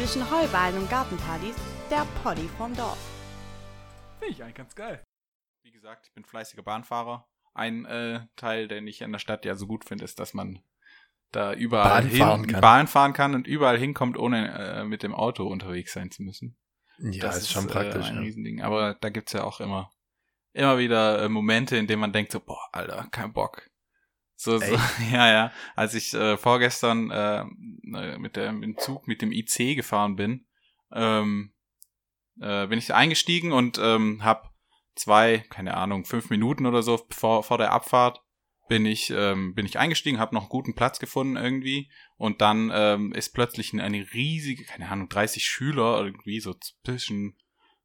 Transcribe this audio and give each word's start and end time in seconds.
zwischen 0.00 0.30
Heuballen 0.30 0.78
und 0.78 0.88
Gartenpartys, 0.88 1.54
der 1.90 2.06
Poddy 2.22 2.48
vom 2.56 2.74
Dorf. 2.74 2.96
Finde 4.18 4.32
ich 4.32 4.42
eigentlich 4.42 4.54
ganz 4.54 4.74
geil. 4.74 5.04
Wie 5.62 5.72
gesagt, 5.72 6.06
ich 6.06 6.14
bin 6.14 6.24
fleißiger 6.24 6.62
Bahnfahrer. 6.62 7.28
Ein 7.52 7.84
äh, 7.84 8.20
Teil, 8.34 8.66
den 8.66 8.86
ich 8.86 9.02
in 9.02 9.12
der 9.12 9.18
Stadt 9.18 9.44
ja 9.44 9.56
so 9.56 9.66
gut 9.66 9.84
finde, 9.84 10.04
ist, 10.04 10.18
dass 10.18 10.32
man 10.32 10.60
da 11.32 11.52
überall 11.52 12.00
Bahn 12.00 12.08
hin, 12.08 12.18
fahren 12.18 12.46
kann. 12.46 12.60
Bahn 12.62 12.86
fahren 12.86 13.12
kann 13.12 13.34
und 13.34 13.46
überall 13.46 13.76
hinkommt, 13.76 14.16
ohne 14.16 14.54
äh, 14.54 14.84
mit 14.84 15.02
dem 15.02 15.14
Auto 15.14 15.46
unterwegs 15.46 15.92
sein 15.92 16.10
zu 16.10 16.22
müssen. 16.22 16.56
Ja, 16.98 17.24
das 17.24 17.36
ist 17.36 17.52
schon 17.52 17.68
äh, 17.68 17.72
praktisch. 17.72 18.06
ein 18.06 18.16
ja. 18.16 18.20
Riesending. 18.22 18.62
Aber 18.62 18.94
da 18.94 19.10
gibt's 19.10 19.34
ja 19.34 19.44
auch 19.44 19.60
immer, 19.60 19.90
immer 20.54 20.78
wieder 20.78 21.24
äh, 21.24 21.28
Momente, 21.28 21.76
in 21.76 21.86
denen 21.86 22.00
man 22.00 22.14
denkt 22.14 22.32
so, 22.32 22.40
boah, 22.40 22.70
Alter, 22.72 23.06
kein 23.10 23.34
Bock. 23.34 23.69
So, 24.40 24.56
so 24.56 24.74
ja, 25.12 25.30
ja. 25.30 25.52
Als 25.76 25.92
ich 25.92 26.14
äh, 26.14 26.38
vorgestern 26.38 27.10
äh, 27.10 27.40
äh, 27.40 28.18
mit 28.18 28.36
dem 28.36 28.62
im 28.62 28.78
Zug 28.78 29.06
mit 29.06 29.20
dem 29.20 29.32
IC 29.32 29.76
gefahren 29.76 30.16
bin, 30.16 30.46
ähm, 30.94 31.52
äh, 32.40 32.66
bin 32.66 32.78
ich 32.78 32.94
eingestiegen 32.94 33.52
und 33.52 33.78
ähm, 33.78 34.24
habe 34.24 34.48
zwei, 34.94 35.44
keine 35.50 35.76
Ahnung, 35.76 36.06
fünf 36.06 36.30
Minuten 36.30 36.64
oder 36.64 36.82
so 36.82 37.06
vor, 37.10 37.42
vor 37.42 37.58
der 37.58 37.72
Abfahrt 37.72 38.22
bin 38.66 38.86
ich 38.86 39.10
ähm, 39.10 39.54
bin 39.54 39.66
ich 39.66 39.78
eingestiegen, 39.78 40.18
habe 40.18 40.34
noch 40.34 40.44
einen 40.44 40.48
guten 40.48 40.74
Platz 40.74 41.00
gefunden 41.00 41.36
irgendwie 41.36 41.90
und 42.16 42.40
dann 42.40 42.70
ähm, 42.72 43.12
ist 43.12 43.34
plötzlich 43.34 43.74
eine, 43.74 43.82
eine 43.82 44.10
riesige, 44.14 44.64
keine 44.64 44.88
Ahnung, 44.88 45.10
30 45.10 45.44
Schüler 45.44 46.02
irgendwie 46.02 46.40
so 46.40 46.54
zwischen 46.82 47.36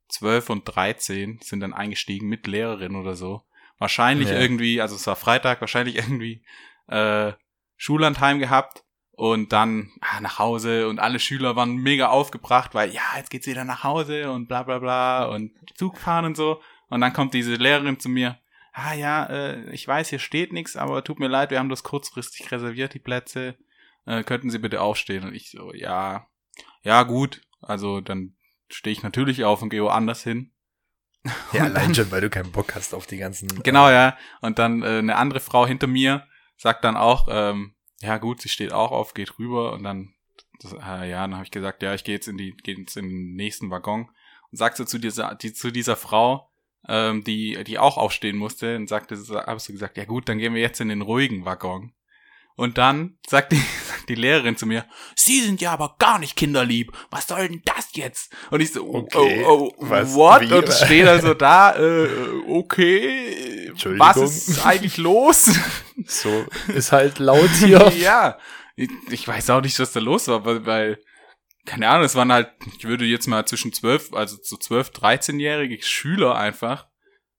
12 0.08 0.52
und 0.52 0.63
13 0.63 1.40
sind 1.41 1.60
dann 1.60 1.74
eingestiegen 1.74 2.30
mit 2.30 2.48
Lehrerin 2.48 2.96
oder 2.96 3.18
so. 3.18 3.41
Wahrscheinlich 3.78 4.30
Ja. 4.30 4.40
irgendwie, 4.40 4.82
also 4.82 4.96
es 4.96 5.06
war 5.08 5.16
Freitag, 5.16 5.62
wahrscheinlich 5.62 5.96
irgendwie 5.98 6.44
äh, 6.88 7.34
Schullandheim 7.78 8.40
gehabt 8.40 8.84
und 9.12 9.54
dann 9.54 9.91
ah, 10.02 10.20
nach 10.22 10.40
Hause 10.40 10.88
und 10.88 10.99
alle 10.99 11.20
Schüler 11.20 11.55
waren 11.55 11.76
mega 11.77 12.08
aufgebracht, 12.10 12.74
weil 12.74 12.91
ja, 12.94 13.02
jetzt 13.18 13.30
geht's 13.30 13.48
wieder 13.48 13.64
nach 13.64 13.84
Hause 13.84 14.32
und 14.32 14.48
bla 14.48 14.64
bla 14.64 14.80
bla 14.80 15.26
und 15.26 15.52
Zug 15.76 15.98
fahren 15.98 16.26
und 16.26 16.38
so. 16.38 16.62
Und 16.90 17.02
dann 17.02 17.14
kommt 17.14 17.34
diese 17.34 17.55
Lehrerin 17.55 17.99
zu 17.99 18.10
mir, 18.10 18.40
ah 18.74 18.94
ja, 18.94 19.26
äh, 19.26 19.70
ich 19.72 19.88
weiß, 19.88 20.10
hier 20.10 20.20
steht 20.20 20.54
nichts, 20.54 20.76
aber 20.76 21.04
tut 21.04 21.20
mir 21.20 21.27
leid, 21.27 21.49
wir 21.52 21.60
haben 21.60 21.70
das 21.70 21.84
kurzfristig 21.84 22.52
reserviert, 22.52 22.94
die 22.94 22.99
Plätze. 22.99 23.58
Äh, 24.05 24.24
könnten 24.24 24.49
Sie 24.49 24.60
bitte 24.60 24.82
aufstehen? 24.82 25.24
Und 25.24 25.34
ich 25.34 25.49
so, 25.49 25.74
ja, 25.74 26.27
ja 26.84 27.04
gut. 27.04 27.42
Also 27.62 28.02
dann 28.02 28.36
stehe 28.70 28.92
ich 28.92 29.02
natürlich 29.02 29.44
auf 29.46 29.62
und 29.62 29.70
gehe 29.70 29.84
woanders 29.84 30.24
hin. 30.24 30.52
Ja, 31.54 31.62
Und 31.65 31.71
allein 31.71 31.73
dann- 31.87 31.95
schon, 31.95 32.12
weil 32.12 32.21
du 32.21 32.29
keinen 32.29 32.51
Bock 32.51 32.76
hast 32.76 32.93
auf 32.93 33.07
die 33.07 33.18
ganzen. 33.18 33.48
Genau, 33.63 33.90
ja. 33.90 34.18
Und 34.41 34.59
dann 34.59 34.81
äh, 34.84 34.99
eine 34.99 35.15
andere 35.15 35.40
Frau 35.40 35.65
hinter 35.65 35.87
mir 35.87 36.26
sagt 36.57 36.84
dann 36.84 36.95
auch, 36.98 37.27
ähm, 37.29 37.73
ja 38.01 38.18
gut, 38.18 38.41
sie 38.41 38.49
steht 38.49 38.71
auch 38.73 38.91
auf, 38.91 39.13
geht 39.13 39.40
rüber 39.40 39.73
und 39.73 39.84
dann, 39.84 40.13
das, 40.62 40.73
äh, 40.73 41.09
ja, 41.09 41.21
dann 41.21 41.34
habe 41.35 41.43
ich 41.46 41.51
gesagt, 41.51 41.81
ja, 41.84 41.93
ich 41.93 42.03
gehe 42.03 42.15
jetzt 42.15 42.27
in 42.27 42.37
die, 42.37 42.51
gehe 42.51 42.77
jetzt 42.77 42.96
in 42.98 43.09
den 43.09 43.34
nächsten 43.35 43.70
Waggon 43.71 44.09
und 44.51 44.57
sagte 44.57 44.85
zu 44.85 44.99
dieser, 44.99 45.35
die, 45.35 45.53
zu 45.53 45.71
dieser 45.71 45.96
Frau, 45.96 46.49
ähm, 46.87 47.23
die, 47.23 47.63
die 47.63 47.79
auch 47.79 47.98
aufstehen 47.98 48.37
musste, 48.37 48.76
und 48.76 48.87
sagte, 48.87 49.15
hast 49.48 49.68
du 49.68 49.73
gesagt, 49.73 49.98
ja 49.98 50.05
gut, 50.05 50.29
dann 50.29 50.37
gehen 50.37 50.53
wir 50.53 50.62
jetzt 50.62 50.79
in 50.81 50.90
den 50.90 51.01
ruhigen 51.01 51.43
Waggon. 51.46 51.93
Und 52.56 52.78
dann 52.78 53.18
sagt 53.28 53.52
die, 53.52 53.62
die 54.10 54.16
Lehrerin 54.16 54.56
zu 54.56 54.66
mir, 54.66 54.86
Sie 55.16 55.42
sind 55.42 55.60
ja 55.62 55.72
aber 55.74 55.96
gar 56.00 56.20
nicht 56.20 56.36
kinderlieb. 56.36 56.92
Was 57.12 57.28
soll 57.28 57.48
denn 57.48 57.62
das 57.66 57.90
jetzt? 57.94 58.32
Und 58.52 58.62
ich 58.62 58.72
so, 58.72 58.84
oh, 58.86 58.98
Okay, 59.00 59.44
oh, 59.46 59.72
oh, 59.72 59.74
was- 59.80 60.14
what? 60.14 60.42
wie? 60.42 60.54
Und 60.54 60.72
stehe 60.72 61.06
da 61.06 61.20
so 61.20 61.34
da, 61.34 61.76
äh, 61.76 62.08
okay, 62.48 63.72
was 63.98 64.18
ist 64.18 64.66
eigentlich 64.66 64.98
los? 64.98 65.50
So, 66.08 66.46
ist 66.68 66.92
halt 66.92 67.20
laut 67.20 67.50
hier. 67.58 67.92
ja, 67.98 68.38
ich, 68.76 68.90
ich 69.09 69.26
weiß 69.28 69.50
auch 69.52 69.62
nicht, 69.62 69.80
was 69.80 69.94
da 69.94 70.02
los 70.02 70.28
war, 70.28 70.44
weil, 70.46 70.66
weil, 70.66 71.00
keine 71.66 71.88
Ahnung, 71.88 72.03
es 72.03 72.16
waren 72.16 72.31
halt, 72.34 72.50
ich 72.78 72.84
würde 72.84 73.06
jetzt 73.06 73.28
mal 73.28 73.46
zwischen 73.46 73.72
12, 73.72 74.12
also 74.14 74.36
so 74.44 74.58
12, 74.58 74.90
13-jährige 74.90 75.82
Schüler 75.82 76.36
einfach 76.36 76.88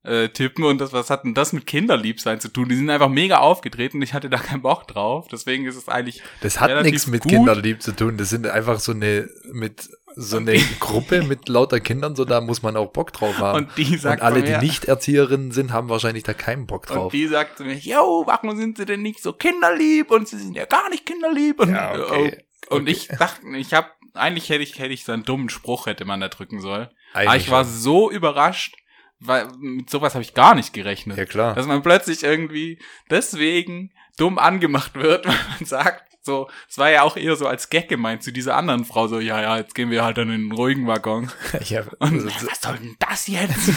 äh, 0.06 0.28
tippen 0.28 0.64
und 0.64 0.78
das, 0.80 0.92
was 0.92 1.10
hat 1.10 1.24
denn 1.24 1.34
das 1.34 1.52
mit 1.52 1.66
Kinderliebsein 1.66 2.40
zu 2.40 2.48
tun? 2.48 2.68
Die 2.68 2.76
sind 2.76 2.88
einfach 2.90 3.08
mega 3.08 3.38
aufgedreht 3.38 3.94
und 3.94 4.02
ich 4.02 4.14
hatte 4.14 4.30
da 4.30 4.38
keinen 4.38 4.62
Bock 4.62 4.86
drauf, 4.88 5.26
deswegen 5.30 5.66
ist 5.66 5.76
es 5.76 5.88
eigentlich, 5.88 6.22
Das 6.40 6.60
hat 6.60 6.82
nichts 6.84 7.06
mit 7.06 7.22
gut. 7.22 7.32
Kinderlieb 7.32 7.82
zu 7.82 7.92
tun. 7.92 8.16
Das 8.16 8.30
sind 8.30 8.46
einfach 8.46 8.78
so 8.80 8.92
eine, 8.92 9.28
mit, 9.52 9.88
so 10.14 10.36
eine 10.38 10.54
Gruppe 10.80 11.22
mit 11.22 11.48
lauter 11.48 11.80
Kindern, 11.80 12.16
so 12.16 12.24
da 12.24 12.40
muss 12.40 12.62
man 12.62 12.76
auch 12.76 12.90
Bock 12.92 13.12
drauf 13.12 13.38
haben. 13.38 13.64
und 13.66 13.76
die 13.76 13.96
sagt 13.96 14.20
Und 14.22 14.26
alle, 14.26 14.40
mir- 14.40 14.58
die 14.58 14.66
nicht 14.66 14.84
Erzieherinnen 14.86 15.50
sind, 15.52 15.72
haben 15.72 15.88
wahrscheinlich 15.88 16.22
da 16.24 16.34
keinen 16.34 16.66
Bock 16.66 16.88
Und 16.88 16.96
drauf. 16.96 17.12
die 17.12 17.26
sagt 17.26 17.58
zu 17.58 17.64
mir, 17.64 17.74
yo, 17.76 18.22
warum 18.26 18.56
sind 18.56 18.78
sie 18.78 18.86
denn 18.86 19.02
nicht 19.02 19.22
so 19.22 19.32
kinderlieb? 19.32 20.10
Und 20.10 20.28
sie 20.28 20.38
sind 20.38 20.54
ja 20.56 20.64
gar 20.66 20.88
nicht 20.90 21.04
kinderlieb. 21.06 21.60
Und, 21.60 21.70
Ja, 21.72 21.92
okay. 21.92 22.42
und 22.70 22.82
Okay. 22.82 22.90
ich 22.90 23.08
dachte, 23.08 23.46
ich 23.56 23.74
habe 23.74 23.88
eigentlich 24.14 24.48
hätte 24.48 24.62
ich 24.62 24.78
hätte 24.78 24.94
ich 24.94 25.04
so 25.04 25.12
einen 25.12 25.24
dummen 25.24 25.50
Spruch 25.50 25.84
hätte 25.86 26.06
man 26.06 26.20
da 26.20 26.28
drücken 26.28 26.60
sollen. 26.62 26.88
Aber 27.12 27.30
Eigentlich 27.30 27.44
ich 27.44 27.50
war 27.50 27.66
so 27.66 28.10
überrascht, 28.10 28.74
weil 29.18 29.48
mit 29.58 29.90
sowas 29.90 30.14
habe 30.14 30.22
ich 30.22 30.34
gar 30.34 30.54
nicht 30.54 30.72
gerechnet. 30.72 31.16
Ja, 31.16 31.24
klar. 31.24 31.54
Dass 31.54 31.66
man 31.66 31.82
plötzlich 31.82 32.22
irgendwie 32.22 32.78
deswegen 33.10 33.92
dumm 34.16 34.38
angemacht 34.38 34.94
wird, 34.94 35.26
weil 35.26 35.38
man 35.58 35.64
sagt, 35.64 36.06
so, 36.22 36.50
es 36.68 36.76
war 36.76 36.90
ja 36.90 37.02
auch 37.02 37.16
eher 37.16 37.36
so 37.36 37.46
als 37.46 37.70
Gag 37.70 37.88
gemeint 37.88 38.22
zu 38.22 38.32
dieser 38.32 38.56
anderen 38.56 38.84
Frau, 38.84 39.06
so, 39.06 39.20
ja, 39.20 39.40
ja, 39.40 39.56
jetzt 39.56 39.74
gehen 39.74 39.90
wir 39.90 40.04
halt 40.04 40.18
in 40.18 40.28
den 40.28 40.52
ruhigen 40.52 40.86
Waggon. 40.86 41.30
ja, 41.64 41.82
Und 42.00 42.24
also, 42.24 42.50
was 42.50 42.60
soll 42.60 42.76
denn 42.78 42.96
das 42.98 43.26
jetzt? 43.28 43.70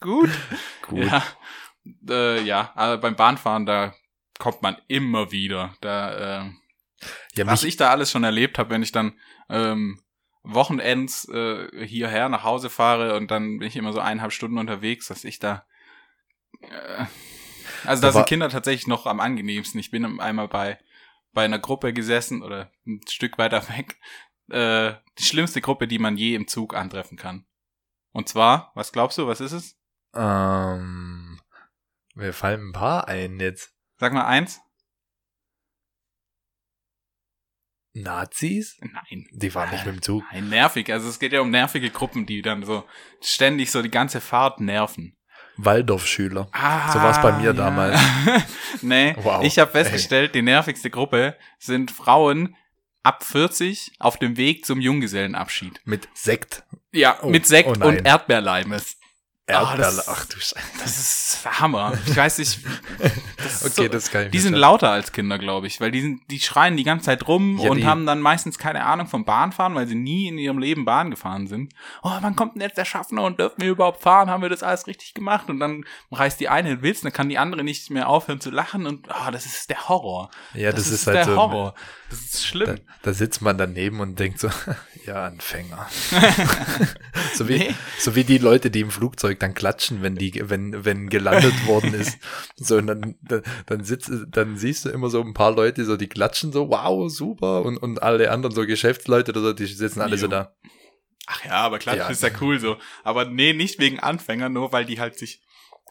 Gut. 0.00 0.30
gut. 0.86 1.06
Ja, 1.06 1.24
äh, 2.08 2.42
ja, 2.42 2.70
aber 2.74 2.98
beim 2.98 3.16
Bahnfahren, 3.16 3.66
da 3.66 3.94
kommt 4.38 4.62
man 4.62 4.76
immer 4.88 5.32
wieder. 5.32 5.74
Da, 5.80 6.42
äh, 6.42 6.50
Ja, 7.34 7.46
was 7.46 7.64
ich 7.64 7.76
da 7.76 7.90
alles 7.90 8.10
schon 8.10 8.24
erlebt 8.24 8.58
habe, 8.58 8.70
wenn 8.70 8.82
ich 8.82 8.92
dann 8.92 9.18
ähm, 9.48 10.00
Wochenends 10.54 11.28
äh, 11.28 11.86
hierher 11.86 12.28
nach 12.28 12.44
Hause 12.44 12.70
fahre 12.70 13.16
und 13.16 13.30
dann 13.30 13.58
bin 13.58 13.68
ich 13.68 13.76
immer 13.76 13.92
so 13.92 14.00
eineinhalb 14.00 14.32
Stunden 14.32 14.58
unterwegs, 14.58 15.08
dass 15.08 15.24
ich 15.24 15.38
da 15.38 15.64
äh, 16.60 17.04
also 17.84 18.02
da 18.02 18.08
Aber- 18.08 18.12
sind 18.12 18.26
Kinder 18.28 18.48
tatsächlich 18.48 18.86
noch 18.86 19.06
am 19.06 19.20
angenehmsten. 19.20 19.80
Ich 19.80 19.90
bin 19.90 20.20
einmal 20.20 20.48
bei 20.48 20.78
bei 21.32 21.44
einer 21.44 21.60
Gruppe 21.60 21.92
gesessen 21.92 22.42
oder 22.42 22.70
ein 22.86 23.00
Stück 23.08 23.38
weiter 23.38 23.62
weg. 23.76 23.98
Äh, 24.48 24.94
die 25.18 25.24
schlimmste 25.24 25.60
Gruppe, 25.60 25.86
die 25.86 25.98
man 26.00 26.16
je 26.16 26.34
im 26.34 26.48
Zug 26.48 26.74
antreffen 26.74 27.16
kann. 27.16 27.46
Und 28.12 28.28
zwar, 28.28 28.72
was 28.74 28.90
glaubst 28.92 29.16
du, 29.18 29.26
was 29.28 29.40
ist 29.40 29.52
es? 29.52 29.76
ähm, 30.12 31.40
mir 32.14 32.32
fallen 32.32 32.70
ein 32.70 32.72
paar 32.72 33.06
ein 33.06 33.38
jetzt. 33.38 33.72
Sag 33.98 34.12
mal 34.12 34.26
eins. 34.26 34.60
Nazis? 37.92 38.78
Nein. 38.80 39.26
Die 39.32 39.50
fahren 39.50 39.70
nicht 39.70 39.84
mit 39.86 39.96
dem 39.96 40.02
Zug. 40.02 40.22
Nein, 40.32 40.48
nervig. 40.48 40.92
Also 40.92 41.08
es 41.08 41.18
geht 41.18 41.32
ja 41.32 41.40
um 41.40 41.50
nervige 41.50 41.90
Gruppen, 41.90 42.26
die 42.26 42.42
dann 42.42 42.64
so 42.64 42.84
ständig 43.20 43.70
so 43.70 43.82
die 43.82 43.90
ganze 43.90 44.20
Fahrt 44.20 44.60
nerven. 44.60 45.16
Waldorfschüler. 45.56 46.48
Ah, 46.52 46.92
So 46.92 47.00
war's 47.00 47.20
bei 47.20 47.32
mir 47.32 47.52
damals. 47.52 48.00
nee, 48.82 49.14
Wow. 49.18 49.42
ich 49.44 49.58
habe 49.58 49.70
festgestellt, 49.70 50.34
die 50.34 50.42
nervigste 50.42 50.88
Gruppe 50.90 51.36
sind 51.58 51.90
Frauen 51.90 52.56
ab 53.02 53.24
40 53.24 53.92
auf 53.98 54.18
dem 54.18 54.36
Weg 54.36 54.64
zum 54.64 54.80
Junggesellenabschied. 54.80 55.80
Mit 55.84 56.08
Sekt. 56.14 56.62
Ja, 56.92 57.18
Oh, 57.22 57.28
mit 57.28 57.46
Sekt 57.46 57.68
oh 57.82 57.86
und 57.86 58.06
Erdbeerleimes. 58.06 58.96
Erdbeerle. 59.50 59.82
das- 59.96 60.08
Ach 60.08 60.24
du 60.26 60.36
Scheiße. 60.38 60.56
Das 60.82 60.98
ist 60.98 61.60
Hammer. 61.60 61.92
Ich 62.06 62.16
weiß 62.16 62.38
nicht. 62.38 62.60
Das 63.36 63.62
ist 63.62 63.64
Okay, 63.78 63.86
so, 63.86 63.88
das 63.88 64.10
kann 64.10 64.24
ich 64.26 64.30
die 64.30 64.38
sind 64.38 64.52
vorstellen. 64.52 64.60
lauter 64.60 64.90
als 64.90 65.12
Kinder, 65.12 65.38
glaube 65.38 65.66
ich, 65.66 65.80
weil 65.80 65.90
die 65.90 66.00
sind, 66.00 66.22
die 66.30 66.40
schreien 66.40 66.76
die 66.76 66.84
ganze 66.84 67.06
Zeit 67.06 67.26
rum 67.28 67.58
Ja, 67.58 67.70
und 67.70 67.78
die- 67.78 67.86
haben 67.86 68.06
dann 68.06 68.20
meistens 68.20 68.58
keine 68.58 68.84
Ahnung 68.84 69.06
vom 69.06 69.24
Bahnfahren, 69.24 69.74
weil 69.74 69.86
sie 69.86 69.94
nie 69.94 70.28
in 70.28 70.38
ihrem 70.38 70.58
Leben 70.58 70.84
Bahn 70.84 71.10
gefahren 71.10 71.46
sind. 71.46 71.72
Oh, 72.02 72.10
wann 72.20 72.36
kommt 72.36 72.54
denn 72.54 72.62
jetzt 72.62 72.78
der 72.78 72.84
Schaffner 72.84 73.22
und 73.22 73.38
dürfen 73.38 73.60
wir 73.60 73.70
überhaupt 73.70 74.02
fahren? 74.02 74.30
Haben 74.30 74.42
wir 74.42 74.48
das 74.50 74.62
alles 74.62 74.86
richtig 74.86 75.14
gemacht? 75.14 75.48
Und 75.48 75.60
dann 75.60 75.84
reißt 76.12 76.38
die 76.40 76.48
eine 76.48 76.68
den 76.76 76.82
Witz, 76.82 77.00
dann 77.02 77.12
kann 77.12 77.28
die 77.28 77.38
andere 77.38 77.64
nicht 77.64 77.90
mehr 77.90 78.08
aufhören 78.08 78.40
zu 78.40 78.50
lachen 78.50 78.86
und 78.86 79.08
oh, 79.08 79.30
das 79.30 79.46
ist 79.46 79.70
der 79.70 79.88
Horror. 79.88 80.30
Ja, 80.54 80.70
das, 80.72 80.88
ist, 80.88 81.06
der 81.06 81.14
halt 81.16 81.26
so. 81.26 81.36
Horror. 81.36 81.74
Das 82.10 82.18
ist 82.20 82.34
Da, 82.34 82.38
schlimm. 82.48 82.80
da 83.02 83.12
sitzt 83.14 83.40
man 83.40 83.56
daneben 83.56 84.00
und 84.00 84.18
denkt 84.18 84.38
so, 84.40 84.48
ja, 85.06 85.24
Anfänger. 85.26 85.88
so, 87.34 87.48
wie, 87.48 87.58
Nee. 87.58 87.74
so 87.98 88.14
wie 88.14 88.24
die 88.24 88.38
Leute, 88.38 88.70
die 88.70 88.80
im 88.80 88.90
Flugzeug 88.90 89.38
dann 89.40 89.54
klatschen, 89.54 90.02
wenn 90.02 90.16
die, 90.16 90.42
wenn, 90.50 90.84
wenn 90.84 91.08
gelandet 91.08 91.54
worden 91.66 91.94
ist. 91.94 92.18
So, 92.56 92.76
und 92.76 92.86
dann, 92.88 93.14
dann, 93.22 93.42
dann 93.66 93.84
sitzt, 93.84 94.10
dann 94.28 94.56
siehst 94.56 94.84
du 94.84 94.88
immer 94.90 95.08
so 95.08 95.22
ein 95.22 95.34
paar 95.34 95.52
Leute, 95.54 95.84
so, 95.84 95.96
die 95.96 96.08
klatschen 96.08 96.52
so, 96.52 96.68
wow, 96.68 97.10
super, 97.10 97.62
und, 97.64 97.76
und 97.78 98.02
alle 98.02 98.30
anderen 98.30 98.54
so 98.54 98.66
Geschäftsleute 98.66 99.32
oder 99.32 99.40
so, 99.40 99.52
die 99.52 99.66
sitzen 99.66 100.00
alle 100.00 100.18
so 100.18 100.26
Jo. 100.26 100.30
da. 100.32 100.54
Ach 101.26 101.44
ja, 101.44 101.52
aber 101.52 101.78
klatschen 101.78 102.02
Ja. 102.06 102.08
ist 102.10 102.22
ja 102.22 102.30
cool 102.40 102.58
so. 102.58 102.76
Aber 103.04 103.24
nee, 103.24 103.52
nicht 103.52 103.78
wegen 103.78 104.00
Anfängern, 104.00 104.52
nur 104.52 104.72
weil 104.72 104.84
die 104.84 104.98
halt 104.98 105.16
sich, 105.16 105.40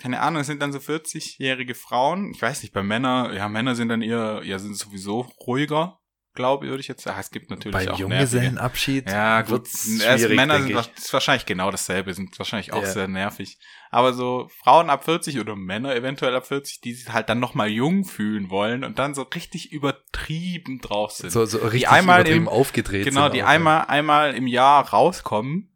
keine 0.01 0.19
Ahnung, 0.21 0.41
es 0.41 0.47
sind 0.47 0.61
dann 0.61 0.73
so 0.73 0.79
40-jährige 0.79 1.75
Frauen. 1.75 2.31
Ich 2.33 2.41
weiß 2.41 2.61
nicht, 2.63 2.73
bei 2.73 2.83
Männern, 2.83 3.33
ja, 3.33 3.47
Männer 3.47 3.75
sind 3.75 3.87
dann 3.89 4.01
eher, 4.01 4.41
ja, 4.43 4.59
sind 4.59 4.75
sowieso 4.77 5.21
ruhiger. 5.45 5.98
Glaube 6.35 6.65
ich, 6.65 6.69
würde 6.69 6.81
ich 6.81 6.87
jetzt 6.87 7.03
sagen. 7.03 7.17
Es 7.19 7.31
gibt 7.31 7.49
natürlich 7.49 7.73
Beim 7.73 7.87
auch 7.87 7.97
nervige. 7.99 8.03
Junggesellenabschied 8.15 9.09
Ja, 9.09 9.41
gut. 9.41 9.67
Erst 10.01 10.29
Männer 10.29 10.61
sind 10.61 10.91
ist 10.97 11.11
wahrscheinlich 11.13 11.45
genau 11.45 11.71
dasselbe, 11.71 12.13
sind 12.13 12.37
wahrscheinlich 12.39 12.71
auch 12.73 12.83
Ja. 12.83 12.87
sehr 12.91 13.07
nervig. 13.07 13.57
Aber 13.91 14.13
so 14.13 14.47
Frauen 14.63 14.89
ab 14.89 15.03
40 15.05 15.39
oder 15.39 15.55
Männer 15.55 15.95
eventuell 15.95 16.35
ab 16.35 16.45
40, 16.45 16.81
die 16.81 16.93
sich 16.93 17.11
halt 17.11 17.27
dann 17.29 17.39
nochmal 17.39 17.69
jung 17.69 18.05
fühlen 18.05 18.49
wollen 18.49 18.83
und 18.83 18.99
dann 18.99 19.15
so 19.15 19.23
richtig 19.23 19.71
übertrieben 19.71 20.79
drauf 20.81 21.11
sind. 21.11 21.31
so, 21.31 21.45
so 21.45 21.57
richtig 21.59 21.89
einmal 21.89 22.21
übertrieben 22.21 22.43
im- 22.45 22.49
aufgedreht 22.49 23.05
genau, 23.05 23.29
die 23.29 23.43
auch, 23.43 23.47
einmal, 23.47 23.85
einmal 23.87 24.35
im 24.35 24.47
Jahr 24.47 24.87
rauskommen, 24.89 25.75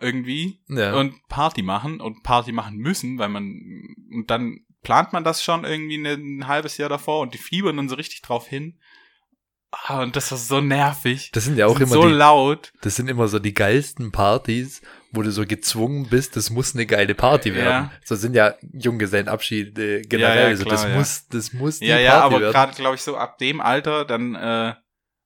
irgendwie, 0.00 0.60
Ja. 0.68 0.94
und 0.94 1.14
Party 1.28 1.62
machen 1.62 2.00
und 2.00 2.22
Party 2.22 2.52
machen 2.52 2.76
müssen, 2.76 3.18
weil 3.18 3.28
man, 3.30 3.44
und 4.12 4.26
dann 4.28 4.60
plant 4.82 5.14
man 5.14 5.24
das 5.24 5.42
schon 5.42 5.64
irgendwie 5.64 5.96
ne- 5.96 6.12
ein 6.20 6.46
halbes 6.46 6.76
Jahr 6.76 6.90
davor 6.90 7.20
und 7.20 7.32
die 7.32 7.38
fiebern 7.38 7.76
dann 7.78 7.88
so 7.88 7.94
richtig 7.94 8.20
drauf 8.20 8.46
hin. 8.46 8.78
Ah, 9.86 10.02
und 10.02 10.14
das 10.16 10.30
war 10.30 10.38
so 10.38 10.60
nervig. 10.60 11.30
Das 11.32 11.44
sind 11.44 11.56
ja 11.58 11.66
auch 11.66 11.72
Sind 11.78 11.82
immer 11.88 11.94
so 11.94 12.08
die, 12.08 12.14
laut. 12.14 12.72
das 12.82 12.96
sind 12.96 13.08
immer 13.08 13.28
so 13.28 13.38
die 13.38 13.54
geilsten 13.54 14.12
Partys, 14.12 14.82
wo 15.10 15.22
du 15.22 15.30
so 15.30 15.44
gezwungen 15.46 16.08
bist, 16.08 16.36
das 16.36 16.50
muss 16.50 16.74
eine 16.74 16.86
geile 16.86 17.14
Party 17.14 17.50
Ja. 17.50 17.54
werden. 17.56 17.90
So 18.04 18.14
sind 18.16 18.34
ja 18.34 18.54
Junggesellenabschiede 18.72 20.02
generell. 20.02 20.36
Ja, 20.36 20.42
ja, 20.42 20.48
also 20.48 20.64
das 20.64 20.80
klar, 20.82 20.92
ja. 20.92 20.98
muss, 20.98 21.28
das 21.28 21.52
muss 21.52 21.78
die 21.80 21.86
Ja, 21.86 21.94
Party 21.96 22.04
ja, 22.04 22.20
aber 22.22 22.40
gerade, 22.40 22.74
glaube 22.74 22.94
ich, 22.96 23.02
so 23.02 23.16
ab 23.16 23.38
dem 23.38 23.60
Alter, 23.60 24.04
dann 24.04 24.34
äh, 24.34 24.74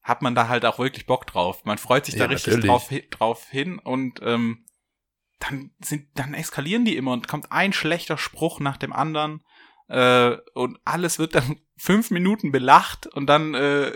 hat 0.03 0.23
man 0.23 0.35
da 0.35 0.49
halt 0.49 0.65
auch 0.65 0.79
wirklich 0.79 1.07
Bock 1.07 1.27
drauf. 1.27 1.65
Man 1.65 1.79
freut 1.79 2.07
sich 2.07 2.15
da 2.17 2.25
Ja, 2.25 2.31
richtig 2.31 2.55
natürlich. 2.55 2.71
drauf, 2.71 2.91
drauf 3.11 3.47
hin 3.51 3.79
und 3.79 4.21
ähm, 4.23 4.65
dann 5.39 5.71
sind, 5.85 6.09
dann 6.15 6.35
eskalieren 6.35 6.85
die 6.85 6.97
immer 6.97 7.13
und 7.13 7.29
kommt 7.29 7.53
ein 7.53 7.73
schlechter 7.73 8.19
Spruch 8.19 8.59
nach 8.61 8.77
dem 8.77 8.93
anderen 8.93 9.43
äh, 9.89 10.37
und 10.55 10.79
alles 10.85 11.19
wird 11.19 11.35
dann 11.35 11.61
fünf 11.79 12.11
Minuten 12.11 12.53
belacht 12.53 13.07
und 13.07 13.27
dann 13.27 13.55
äh, 13.55 13.93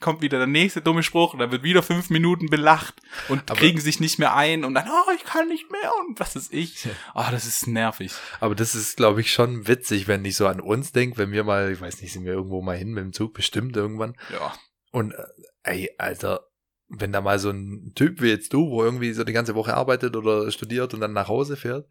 kommt 0.00 0.22
wieder 0.22 0.38
der 0.38 0.46
nächste 0.46 0.80
dumme 0.80 1.02
Spruch 1.02 1.34
und 1.34 1.40
dann 1.40 1.50
wird 1.50 1.62
wieder 1.62 1.82
fünf 1.82 2.08
Minuten 2.10 2.46
belacht 2.46 2.94
und 3.28 3.50
Aber- 3.50 3.58
kriegen 3.58 3.80
sich 3.80 4.00
nicht 4.00 4.18
mehr 4.18 4.34
ein 4.34 4.64
und 4.64 4.74
dann, 4.74 4.88
oh, 4.88 5.12
ich 5.14 5.24
kann 5.24 5.48
nicht 5.48 5.70
mehr 5.70 5.92
und 6.00 6.18
was 6.18 6.36
ist 6.36 6.52
ich. 6.52 6.88
Oh, 7.14 7.24
das 7.30 7.46
ist 7.46 7.66
nervig. 7.66 8.12
Aber 8.40 8.54
das 8.54 8.74
ist, 8.74 8.96
glaube 8.96 9.20
ich, 9.20 9.32
schon 9.32 9.68
witzig, 9.68 10.08
wenn 10.08 10.24
ich 10.24 10.36
so 10.36 10.46
an 10.46 10.60
uns 10.60 10.92
denke, 10.92 11.18
wenn 11.18 11.32
wir 11.32 11.44
mal, 11.44 11.70
ich 11.72 11.80
weiß 11.80 12.00
nicht, 12.00 12.12
sind 12.12 12.24
wir 12.24 12.32
irgendwo 12.32 12.62
mal 12.62 12.76
hin 12.76 12.92
mit 12.92 13.04
dem 13.04 13.12
Zug, 13.12 13.34
bestimmt 13.34 13.76
irgendwann. 13.76 14.16
Ja. 14.32 14.54
Und 14.90 15.12
äh, 15.12 15.24
ey, 15.64 15.90
Alter, 15.98 16.48
wenn 16.88 17.12
da 17.12 17.20
mal 17.20 17.38
so 17.38 17.50
ein 17.50 17.92
Typ 17.94 18.22
wie 18.22 18.30
jetzt 18.30 18.52
du, 18.54 18.70
wo 18.70 18.82
irgendwie 18.82 19.12
so 19.12 19.24
die 19.24 19.34
ganze 19.34 19.54
Woche 19.54 19.74
arbeitet 19.74 20.16
oder 20.16 20.50
studiert 20.50 20.94
und 20.94 21.00
dann 21.00 21.12
nach 21.12 21.28
Hause 21.28 21.56
fährt 21.56 21.86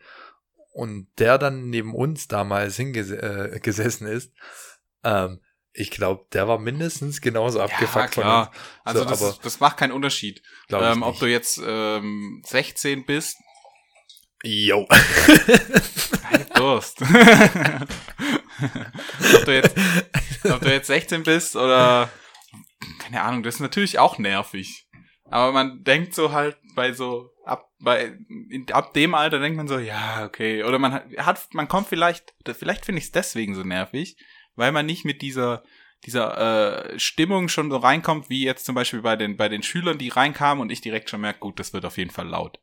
und 0.73 1.07
der 1.19 1.37
dann 1.37 1.69
neben 1.69 1.93
uns 1.93 2.27
damals 2.27 2.77
hingesessen 2.77 4.07
äh, 4.07 4.13
ist, 4.13 4.33
ähm, 5.03 5.41
ich 5.73 5.91
glaube, 5.91 6.25
der 6.33 6.47
war 6.47 6.57
mindestens 6.57 7.21
genauso 7.21 7.61
abgefuckt 7.61 8.15
von 8.15 8.23
klar. 8.23 8.47
uns. 8.49 8.57
Also 8.83 9.03
So, 9.03 9.09
das, 9.09 9.21
aber- 9.23 9.37
das 9.43 9.59
macht 9.59 9.77
keinen 9.77 9.91
Unterschied. 9.91 10.41
Ähm, 10.71 11.03
ob 11.03 11.19
du 11.19 11.27
jetzt 11.27 11.61
ähm, 11.65 12.41
16 12.45 13.05
bist, 13.05 13.37
Yo. 14.43 14.87
Durst. 16.55 17.01
ob, 17.01 17.07
du 19.45 19.53
jetzt, 19.53 19.75
ob 20.49 20.61
du 20.61 20.71
jetzt 20.71 20.87
16 20.87 21.23
bist 21.23 21.55
oder 21.55 22.09
keine 22.99 23.21
Ahnung, 23.21 23.43
das 23.43 23.55
ist 23.55 23.61
natürlich 23.61 23.99
auch 23.99 24.17
nervig. 24.17 24.87
Aber 25.29 25.51
man 25.51 25.83
denkt 25.83 26.15
so 26.15 26.31
halt 26.31 26.57
bei 26.75 26.93
so 26.93 27.31
ab 27.45 27.69
bei 27.79 28.17
in, 28.49 28.65
ab 28.71 28.93
dem 28.93 29.13
Alter 29.13 29.39
denkt 29.39 29.57
man 29.57 29.67
so, 29.67 29.77
ja, 29.77 30.25
okay, 30.25 30.63
oder 30.63 30.79
man 30.79 30.93
hat, 30.93 31.05
hat 31.17 31.47
man 31.53 31.67
kommt 31.67 31.87
vielleicht 31.87 32.33
vielleicht 32.57 32.85
finde 32.85 32.99
ich 32.99 33.05
es 33.05 33.11
deswegen 33.11 33.55
so 33.55 33.63
nervig, 33.63 34.17
weil 34.57 34.71
man 34.73 34.85
nicht 34.85 35.05
mit 35.05 35.21
dieser 35.21 35.63
dieser 36.05 36.91
äh, 36.93 36.99
Stimmung 36.99 37.47
schon 37.49 37.71
so 37.71 37.77
reinkommt, 37.77 38.29
wie 38.29 38.43
jetzt 38.43 38.65
zum 38.65 38.75
Beispiel 38.75 39.01
bei 39.01 39.15
den 39.15 39.35
bei 39.37 39.49
den 39.49 39.63
Schülern, 39.63 39.97
die 39.97 40.09
reinkamen 40.09 40.61
und 40.61 40.71
ich 40.71 40.81
direkt 40.81 41.09
schon 41.09 41.21
merke, 41.21 41.39
gut, 41.39 41.59
das 41.59 41.73
wird 41.73 41.85
auf 41.85 41.97
jeden 41.97 42.11
Fall 42.11 42.27
laut. 42.27 42.59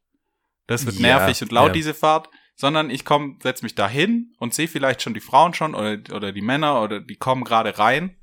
Das 0.67 0.87
wird 0.87 0.97
Ja, 0.97 1.19
nervig 1.19 1.43
und 1.43 1.51
laut 1.53 1.69
ja. 1.69 1.73
diese 1.73 1.95
Fahrt, 1.95 2.31
sondern 2.55 2.91
ich 2.91 3.05
komme, 3.05 3.37
setz 3.43 3.63
mich 3.63 3.75
da 3.75 3.89
hin 3.89 4.35
und 4.39 4.55
sehe 4.55 4.69
vielleicht 4.69 5.03
schon 5.03 5.15
die 5.15 5.21
Frauen 5.21 5.53
schon 5.55 5.75
oder 5.75 5.99
oder 6.15 6.31
die 6.33 6.43
Männer 6.43 6.81
oder 6.83 7.01
die 7.01 7.17
kommen 7.17 7.43
gerade 7.45 7.77
rein 7.79 8.17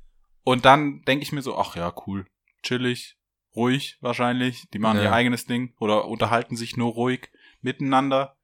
und 0.44 0.64
dann 0.64 1.02
denke 1.02 1.22
ich 1.24 1.32
mir 1.32 1.42
so, 1.42 1.56
ach 1.58 1.76
ja, 1.76 1.92
cool, 2.06 2.26
chillig, 2.62 3.16
ruhig 3.54 3.98
wahrscheinlich, 4.00 4.64
die 4.72 4.78
machen 4.78 4.96
Ja. 4.96 5.04
ihr 5.04 5.12
eigenes 5.12 5.44
Ding 5.46 5.74
oder 5.78 6.06
unterhalten 6.06 6.56
sich 6.56 6.76
nur 6.76 6.92
ruhig 6.92 7.28
miteinander 7.60 8.36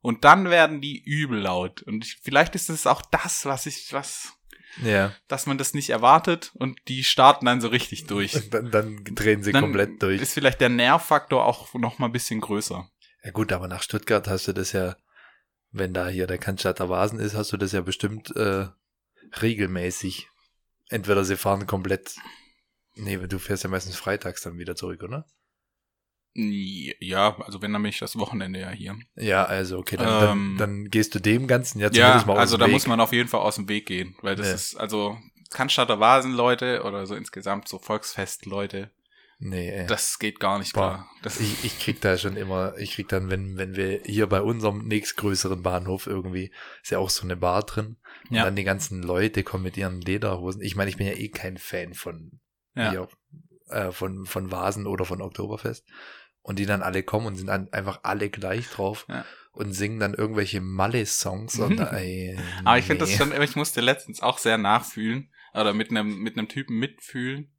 und 0.00 0.24
dann 0.24 0.50
werden 0.50 0.80
die 0.80 1.02
übel 1.04 1.38
laut 1.40 1.82
und 1.82 2.04
ich, 2.04 2.16
vielleicht 2.22 2.54
ist 2.54 2.70
es 2.70 2.86
auch 2.86 3.02
das, 3.02 3.44
was 3.44 3.66
ich 3.66 3.92
was 3.92 4.32
Ja. 4.82 5.14
dass 5.28 5.46
man 5.46 5.58
das 5.58 5.74
nicht 5.74 5.90
erwartet 5.90 6.52
und 6.54 6.78
die 6.88 7.04
starten 7.04 7.46
dann 7.46 7.60
so 7.60 7.68
richtig 7.68 8.06
durch. 8.06 8.50
Dann, 8.50 8.70
dann 8.70 9.04
drehen 9.04 9.42
sie 9.42 9.52
Dann 9.52 9.62
komplett 9.62 10.02
durch. 10.02 10.20
Ist 10.20 10.34
vielleicht 10.34 10.60
der 10.60 10.68
Nervfaktor 10.68 11.44
auch 11.44 11.72
noch 11.74 11.98
mal 11.98 12.06
ein 12.06 12.12
bisschen 12.12 12.40
größer. 12.40 12.88
Ja 13.24 13.30
gut, 13.30 13.52
aber 13.52 13.68
nach 13.68 13.82
Stuttgart 13.82 14.26
hast 14.28 14.48
du 14.48 14.52
das 14.52 14.72
ja, 14.72 14.96
wenn 15.70 15.94
da 15.94 16.08
hier 16.08 16.26
der 16.26 16.38
Cannstatter 16.38 16.88
Vasen 16.88 17.20
ist, 17.20 17.34
hast 17.34 17.52
du 17.52 17.56
das 17.56 17.72
ja 17.72 17.80
bestimmt 17.80 18.34
äh, 18.36 18.66
regelmäßig. 19.40 20.28
Entweder 20.88 21.24
sie 21.24 21.36
fahren 21.36 21.66
komplett. 21.66 22.16
Nee, 22.94 23.16
du 23.16 23.38
fährst 23.38 23.64
ja 23.64 23.70
meistens 23.70 23.96
freitags 23.96 24.42
dann 24.42 24.58
wieder 24.58 24.76
zurück, 24.76 25.02
oder? 25.02 25.26
Ja, 26.36 27.36
also 27.40 27.62
wenn, 27.62 27.72
dann 27.72 27.82
bin 27.82 27.90
ich 27.90 28.00
das 28.00 28.16
Wochenende 28.18 28.60
ja 28.60 28.70
hier. 28.70 28.96
Ja, 29.16 29.44
also 29.44 29.78
okay, 29.78 29.96
dann, 29.96 30.08
Ähm, 30.08 30.56
dann, 30.58 30.82
dann 30.82 30.90
gehst 30.90 31.14
du 31.14 31.20
dem 31.20 31.46
Ganzen 31.46 31.78
ja 31.80 31.90
Ja, 31.92 32.22
mal 32.26 32.32
aus 32.32 32.38
also 32.40 32.56
da 32.56 32.66
Weg. 32.66 32.72
muss 32.72 32.86
man 32.88 33.00
auf 33.00 33.12
jeden 33.12 33.28
Fall 33.28 33.40
aus 33.40 33.54
dem 33.54 33.68
Weg 33.68 33.86
gehen, 33.86 34.16
weil 34.20 34.34
das 34.34 34.48
Ja. 34.48 34.54
ist, 34.54 34.74
also 34.76 35.16
Cannstatter 35.50 36.00
Vasen 36.00 36.32
Leute 36.32 36.82
oder 36.82 37.06
so 37.06 37.14
insgesamt 37.14 37.68
so 37.68 37.78
Volksfest 37.78 38.46
Leute, 38.46 38.90
Nee, 39.38 39.70
ey. 39.70 39.86
das 39.86 40.18
geht 40.18 40.40
gar 40.40 40.58
nicht 40.58 40.72
Boah, 40.74 41.06
klar. 41.22 41.40
Ich, 41.40 41.64
ich 41.64 41.78
krieg 41.78 42.00
da 42.00 42.16
schon 42.16 42.36
immer, 42.36 42.76
ich 42.78 42.94
krieg 42.94 43.08
dann, 43.08 43.30
wenn, 43.30 43.56
wenn 43.56 43.76
wir 43.76 44.00
hier 44.04 44.26
bei 44.26 44.40
unserem 44.40 44.86
nächstgrößeren 44.88 45.62
Bahnhof 45.62 46.06
irgendwie, 46.06 46.50
ist 46.82 46.90
ja 46.90 46.98
auch 46.98 47.10
so 47.10 47.22
eine 47.22 47.36
Bar 47.36 47.62
drin. 47.64 47.96
Und 48.30 48.36
Ja. 48.36 48.44
dann 48.44 48.56
die 48.56 48.64
ganzen 48.64 49.02
Leute 49.02 49.42
kommen 49.42 49.64
mit 49.64 49.76
ihren 49.76 50.00
Lederhosen. 50.00 50.62
Ich 50.62 50.76
meine, 50.76 50.90
ich 50.90 50.96
bin 50.96 51.06
ja 51.06 51.12
eh 51.12 51.28
kein 51.28 51.58
Fan 51.58 51.94
von 51.94 52.40
ja. 52.74 52.90
hier, 52.90 53.08
äh, 53.68 53.90
von, 53.92 54.24
von 54.24 54.50
Vasen 54.50 54.86
oder 54.86 55.04
von 55.04 55.20
Oktoberfest. 55.20 55.84
Und 56.46 56.58
die 56.58 56.66
dann 56.66 56.82
alle 56.82 57.02
kommen 57.02 57.26
und 57.26 57.36
sind 57.36 57.46
dann 57.46 57.72
einfach 57.72 58.00
alle 58.02 58.28
gleich 58.28 58.68
drauf 58.68 59.06
Ja. 59.08 59.24
und 59.52 59.72
singen 59.72 59.98
dann 59.98 60.12
irgendwelche 60.12 60.60
Malle-Songs. 60.60 61.58
Und, 61.58 61.78
ey, 61.80 62.38
Aber 62.64 62.78
ich 62.78 62.84
finde 62.84 63.06
das 63.06 63.16
schon, 63.16 63.32
ich 63.42 63.56
musste 63.56 63.80
letztens 63.80 64.20
auch 64.20 64.36
sehr 64.36 64.58
nachfühlen 64.58 65.32
oder 65.54 65.72
mit 65.72 65.90
einem 65.90 66.18
mit 66.18 66.36
einem 66.36 66.48
Typen 66.48 66.78
mitfühlen, 66.78 67.50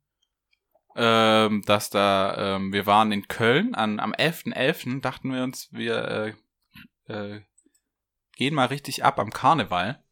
ähm, 0.95 1.63
dass 1.65 1.89
da 1.89 2.57
ähm, 2.57 2.73
wir 2.73 2.85
waren 2.85 3.11
in 3.11 3.27
Köln 3.27 3.73
an 3.73 3.99
am 3.99 4.13
11.11. 4.13 5.01
dachten 5.01 5.33
wir 5.33 5.43
uns, 5.43 5.67
wir 5.71 6.35
äh, 7.07 7.11
äh, 7.11 7.41
gehen 8.35 8.53
mal 8.53 8.65
richtig 8.67 9.03
ab 9.03 9.17
am 9.17 9.31
Karneval 9.31 10.03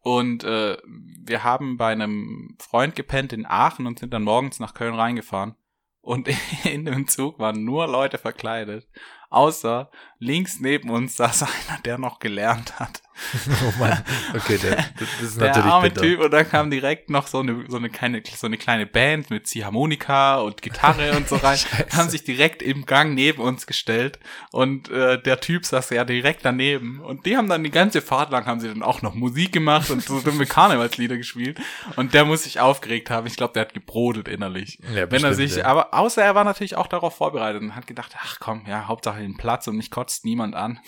und 0.00 0.44
äh, 0.44 0.78
wir 0.86 1.44
haben 1.44 1.76
bei 1.76 1.92
einem 1.92 2.56
Freund 2.58 2.96
gepennt 2.96 3.34
in 3.34 3.44
Aachen 3.44 3.86
und 3.86 3.98
sind 3.98 4.14
dann 4.14 4.22
morgens 4.22 4.60
nach 4.60 4.72
Köln 4.72 4.94
reingefahren 4.94 5.56
und 6.04 6.28
in 6.64 6.84
dem 6.84 7.08
Zug 7.08 7.38
waren 7.38 7.64
nur 7.64 7.86
Leute 7.86 8.18
verkleidet, 8.18 8.86
außer 9.30 9.90
links 10.18 10.60
neben 10.60 10.90
uns 10.90 11.16
saß 11.16 11.42
einer, 11.68 11.80
der 11.84 11.98
noch 11.98 12.18
gelernt 12.18 12.78
hat. 12.78 13.02
oh 13.66 13.78
Mann, 13.78 14.02
okay, 14.34 14.58
der, 14.58 14.76
das 14.98 15.22
ist 15.22 15.40
Der 15.40 15.48
natürlich 15.48 15.72
arme 15.72 15.88
bitter. 15.88 16.02
Typ 16.02 16.20
und 16.20 16.30
dann 16.32 16.48
kam 16.48 16.70
direkt 16.70 17.10
noch 17.10 17.26
so 17.26 17.40
eine 17.40 17.64
so 17.68 17.76
eine 17.76 17.88
kleine 17.88 18.22
so 18.36 18.46
eine 18.46 18.58
kleine 18.58 18.86
Band 18.86 19.30
mit 19.30 19.46
Ziehharmonika 19.46 20.36
und 20.40 20.62
Gitarre 20.62 21.16
und 21.16 21.28
so 21.28 21.36
rein, 21.36 21.58
haben 21.92 22.08
sich 22.08 22.24
direkt 22.24 22.62
im 22.62 22.86
Gang 22.86 23.14
neben 23.14 23.40
uns 23.40 23.66
gestellt 23.66 24.18
und 24.50 24.90
äh, 24.90 25.20
der 25.22 25.40
Typ 25.40 25.64
saß 25.64 25.90
ja 25.90 26.04
direkt 26.04 26.44
daneben 26.44 27.00
und 27.00 27.26
die 27.26 27.36
haben 27.36 27.48
dann 27.48 27.62
die 27.62 27.70
ganze 27.70 28.02
Fahrt 28.02 28.30
lang 28.30 28.46
haben 28.46 28.60
sie 28.60 28.68
dann 28.68 28.82
auch 28.82 29.02
noch 29.02 29.14
Musik 29.14 29.52
gemacht 29.52 29.90
und 29.90 30.02
so 30.02 30.20
dumme 30.20 30.46
Karnevalslieder 30.46 31.16
gespielt 31.16 31.60
und 31.96 32.14
der 32.14 32.24
muss 32.24 32.44
sich 32.44 32.60
aufgeregt 32.60 33.10
haben. 33.10 33.26
Ich 33.26 33.36
glaube, 33.36 33.52
der 33.54 33.62
hat 33.62 33.74
gebrodelt 33.74 34.28
innerlich. 34.28 34.78
Ja, 34.82 35.02
Wenn 35.02 35.08
bestimmt, 35.08 35.32
er 35.32 35.34
sich, 35.34 35.56
ja. 35.56 35.66
aber 35.66 35.94
außer 35.94 36.22
er 36.22 36.34
war 36.34 36.44
natürlich 36.44 36.76
auch 36.76 36.86
darauf 36.86 37.16
vorbereitet 37.16 37.62
und 37.62 37.76
hat 37.76 37.86
gedacht, 37.86 38.16
ach 38.20 38.38
komm, 38.40 38.62
ja, 38.66 38.86
Hauptsache 38.88 39.20
den 39.20 39.36
Platz 39.36 39.66
und 39.68 39.76
mich 39.76 39.90
kotzt 39.90 40.24
niemand 40.24 40.54
an. 40.54 40.80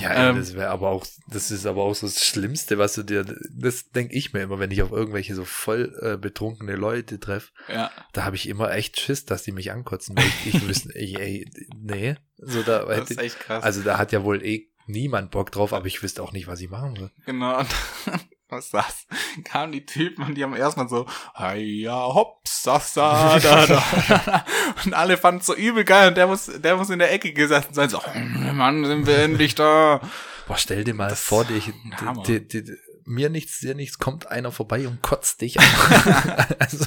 Ja, 0.00 0.30
Ähm, 0.30 0.36
das 0.36 0.54
wäre 0.54 0.68
aber 0.70 0.88
auch, 0.90 1.06
das 1.28 1.50
ist 1.50 1.66
aber 1.66 1.82
auch 1.82 1.94
so 1.94 2.06
das 2.06 2.24
Schlimmste, 2.24 2.78
was 2.78 2.94
du 2.94 3.02
dir, 3.02 3.24
das 3.50 3.90
denke 3.90 4.14
ich 4.14 4.32
mir 4.32 4.42
immer, 4.42 4.58
wenn 4.58 4.70
ich 4.70 4.82
auf 4.82 4.92
irgendwelche 4.92 5.34
so 5.34 5.44
voll 5.44 5.96
äh, 6.00 6.16
betrunkene 6.16 6.76
Leute 6.76 7.18
treffe, 7.20 7.50
Ja. 7.68 7.90
da 8.12 8.24
habe 8.24 8.36
ich 8.36 8.48
immer 8.48 8.72
echt 8.72 8.98
Schiss, 9.00 9.24
dass 9.24 9.42
die 9.42 9.52
mich 9.52 9.72
ankotzen, 9.72 10.16
weil 10.16 10.24
ich, 10.44 10.54
ich 10.54 10.68
wüsste, 10.68 10.94
ey, 10.94 11.16
ey, 11.18 11.50
nee, 11.76 12.16
so 12.38 12.62
da, 12.62 12.84
Das 12.84 12.96
hätte, 12.98 13.12
ist 13.14 13.20
echt 13.20 13.40
krass. 13.40 13.62
also 13.64 13.82
da 13.82 13.98
hat 13.98 14.12
ja 14.12 14.22
wohl 14.24 14.44
eh 14.44 14.68
niemand 14.86 15.30
Bock 15.30 15.52
drauf, 15.52 15.72
aber 15.72 15.86
ich 15.86 16.02
wüsste 16.02 16.22
auch 16.22 16.32
nicht, 16.32 16.46
was 16.48 16.60
ich 16.60 16.68
machen 16.70 16.96
soll. 16.96 17.10
Genau. 17.26 17.62
Was 18.50 18.66
ist 18.66 18.74
das? 18.74 19.06
Kamen 19.44 19.72
die 19.72 19.86
Typen 19.86 20.24
und 20.24 20.34
die 20.34 20.42
haben 20.44 20.54
erstmal 20.54 20.88
so, 20.88 21.06
ja, 21.56 21.94
hops, 22.14 22.62
sassa, 22.62 23.38
da, 23.38 23.66
da, 23.66 23.80
da. 24.06 24.44
Und 24.84 24.94
alle 24.94 25.16
fanden 25.16 25.40
es 25.40 25.46
so 25.46 25.54
übel 25.54 25.84
geil 25.84 26.08
und 26.08 26.16
der 26.16 26.26
muss, 26.26 26.46
der 26.46 26.76
muss 26.76 26.90
in 26.90 26.98
der 26.98 27.12
Ecke 27.12 27.32
gesessen 27.32 27.72
sein, 27.74 27.88
so, 27.88 27.98
"Oh, 27.98 28.52
Mann, 28.52 28.84
sind 28.84 29.06
wir 29.06 29.18
endlich 29.18 29.54
da. 29.54 30.00
Boah, 30.46 30.56
stell 30.58 30.84
dir 30.84 30.94
mal 30.94 31.08
Das- 31.10 31.20
vor, 31.20 31.44
dich, 31.44 31.72
die, 32.26 32.46
die, 32.46 32.64
mir 33.10 33.28
nichts, 33.28 33.58
dir 33.58 33.74
nichts, 33.74 33.98
kommt 33.98 34.30
einer 34.30 34.52
vorbei 34.52 34.86
und 34.86 35.02
kotzt 35.02 35.40
dich 35.40 35.58
an. 35.58 35.66
also, 36.58 36.86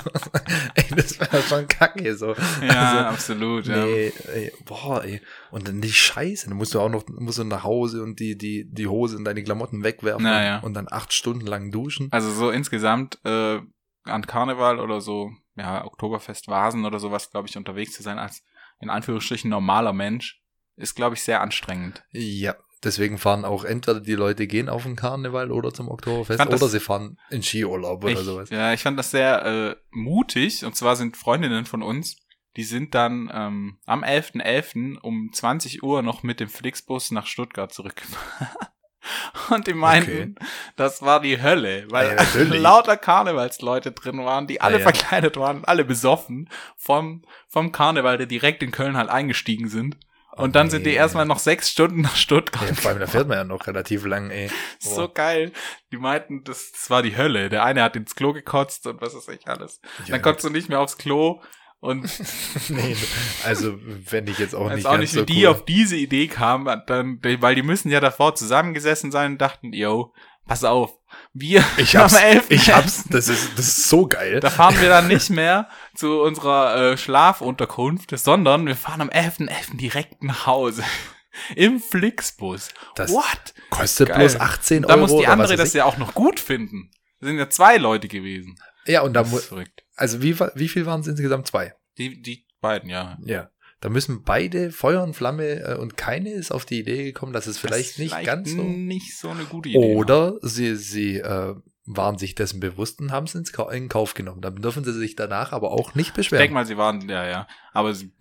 ey, 0.75 0.86
das 0.96 1.20
wäre 1.20 1.42
schon 1.44 1.68
kacke, 1.68 2.15
so. 2.15 2.34
Ja, 2.62 2.92
also, 2.92 3.10
absolut, 3.10 3.68
ja. 3.68 3.86
Nee, 3.86 4.13
ey, 4.34 4.53
boah, 4.65 5.03
ey. 5.03 5.22
Und 5.51 5.68
dann 5.68 5.82
die 5.82 5.92
Scheiße, 5.92 6.48
dann 6.48 6.58
musst 6.58 6.74
du 6.74 6.80
auch 6.80 6.89
noch, 6.89 7.06
musst 7.08 7.39
du 7.39 7.44
nach 7.44 7.63
Hause 7.63 8.01
und 8.01 8.20
die, 8.20 8.38
die, 8.38 8.65
die 8.68 8.88
Hose 8.88 9.18
und 9.18 9.25
deine 9.25 9.44
Klamotten 9.44 9.84
wegwerfen 9.84 10.24
Naja. 10.24 10.60
und 10.60 10.74
dann 10.74 10.88
acht 10.89 11.13
Stunden 11.13 11.46
lang 11.46 11.72
duschen. 11.72 12.08
Also 12.12 12.32
so 12.32 12.50
insgesamt 12.50 13.20
äh, 13.25 13.60
an 14.06 14.25
Karneval 14.25 14.80
oder 14.80 15.01
so, 15.01 15.32
ja, 15.56 15.86
Oktoberfest, 15.86 16.48
Vasen 16.48 16.86
oder 16.86 17.00
sowas, 17.00 17.30
glaube 17.30 17.48
ich, 17.48 17.58
unterwegs 17.58 17.94
zu 17.94 18.01
sein 18.01 18.18
als 18.18 18.44
in 18.80 18.89
Anführungsstrichen 18.89 19.50
normaler 19.50 19.94
Mensch, 19.94 20.42
ist, 20.75 20.96
glaube 20.96 21.15
ich, 21.15 21.22
sehr 21.22 21.42
anstrengend. 21.42 22.03
Ja, 22.12 22.56
deswegen 22.84 23.18
fahren 23.18 23.46
auch 23.46 23.63
entweder 23.63 24.00
die 24.00 24.13
Leute 24.16 24.48
gehen 24.48 24.70
auf 24.70 24.84
den 24.84 24.96
Karneval 24.96 25.52
oder 25.52 25.74
zum 25.74 25.90
Oktoberfest 25.90 26.40
das- 26.40 26.48
oder 26.48 26.68
sie 26.70 26.80
fahren 26.80 27.18
in 27.30 27.44
Skiurlaub 27.44 28.04
oder 28.04 28.13
ich, 28.13 28.20
sowas. 28.20 28.50
Ja, 28.50 28.74
ich 28.74 28.82
fand 28.82 28.98
das 29.00 29.12
sehr 29.12 29.46
äh, 29.46 29.75
mutig. 29.92 30.66
Und 30.66 30.75
zwar 30.75 30.96
sind 30.96 31.18
Freundinnen 31.18 31.66
von 31.66 31.82
uns, 31.82 32.18
die 32.56 32.63
sind 32.63 32.94
dann 32.94 33.32
ähm, 33.34 33.78
am 33.86 34.04
11.11. 34.04 35.00
um 35.00 35.32
20 35.34 35.82
Uhr 35.84 36.02
noch 36.04 36.24
mit 36.24 36.40
dem 36.40 36.50
Flixbus 36.50 37.12
nach 37.12 37.25
Stuttgart 37.25 37.74
zurückgefahren. 37.74 38.48
Und 39.50 39.68
die 39.68 39.74
meinten, 39.74 40.36
das 40.78 41.02
war 41.02 41.20
die 41.20 41.42
Hölle, 41.42 41.86
weil 41.90 42.16
Ja, 42.16 42.44
lauter 42.56 42.96
Karnevalsleute 42.96 43.92
drin 43.92 44.20
waren, 44.24 44.48
die 44.48 44.62
alle 44.62 44.75
Ah, 44.75 44.80
ja. 44.80 44.84
verkleidet 44.84 45.36
waren, 45.36 45.66
alle 45.66 45.84
besoffen 45.84 46.50
vom, 46.78 47.24
vom 47.50 47.74
Karneval, 47.74 48.18
der 48.18 48.28
direkt 48.28 48.63
in 48.63 48.72
Köln 48.72 48.96
halt 48.96 49.10
eingestiegen 49.10 49.68
sind. 49.68 49.98
Und 50.36 50.50
Oh, 50.50 50.52
dann 50.52 50.70
sind 50.70 50.86
die 50.86 50.92
nee. 50.92 50.96
erstmal 50.96 51.25
noch 51.25 51.38
sechs 51.40 51.70
Stunden 51.70 52.02
nach 52.02 52.16
Stuttgart. 52.16 52.68
Ja, 52.68 52.74
vor 52.74 52.90
allem, 52.92 53.00
da 53.00 53.08
fährt 53.08 53.28
man 53.28 53.38
ja 53.38 53.44
noch 53.44 53.68
relativ 53.68 54.06
lang, 54.06 54.32
ey. 54.32 54.50
So 54.80 55.08
geil. 55.08 55.52
Die 55.92 55.98
meinten, 55.98 56.44
das, 56.44 56.72
das 56.72 56.90
war 56.90 57.04
die 57.04 57.16
Hölle. 57.16 57.50
Der 57.50 57.63
eine 57.63 57.84
hat 57.84 57.96
ins 57.96 58.16
Klo 58.16 58.34
gekotzt 58.34 58.88
und 58.88 59.00
was 59.00 59.13
weiß 59.13 59.28
ich 59.30 59.48
alles. 59.48 59.80
Ja, 60.06 60.13
Dann 60.13 60.22
konntest 60.24 60.46
du 60.46 60.50
nicht 60.50 60.70
mehr 60.70 60.80
aufs 60.80 60.98
Klo 60.98 61.42
und 61.84 62.10
nee, 62.70 62.96
also, 63.44 63.78
wenn 64.10 64.25
ich 64.28 64.40
jetzt 64.40 64.56
auch 64.56 64.72
nicht 64.74 64.86
auch 64.86 64.92
ganz 64.92 65.02
nicht, 65.02 65.12
so 65.12 65.22
wie 65.22 65.25
die 65.25 65.42
cool. 65.44 65.48
auf 65.52 65.66
diese 65.66 65.98
Idee 65.98 66.28
kamen, 66.28 66.82
dann, 66.88 67.20
weil 67.22 67.56
die 67.56 67.62
müssen 67.62 67.92
ja 67.92 68.00
davor 68.00 68.36
zusammengesessen 68.36 69.12
sein 69.12 69.34
und 69.34 69.38
dachten, 69.42 69.74
yo, 69.74 70.13
pass 70.46 70.64
auf, 70.64 70.98
wir 71.34 71.64
Ich 71.78 71.96
hab's, 71.96 72.16
am 72.16 72.22
11. 72.24 72.46
ich 72.50 72.72
hab's, 72.74 73.04
das 73.10 73.28
ist, 73.28 73.58
das 73.58 73.68
ist 73.68 73.90
so 73.90 74.08
geil. 74.08 74.40
Da 74.40 74.50
fahren 74.50 74.80
wir 74.80 74.90
dann 74.90 75.08
nicht 75.08 75.30
mehr 75.30 75.70
zu 75.96 76.22
unserer 76.22 76.92
äh, 76.94 76.98
Schlafunterkunft, 76.98 78.18
sondern 78.18 78.66
wir 78.66 78.76
fahren 78.76 79.02
am 79.02 79.10
11.11. 79.10 79.78
direkt 79.78 80.24
nach 80.24 80.46
Hause. 80.46 80.84
Im 81.56 81.80
Flixbus. 81.80 82.70
Das 82.96 83.12
What? 83.12 83.54
kostet 83.72 84.10
Geil. 84.10 84.20
bloß 84.20 84.40
18 84.40 84.78
Und 84.84 84.90
da 84.90 84.96
Euro. 84.96 85.08
muss 85.08 85.20
die 85.20 85.28
andere 85.28 85.56
das 85.56 85.74
ja 85.74 85.86
auch 85.86 85.98
noch 85.98 86.14
gut 86.14 86.40
finden. 86.40 86.92
Das 87.20 87.28
sind 87.30 87.40
ja 87.40 87.50
zwei 87.50 87.78
Leute 87.78 88.08
gewesen. 88.08 88.56
Ja, 88.86 89.02
und 89.02 89.14
da 89.14 89.24
muss, 89.24 89.50
also 89.96 90.22
wie, 90.22 90.38
wie 90.40 90.68
viel 90.68 90.86
waren 90.86 91.02
es 91.02 91.08
insgesamt? 91.08 91.48
Zwei. 91.48 91.74
Die, 91.98 92.22
die 92.22 92.46
beiden, 92.60 92.90
ja. 92.90 93.18
Ja. 93.24 93.50
Da 93.84 93.90
müssen 93.90 94.24
beide 94.24 94.72
Feuer 94.72 95.04
und 95.04 95.13
Flamme 95.13 95.60
äh, 95.60 95.75
und 95.78 95.98
keine 95.98 96.30
ist 96.32 96.52
auf 96.54 96.63
die 96.63 96.80
Idee 96.80 97.04
gekommen, 97.04 97.34
dass 97.34 97.48
es 97.48 97.58
vielleicht 97.60 97.92
Das 97.92 97.98
nicht 97.98 98.24
ganz 98.24 98.52
so. 98.52 98.63
nicht 98.63 99.18
so 99.18 99.30
eine 99.30 99.44
gute 99.44 99.68
Idee. 99.68 99.78
Oder 99.96 100.36
sie, 100.42 100.78
sie 100.78 101.18
äh, 101.18 101.54
waren 101.86 102.18
sich 102.18 102.34
dessen 102.34 102.62
bewusst 102.62 103.02
und 103.02 103.12
haben 103.12 103.25
es 103.25 103.36
ins 103.36 103.52
Ka 103.52 103.70
in 103.72 103.90
Kauf 103.90 104.13
genommen. 104.13 104.40
Dann 104.40 104.56
dürfen 104.56 104.86
sie 104.86 104.94
sich 104.94 105.18
danach 105.18 105.52
aber 105.52 105.72
auch 105.72 105.96
nicht 105.96 106.12
Ich 106.12 106.13
beschweren. 106.13 106.40
denke 106.44 106.54
mal, 106.54 106.66
sie 106.66 106.78
waren, 106.78 107.10
ja, 107.10 107.28
ja. 107.28 107.46
Aber 107.74 107.94
sie, 107.94 108.13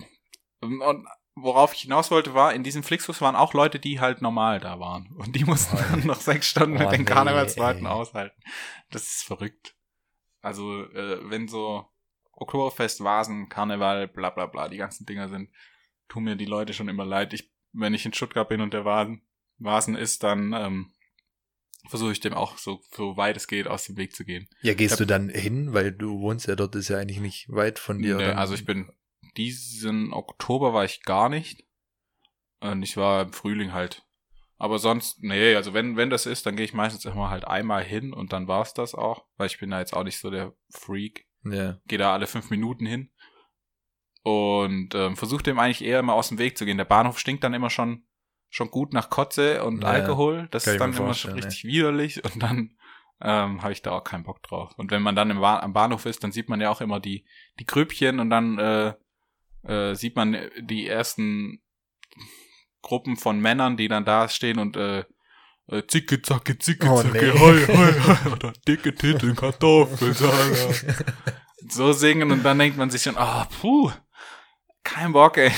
und 0.60 1.06
worauf 1.36 1.72
ich 1.74 1.82
hinaus 1.82 2.10
wollte, 2.10 2.34
war, 2.34 2.52
in 2.54 2.64
diesem 2.64 2.82
Flixbus 2.82 3.20
waren 3.20 3.36
auch 3.36 3.54
Leute, 3.54 3.78
die 3.78 4.00
halt 4.00 4.20
normal 4.20 4.58
da 4.58 4.80
waren. 4.80 5.12
Und 5.16 5.36
die 5.36 5.44
mussten 5.44 5.76
Oh, 5.76 5.84
dann 5.92 6.06
noch 6.08 6.20
sechs 6.20 6.48
Stunden 6.48 6.76
Oh, 6.78 6.80
mit 6.80 6.90
den 6.90 7.02
nee, 7.02 7.06
Karnevalsleuten 7.06 7.86
aushalten. 7.86 8.42
Das 8.90 9.04
ist 9.04 9.22
verrückt. 9.22 9.76
Also, 10.40 10.82
äh, 10.86 11.18
wenn 11.30 11.46
so 11.46 11.86
Oktoberfest, 12.42 13.02
Vasen, 13.02 13.48
Karneval, 13.48 14.08
bla 14.08 14.30
bla 14.30 14.46
bla, 14.46 14.68
die 14.68 14.76
ganzen 14.76 15.06
Dinger 15.06 15.28
sind, 15.28 15.50
tun 16.08 16.24
mir 16.24 16.36
die 16.36 16.44
Leute 16.44 16.74
schon 16.74 16.88
immer 16.88 17.04
leid. 17.04 17.32
Ich, 17.32 17.50
wenn 17.72 17.94
ich 17.94 18.04
in 18.04 18.12
Stuttgart 18.12 18.48
bin 18.48 18.60
und 18.60 18.74
der 18.74 18.84
Vasen, 18.84 19.22
Vasen 19.58 19.94
ist, 19.94 20.22
dann 20.22 20.52
ähm, 20.52 20.92
versuche 21.88 22.12
ich 22.12 22.20
dem 22.20 22.34
auch 22.34 22.58
so, 22.58 22.80
so 22.90 23.16
weit 23.16 23.36
es 23.36 23.46
geht 23.46 23.66
aus 23.66 23.84
dem 23.84 23.96
Weg 23.96 24.14
zu 24.14 24.24
gehen. 24.24 24.48
ja, 24.60 24.74
gehst 24.74 24.94
Ich 24.94 24.98
du 24.98 25.06
dann 25.06 25.28
hin, 25.28 25.72
weil 25.72 25.92
du 25.92 26.20
wohnst 26.20 26.46
ja 26.46 26.56
dort, 26.56 26.74
ist 26.74 26.88
ja 26.88 26.98
eigentlich 26.98 27.20
nicht 27.20 27.48
weit 27.48 27.78
von 27.78 28.00
dir. 28.00 28.16
Nee, 28.16 28.24
also 28.24 28.54
ich 28.54 28.64
bin 28.64 28.90
diesen 29.36 30.12
Oktober 30.12 30.72
war 30.74 30.84
ich 30.84 31.02
gar 31.02 31.28
nicht. 31.28 31.64
Und 32.60 32.82
ich 32.82 32.96
war 32.96 33.22
im 33.22 33.32
Frühling 33.32 33.72
halt. 33.72 34.06
Aber 34.56 34.78
sonst, 34.78 35.22
nee, 35.22 35.56
also 35.56 35.74
wenn, 35.74 35.96
wenn 35.96 36.10
das 36.10 36.26
ist, 36.26 36.46
dann 36.46 36.54
gehe 36.54 36.64
ich 36.64 36.72
meistens 36.72 37.04
immer 37.04 37.30
halt 37.30 37.44
einmal 37.44 37.82
hin 37.82 38.12
und 38.12 38.32
dann 38.32 38.46
war's 38.46 38.74
das 38.74 38.94
auch, 38.94 39.26
weil 39.36 39.48
ich 39.48 39.58
bin 39.58 39.70
da 39.70 39.80
jetzt 39.80 39.94
auch 39.94 40.04
nicht 40.04 40.18
so 40.18 40.30
der 40.30 40.54
Freak. 40.70 41.26
Ja. 41.44 41.78
Gehe 41.86 41.98
da 41.98 42.12
alle 42.12 42.26
fünf 42.26 42.50
Minuten 42.50 42.86
hin. 42.86 43.10
Und 44.22 44.94
ähm, 44.94 45.16
versuche 45.16 45.42
dem 45.42 45.58
eigentlich 45.58 45.84
eher 45.84 45.98
immer 45.98 46.14
aus 46.14 46.28
dem 46.28 46.38
Weg 46.38 46.56
zu 46.56 46.64
gehen. 46.64 46.78
Der 46.78 46.84
Bahnhof 46.84 47.18
stinkt 47.18 47.42
dann 47.42 47.54
immer 47.54 47.70
schon, 47.70 48.04
schon 48.50 48.70
gut 48.70 48.92
nach 48.92 49.10
Kotze 49.10 49.64
und 49.64 49.82
Ja, 49.82 49.88
Alkohol. 49.88 50.48
Das 50.52 50.66
ist 50.66 50.80
dann 50.80 50.92
immer 50.92 51.14
schon 51.14 51.32
richtig 51.32 51.64
widerlich 51.64 52.24
und 52.24 52.40
dann 52.42 52.76
ähm, 53.20 53.62
habe 53.62 53.72
ich 53.72 53.82
da 53.82 53.92
auch 53.92 54.04
keinen 54.04 54.24
Bock 54.24 54.42
drauf. 54.42 54.72
Und 54.76 54.90
wenn 54.90 55.02
man 55.02 55.16
dann 55.16 55.30
im 55.30 55.40
ba 55.40 55.60
am 55.60 55.72
Bahnhof 55.72 56.06
ist, 56.06 56.22
dann 56.22 56.32
sieht 56.32 56.48
man 56.48 56.60
ja 56.60 56.70
auch 56.70 56.80
immer 56.80 57.00
die, 57.00 57.24
die 57.58 57.66
Grüppchen 57.66 58.20
und 58.20 58.30
dann 58.30 58.58
äh, 58.58 58.94
äh, 59.62 59.94
sieht 59.94 60.16
man 60.16 60.36
die 60.60 60.86
ersten 60.86 61.60
Gruppen 62.82 63.16
von 63.16 63.40
Männern, 63.40 63.76
die 63.76 63.88
dann 63.88 64.04
da 64.04 64.28
stehen 64.28 64.58
und 64.58 64.76
äh, 64.76 65.04
äh, 65.68 65.82
Zicke, 65.86 66.20
zacke, 66.22 66.58
zicke, 66.58 66.88
Oh, 66.90 67.02
zacke, 67.02 67.32
nee. 67.32 67.38
hoi, 67.38 67.66
hoi, 67.66 67.92
hoi, 67.92 68.32
oder 68.32 68.52
dicke 68.66 68.94
Titel, 68.94 69.34
Kartoffeln, 69.34 70.14
so 71.68 71.92
singen 71.92 72.30
und 72.32 72.42
dann 72.42 72.58
denkt 72.58 72.76
man 72.76 72.90
sich 72.90 73.02
schon, 73.02 73.16
ah, 73.16 73.46
puh, 73.60 73.90
kein 74.82 75.12
Bock, 75.12 75.36
ey. 75.38 75.52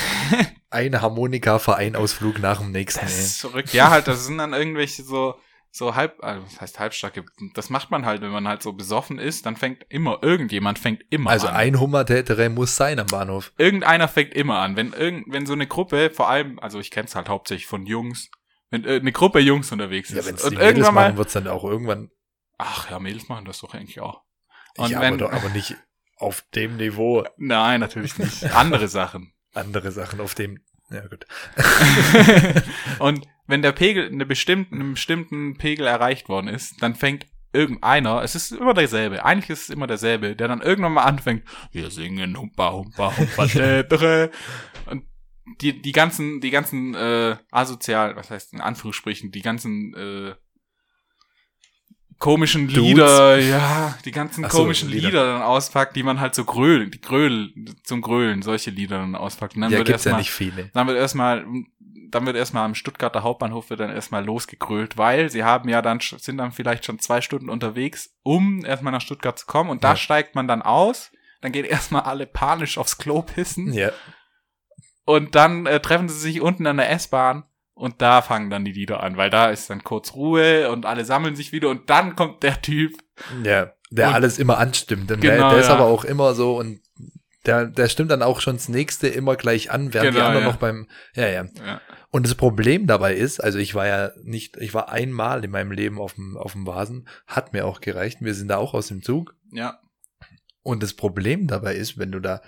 Ein 0.69 1.01
Harmonika-Vereinausflug 1.01 2.39
nach 2.39 2.59
dem 2.59 2.71
nächsten. 2.71 3.01
Das 3.05 3.17
ist 3.17 3.41
verrückt. 3.41 3.73
Ja, 3.73 3.89
halt, 3.89 4.07
das 4.07 4.25
sind 4.25 4.37
dann 4.37 4.53
irgendwelche 4.53 5.03
so, 5.03 5.35
so 5.71 5.95
halb, 5.95 6.23
also 6.23 6.45
was 6.45 6.61
heißt 6.61 6.79
halbstarke, 6.79 7.25
das 7.53 7.69
macht 7.69 7.91
man 7.91 8.05
halt, 8.05 8.21
wenn 8.21 8.29
man 8.31 8.47
halt 8.47 8.61
so 8.61 8.73
besoffen 8.73 9.17
ist, 9.17 9.45
dann 9.45 9.55
fängt 9.55 9.83
immer, 9.89 10.19
irgendjemand 10.21 10.77
fängt 10.79 11.01
immer 11.09 11.31
Also 11.31 11.47
an. 11.47 11.55
ein 11.55 11.79
Hummertätere 11.79 12.49
muss 12.49 12.75
sein 12.75 12.99
am 12.99 13.07
Bahnhof. 13.07 13.51
Irgendeiner 13.57 14.07
fängt 14.07 14.33
immer 14.33 14.59
an. 14.59 14.75
Wenn 14.75 14.93
irgend, 14.93 15.25
wenn 15.33 15.45
so 15.45 15.53
eine 15.53 15.67
Gruppe, 15.67 16.11
vor 16.11 16.29
allem, 16.29 16.59
also 16.59 16.79
ich 16.79 16.91
kenn's 16.91 17.15
halt 17.15 17.27
hauptsächlich 17.29 17.65
von 17.67 17.85
Jungs, 17.85 18.29
wenn 18.69 18.85
äh, 18.85 18.95
eine 18.95 19.11
Gruppe 19.11 19.39
Jungs 19.39 19.71
unterwegs 19.71 20.09
Ja, 20.09 20.19
ist 20.19 20.27
wenn 20.27 20.35
es 20.35 20.43
und 20.43 20.51
die 20.51 20.57
Mädels 20.57 20.91
machen, 20.91 21.17
wird's 21.17 21.33
dann 21.33 21.47
auch 21.47 21.63
irgendwann. 21.63 22.09
ach 22.57 22.89
ja, 22.89 22.99
Mädels 22.99 23.29
machen 23.29 23.45
das 23.45 23.59
doch 23.59 23.73
eigentlich 23.73 23.99
auch. 23.99 24.21
Und 24.77 24.91
ja, 24.91 25.01
wenn, 25.01 25.13
aber, 25.13 25.17
doch, 25.17 25.31
aber 25.31 25.49
nicht 25.49 25.75
auf 26.17 26.43
dem 26.53 26.77
Niveau. 26.77 27.25
nein, 27.37 27.79
natürlich 27.79 28.17
nicht. 28.17 28.43
Andere 28.53 28.87
Sachen. 28.87 29.33
Andere 29.53 29.91
Sachen 29.91 30.19
auf 30.19 30.35
dem. 30.35 30.59
Ja, 30.89 31.07
gut. 31.07 31.25
und 32.99 33.27
wenn 33.47 33.61
der 33.61 33.71
Pegel 33.71 34.07
eine 34.07 34.25
bestimmten, 34.25 34.75
einen 34.75 34.93
bestimmten 34.93 35.57
Pegel 35.57 35.87
erreicht 35.87 36.29
worden 36.29 36.47
ist, 36.47 36.81
dann 36.81 36.95
fängt 36.95 37.25
irgendeiner, 37.53 38.21
es 38.21 38.35
ist 38.35 38.51
immer 38.51 38.73
derselbe, 38.73 39.23
eigentlich 39.23 39.49
ist 39.49 39.63
es 39.63 39.69
immer 39.69 39.87
derselbe, 39.87 40.35
der 40.35 40.47
dann 40.47 40.61
irgendwann 40.61 40.93
mal 40.93 41.03
anfängt, 41.03 41.43
wir 41.71 41.89
singen 41.89 42.37
humpa 42.37 42.73
humpa 42.73 43.15
humpa 43.17 43.47
tätere. 43.47 44.29
und 44.87 45.05
die, 45.61 45.81
die 45.81 45.91
ganzen, 45.91 46.41
die 46.41 46.49
ganzen 46.49 46.93
äh, 46.95 47.37
asozial, 47.51 48.15
was 48.15 48.31
heißt 48.31 48.53
in 48.53 48.61
Anführungsstrichen, 48.61 49.31
die 49.31 49.41
ganzen 49.41 49.93
äh, 49.93 50.35
komischen 52.19 52.67
Dudes. 52.67 52.81
Lieder, 52.83 53.37
ja, 53.39 53.97
die 54.05 54.11
ganzen 54.11 54.43
so, 54.49 54.57
komischen 54.57 54.89
Lieder. 54.89 55.07
Lieder. 55.09 55.25
dann 55.33 55.41
auspackt, 55.41 55.95
die 55.95 56.03
man 56.03 56.19
halt 56.19 56.33
so 56.33 56.45
grölen, 56.45 56.91
die 56.91 57.01
Gröl, 57.01 57.53
zum 57.83 58.01
Grölen, 58.01 58.41
solche 58.41 58.71
Lieder 58.71 58.97
dann 58.99 59.15
auspackt. 59.15 59.55
Und 59.55 59.61
dann 59.61 59.71
ja, 59.71 59.79
wird 59.79 59.87
gibt's 59.87 60.05
ja 60.05 60.11
erstmal 60.11 60.21
nicht 60.21 60.31
viele. 60.31 60.69
dann 60.73 60.87
wird 60.87 60.97
erstmal, 60.97 61.45
dann 62.09 62.25
wird 62.25 62.35
erstmal 62.37 62.65
am 62.65 62.75
Stuttgarter 62.75 63.21
Hauptbahnhof 63.23 63.69
wird 63.69 63.81
dann 63.81 63.91
erstmal 63.91 64.23
losgegrölt, 64.23 64.97
weil 64.97 65.29
sie 65.29 65.43
haben 65.43 65.67
ja 65.69 65.81
dann, 65.81 65.99
sind 65.99 66.37
dann 66.37 66.51
vielleicht 66.53 66.85
schon 66.85 66.99
zwei 66.99 67.21
Stunden 67.21 67.49
unterwegs, 67.49 68.15
um 68.23 68.63
erstmal 68.63 68.93
nach 68.93 69.01
Stuttgart 69.01 69.37
zu 69.37 69.45
kommen 69.45 69.69
und 69.69 69.83
da 69.83 69.89
Ja. 69.91 69.95
steigt 69.97 70.35
man 70.35 70.47
dann 70.47 70.61
aus, 70.61 71.11
dann 71.41 71.51
gehen 71.51 71.65
erstmal 71.65 72.03
alle 72.03 72.25
panisch 72.25 72.77
aufs 72.77 72.97
Klo 72.97 73.21
pissen 73.21 73.73
Ja, 73.73 73.91
und 75.05 75.35
dann 75.35 75.65
äh, 75.65 75.79
treffen 75.79 76.09
sie 76.09 76.19
sich 76.19 76.41
unten 76.41 76.67
an 76.67 76.77
der 76.77 76.89
S-Bahn 76.91 77.43
und 77.73 78.01
da 78.01 78.21
fangen 78.21 78.49
dann 78.49 78.65
die 78.65 78.71
Lieder 78.71 79.01
an, 79.03 79.17
weil 79.17 79.29
da 79.29 79.49
ist 79.49 79.69
dann 79.69 79.83
kurz 79.83 80.13
Ruhe 80.13 80.69
und 80.71 80.85
alle 80.85 81.05
sammeln 81.05 81.35
sich 81.35 81.51
wieder 81.51 81.69
und 81.69 81.89
dann 81.89 82.15
kommt 82.15 82.43
der 82.43 82.61
Typ. 82.61 82.93
ja, 83.43 83.71
der 83.91 84.07
Und- 84.09 84.13
alles 84.15 84.39
immer 84.39 84.57
anstimmt. 84.57 85.11
Und 85.11 85.23
der, 85.23 85.35
Genau, 85.35 85.49
der 85.51 85.59
ist 85.59 85.67
ja. 85.69 85.75
aber 85.75 85.85
auch 85.85 86.03
immer 86.05 86.33
so 86.33 86.57
und 86.57 86.81
der, 87.45 87.67
der 87.67 87.87
stimmt 87.89 88.09
dann 88.09 88.23
auch 88.23 88.41
schon 88.41 88.55
das 88.55 88.69
nächste 88.69 89.07
immer 89.07 89.35
gleich 89.35 89.69
an, 89.69 89.93
während 89.93 90.09
die 90.09 90.13
Genau, 90.15 90.25
anderen 90.25 90.45
ja. 90.47 90.51
noch 90.51 90.57
beim, 90.57 90.87
ja, 91.15 91.27
ja. 91.27 91.45
Ja. 91.63 91.81
Und 92.09 92.25
das 92.25 92.33
Problem 92.33 92.87
dabei 92.87 93.13
ist, 93.13 93.43
also 93.43 93.59
ich 93.59 93.75
war 93.75 93.85
ja 93.85 94.11
nicht, 94.23 94.57
ich 94.57 94.73
war 94.73 94.89
einmal 94.89 95.43
in 95.43 95.51
meinem 95.51 95.71
Leben 95.71 95.99
auf 95.99 96.13
dem, 96.15 96.37
auf 96.37 96.53
dem 96.53 96.65
Vasen, 96.65 97.07
hat 97.27 97.53
mir 97.53 97.65
auch 97.67 97.81
gereicht. 97.81 98.17
Wir 98.21 98.33
sind 98.33 98.47
da 98.47 98.57
auch 98.57 98.73
aus 98.73 98.87
dem 98.87 99.03
Zug. 99.03 99.35
ja. 99.51 99.79
Und 100.63 100.81
das 100.81 100.95
Problem 100.95 101.45
dabei 101.45 101.75
ist, 101.75 101.99
wenn 101.99 102.11
du 102.11 102.19
da, 102.19 102.41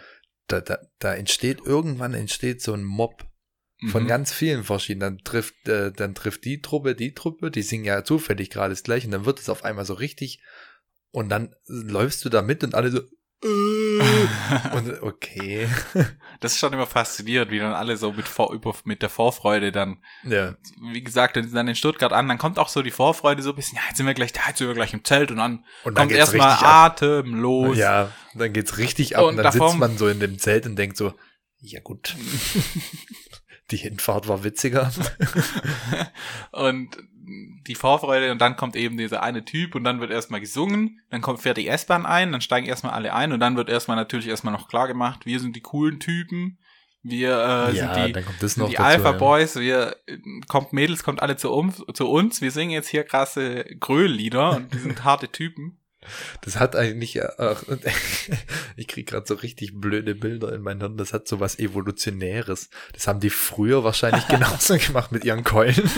da, 0.47 0.61
da, 0.61 0.79
da 0.99 1.13
entsteht, 1.13 1.59
irgendwann 1.65 2.13
entsteht 2.13 2.61
so 2.61 2.73
ein 2.73 2.83
Mob 2.83 3.25
Von 3.91 4.03
Mhm. 4.03 4.07
ganz 4.07 4.31
vielen 4.33 4.63
verschiedenen. 4.63 5.17
Dann 5.17 5.23
trifft, 5.23 5.67
äh, 5.67 5.91
dann 5.91 6.15
trifft 6.15 6.45
die 6.45 6.61
Truppe 6.61 6.95
die 6.95 7.13
Truppe, 7.13 7.51
die 7.51 7.61
singen 7.61 7.85
ja 7.85 8.03
zufällig 8.03 8.49
gerade 8.49 8.71
das 8.71 8.81
gleiche 8.81 9.05
und 9.05 9.11
dann 9.11 9.25
wird 9.25 9.39
es 9.39 9.49
auf 9.49 9.63
einmal 9.63 9.85
so 9.85 9.93
richtig 9.93 10.41
und 11.11 11.29
dann 11.29 11.55
läufst 11.67 12.25
du 12.25 12.29
da 12.29 12.41
mit 12.41 12.63
und 12.63 12.73
alle 12.73 12.89
so 12.89 13.01
und 14.73 15.01
okay. 15.03 15.67
Das 16.39 16.53
ist 16.53 16.59
schon 16.59 16.73
immer 16.73 16.87
faszinierend, 16.87 17.51
wie 17.51 17.59
dann 17.59 17.73
alle 17.73 17.95
so 17.97 18.11
mit, 18.11 18.27
Vor 18.27 18.51
über, 18.53 18.75
mit 18.83 19.01
der 19.03 19.09
Vorfreude 19.09 19.71
dann, 19.71 20.03
Ja. 20.23 20.55
wie 20.91 21.03
gesagt, 21.03 21.35
dann, 21.35 21.51
dann 21.51 21.67
in 21.67 21.75
Stuttgart 21.75 22.13
an, 22.13 22.27
dann 22.27 22.37
kommt 22.39 22.57
auch 22.57 22.69
so 22.69 22.81
die 22.81 22.91
Vorfreude 22.91 23.43
so 23.43 23.51
ein 23.51 23.55
bisschen, 23.55 23.75
ja, 23.77 23.83
jetzt 23.89 23.97
sind 23.97 24.07
wir 24.07 24.13
gleich 24.15 24.33
da, 24.33 24.41
jetzt 24.47 24.57
sind 24.57 24.67
wir 24.67 24.73
gleich 24.75 24.93
im 24.93 25.03
Zelt 25.03 25.29
und 25.31 25.37
dann 25.37 25.65
Und 25.83 25.97
dann 25.97 26.07
kommt 26.07 26.17
erstmal 26.17 26.57
atemlos. 26.63 27.77
Ja, 27.77 28.11
dann 28.33 28.53
geht's 28.53 28.77
richtig 28.79 29.17
ab 29.17 29.23
Und 29.23 29.29
und, 29.29 29.35
dann 29.37 29.43
davon- 29.45 29.67
sitzt 29.69 29.79
man 29.79 29.97
so 29.97 30.07
in 30.07 30.19
dem 30.19 30.39
Zelt 30.39 30.65
und 30.65 30.75
denkt 30.75 30.97
so, 30.97 31.13
ja 31.59 31.79
gut. 31.81 32.15
die 33.71 33.77
Hinfahrt 33.77 34.27
war 34.27 34.43
witziger. 34.43 34.91
und 36.51 36.97
die 37.67 37.75
Vorfreude 37.75 38.31
und 38.31 38.39
dann 38.39 38.55
kommt 38.55 38.75
eben 38.75 38.97
dieser 38.97 39.21
eine 39.21 39.43
Typ 39.43 39.75
und 39.75 39.83
dann 39.83 39.99
wird 39.99 40.11
erstmal 40.11 40.39
gesungen, 40.39 41.01
dann 41.09 41.21
kommt 41.21 41.41
fährt 41.41 41.57
die 41.57 41.67
S-Bahn 41.67 42.05
ein, 42.05 42.31
dann 42.31 42.41
steigen 42.41 42.67
erstmal 42.67 42.93
alle 42.93 43.13
ein 43.13 43.33
und 43.33 43.39
dann 43.39 43.57
wird 43.57 43.69
erstmal 43.69 43.97
natürlich 43.97 44.27
erstmal 44.27 44.53
noch 44.53 44.69
klar 44.69 44.87
gemacht, 44.87 45.25
wir 45.25 45.39
sind 45.39 45.55
die 45.55 45.61
coolen 45.61 45.99
Typen, 45.99 46.57
wir 47.03 47.31
äh, 47.31 47.75
ja, 47.75 47.93
sind 47.93 48.15
die, 48.15 48.47
sind 48.47 48.69
die 48.69 48.75
dazu, 48.75 48.83
Alpha 48.83 49.11
ja. 49.11 49.17
Boys, 49.17 49.55
wir 49.57 49.97
kommt 50.47 50.71
Mädels, 50.71 51.03
kommt 51.03 51.21
alle 51.21 51.35
zu 51.35 51.51
uns, 51.51 51.83
zu 51.93 52.07
uns, 52.09 52.41
wir 52.41 52.51
singen 52.51 52.71
jetzt 52.71 52.87
hier 52.87 53.03
krasse 53.03 53.65
Grölllieder 53.79 54.55
und 54.55 54.73
die 54.73 54.79
sind 54.79 55.03
harte 55.03 55.29
Typen. 55.29 55.79
Das 56.41 56.59
hat 56.59 56.75
eigentlich, 56.75 57.15
äh, 57.17 57.27
ach, 57.37 57.63
ich 58.75 58.87
krieg 58.87 59.07
gerade 59.07 59.25
so 59.27 59.33
richtig 59.35 59.79
blöde 59.79 60.15
Bilder 60.15 60.53
in 60.53 60.61
mein 60.61 60.79
Hirn. 60.79 60.97
Das 60.97 61.13
hat 61.13 61.27
so 61.27 61.39
was 61.39 61.59
Evolutionäres. 61.59 62.69
Das 62.93 63.07
haben 63.07 63.19
die 63.19 63.29
früher 63.29 63.83
wahrscheinlich 63.83 64.27
genauso 64.29 64.77
gemacht 64.77 65.11
mit 65.11 65.25
ihren 65.25 65.43
Keulen. 65.43 65.89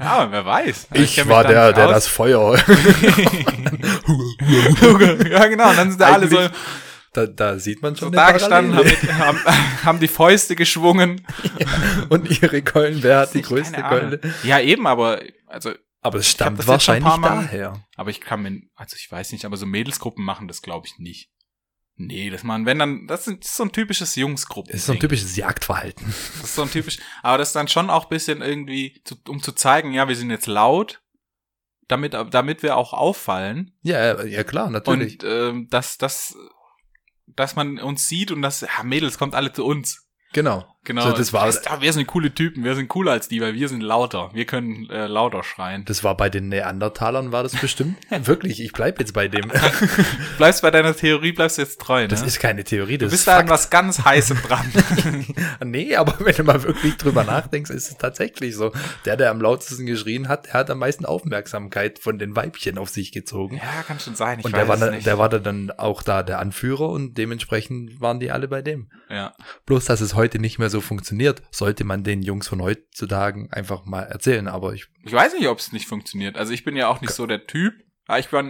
Ja, 0.00 0.12
aber 0.12 0.32
wer 0.32 0.46
weiß. 0.46 0.88
Ich, 0.94 1.16
mich 1.16 1.28
war 1.28 1.42
da 1.42 1.50
der, 1.50 1.72
der 1.72 1.86
aus. 1.86 1.92
das 1.92 2.06
Feuer. 2.06 2.56
ja, 5.30 5.46
genau, 5.48 5.70
und 5.70 5.78
dann 5.78 5.90
sind 5.90 6.00
da 6.00 6.12
alle 6.12 6.28
so, 6.28 6.38
da, 7.12 7.26
da 7.26 7.58
sieht 7.58 7.82
man 7.82 7.94
so 7.94 8.06
schon 8.06 8.12
da 8.12 8.26
eine 8.26 8.34
gestanden, 8.34 8.78
haben, 9.18 9.38
haben, 9.84 10.00
die 10.00 10.08
Fäuste 10.08 10.54
geschwungen. 10.54 11.26
Und 12.08 12.42
ihre 12.42 12.62
Keulen, 12.62 13.02
wer 13.02 13.20
hat 13.20 13.34
die 13.34 13.42
größte. 13.42 13.82
Keule? 13.82 14.20
Ja, 14.42 14.60
eben, 14.60 14.86
aber, 14.86 15.20
also, 15.46 15.72
Aber 16.06 16.18
es 16.18 16.30
stammt 16.30 16.66
wahrscheinlich 16.66 17.14
daher. 17.20 17.84
aber 17.96 18.10
ich 18.10 18.20
kann 18.20 18.42
mir, 18.42 18.62
also 18.74 18.96
ich 18.96 19.10
weiß 19.10 19.32
nicht, 19.32 19.44
aber 19.44 19.56
so 19.56 19.66
Mädelsgruppen 19.66 20.24
machen 20.24 20.48
das, 20.48 20.62
glaube 20.62 20.86
ich, 20.86 20.98
nicht. 20.98 21.30
Nee, 21.98 22.28
das 22.28 22.42
man, 22.42 22.66
wenn 22.66 22.78
dann, 22.78 23.06
das 23.06 23.26
ist 23.26 23.40
das 23.40 23.50
ist 23.50 23.56
so 23.56 23.64
ein 23.64 23.72
typisches 23.72 24.16
Jungsgruppen. 24.16 24.70
Das 24.70 24.82
ist 24.82 24.86
so 24.86 24.92
ein 24.92 25.00
typisches 25.00 25.34
Jagdverhalten. 25.34 26.06
Das 26.06 26.44
ist 26.44 26.54
so 26.54 26.62
ein 26.62 26.70
typisch, 26.70 26.98
aber 27.22 27.38
das 27.38 27.48
ist 27.48 27.56
dann 27.56 27.68
schon 27.68 27.88
auch 27.88 28.04
ein 28.04 28.08
bisschen 28.10 28.42
irgendwie, 28.42 29.00
zu, 29.04 29.16
um 29.28 29.42
zu 29.42 29.52
zeigen, 29.52 29.92
ja, 29.92 30.06
wir 30.06 30.14
sind 30.14 30.30
jetzt 30.30 30.46
laut, 30.46 31.02
damit, 31.88 32.12
damit 32.12 32.62
wir 32.62 32.76
auch 32.76 32.92
auffallen. 32.92 33.72
Ja, 33.82 34.22
ja 34.24 34.44
klar, 34.44 34.68
natürlich. 34.68 35.22
Und 35.22 35.24
ähm, 35.24 35.68
dass, 35.70 35.96
dass, 35.96 36.36
dass 37.26 37.56
man 37.56 37.78
uns 37.78 38.06
sieht 38.08 38.30
und 38.30 38.42
dass, 38.42 38.60
ja, 38.60 38.82
Mädels, 38.84 39.16
kommt 39.16 39.34
alle 39.34 39.52
zu 39.52 39.64
uns. 39.64 40.06
genau. 40.32 40.75
Genau. 40.86 41.02
So, 41.02 41.12
das 41.12 41.32
war- 41.32 41.52
ah, 41.66 41.80
wir 41.80 41.92
sind 41.92 42.06
coole 42.06 42.32
Typen, 42.34 42.64
wir 42.64 42.74
sind 42.74 42.88
cooler 42.88 43.12
als 43.12 43.28
die, 43.28 43.40
weil 43.42 43.52
wir 43.54 43.68
sind 43.68 43.82
lauter. 43.82 44.30
Wir 44.32 44.46
können 44.46 44.88
äh, 44.88 45.06
lauter 45.06 45.42
schreien. 45.42 45.84
Das 45.84 46.02
war 46.04 46.16
bei 46.16 46.30
den 46.30 46.48
Neandertalern, 46.48 47.32
war 47.32 47.42
das 47.42 47.54
bestimmt. 47.56 47.96
Wirklich, 48.26 48.60
ich 48.62 48.72
bleib 48.72 48.98
jetzt 49.00 49.12
bei 49.12 49.28
dem. 49.28 49.50
Bleibst 50.38 50.62
bei 50.62 50.70
deiner 50.70 50.94
Theorie, 50.96 51.32
bleibst 51.32 51.58
jetzt 51.58 51.80
treu, 51.80 52.06
Das 52.08 52.22
ne? 52.22 52.26
ist 52.28 52.38
keine 52.40 52.64
Theorie, 52.64 52.98
du 52.98 53.06
das 53.06 53.10
bist 53.12 53.22
ist 53.22 53.28
da 53.28 53.38
an 53.38 53.48
was 53.48 53.68
ganz 53.70 54.04
Heißem 54.04 54.38
dran. 54.42 54.72
Nee, 55.64 55.96
aber 55.96 56.14
wenn 56.24 56.34
du 56.34 56.44
mal 56.44 56.62
wirklich 56.62 56.96
drüber 56.96 57.24
nachdenkst, 57.24 57.70
ist 57.70 57.90
es 57.90 57.96
tatsächlich 57.98 58.54
so. 58.54 58.72
Der, 59.04 59.16
der 59.16 59.30
am 59.30 59.40
lautesten 59.40 59.86
geschrien 59.86 60.28
hat, 60.28 60.46
der 60.46 60.52
hat 60.54 60.70
am 60.70 60.78
meisten 60.78 61.04
Aufmerksamkeit 61.04 61.98
von 61.98 62.18
den 62.18 62.36
Weibchen 62.36 62.78
auf 62.78 62.88
sich 62.90 63.12
gezogen. 63.12 63.56
ja, 63.56 63.82
kann 63.82 63.98
schon 64.00 64.14
sein. 64.14 64.38
Ich 64.38 64.44
und 64.44 64.54
der 64.54 64.68
war, 64.68 64.76
nicht. 64.90 65.06
der 65.06 65.18
war 65.18 65.28
dann 65.28 65.70
auch 65.72 66.02
da 66.02 66.22
der 66.22 66.38
Anführer 66.38 66.88
und 66.88 67.18
dementsprechend 67.18 68.00
waren 68.00 68.20
die 68.20 68.30
alle 68.30 68.48
bei 68.48 68.62
dem. 68.62 68.88
ja. 69.10 69.34
Bloß, 69.66 69.84
dass 69.86 70.00
es 70.00 70.14
heute 70.14 70.38
nicht 70.38 70.58
mehr 70.58 70.70
so 70.70 70.75
funktioniert, 70.80 71.42
sollte 71.50 71.84
man 71.84 72.04
den 72.04 72.22
Jungs 72.22 72.48
von 72.48 72.62
heutzutage 72.62 73.48
einfach 73.50 73.84
mal 73.84 74.02
erzählen. 74.02 74.48
Aber 74.48 74.72
ich, 74.74 74.86
Ich 75.04 75.12
weiß 75.12 75.34
nicht, 75.34 75.48
ob 75.48 75.58
es 75.58 75.72
nicht 75.72 75.86
funktioniert. 75.86 76.36
Also 76.36 76.52
ich 76.52 76.64
bin 76.64 76.76
ja 76.76 76.88
auch 76.88 77.00
nicht 77.00 77.12
so 77.12 77.26
der 77.26 77.46
Typ. 77.46 77.74
Aber 78.08 78.20
ich, 78.20 78.32
war, 78.32 78.44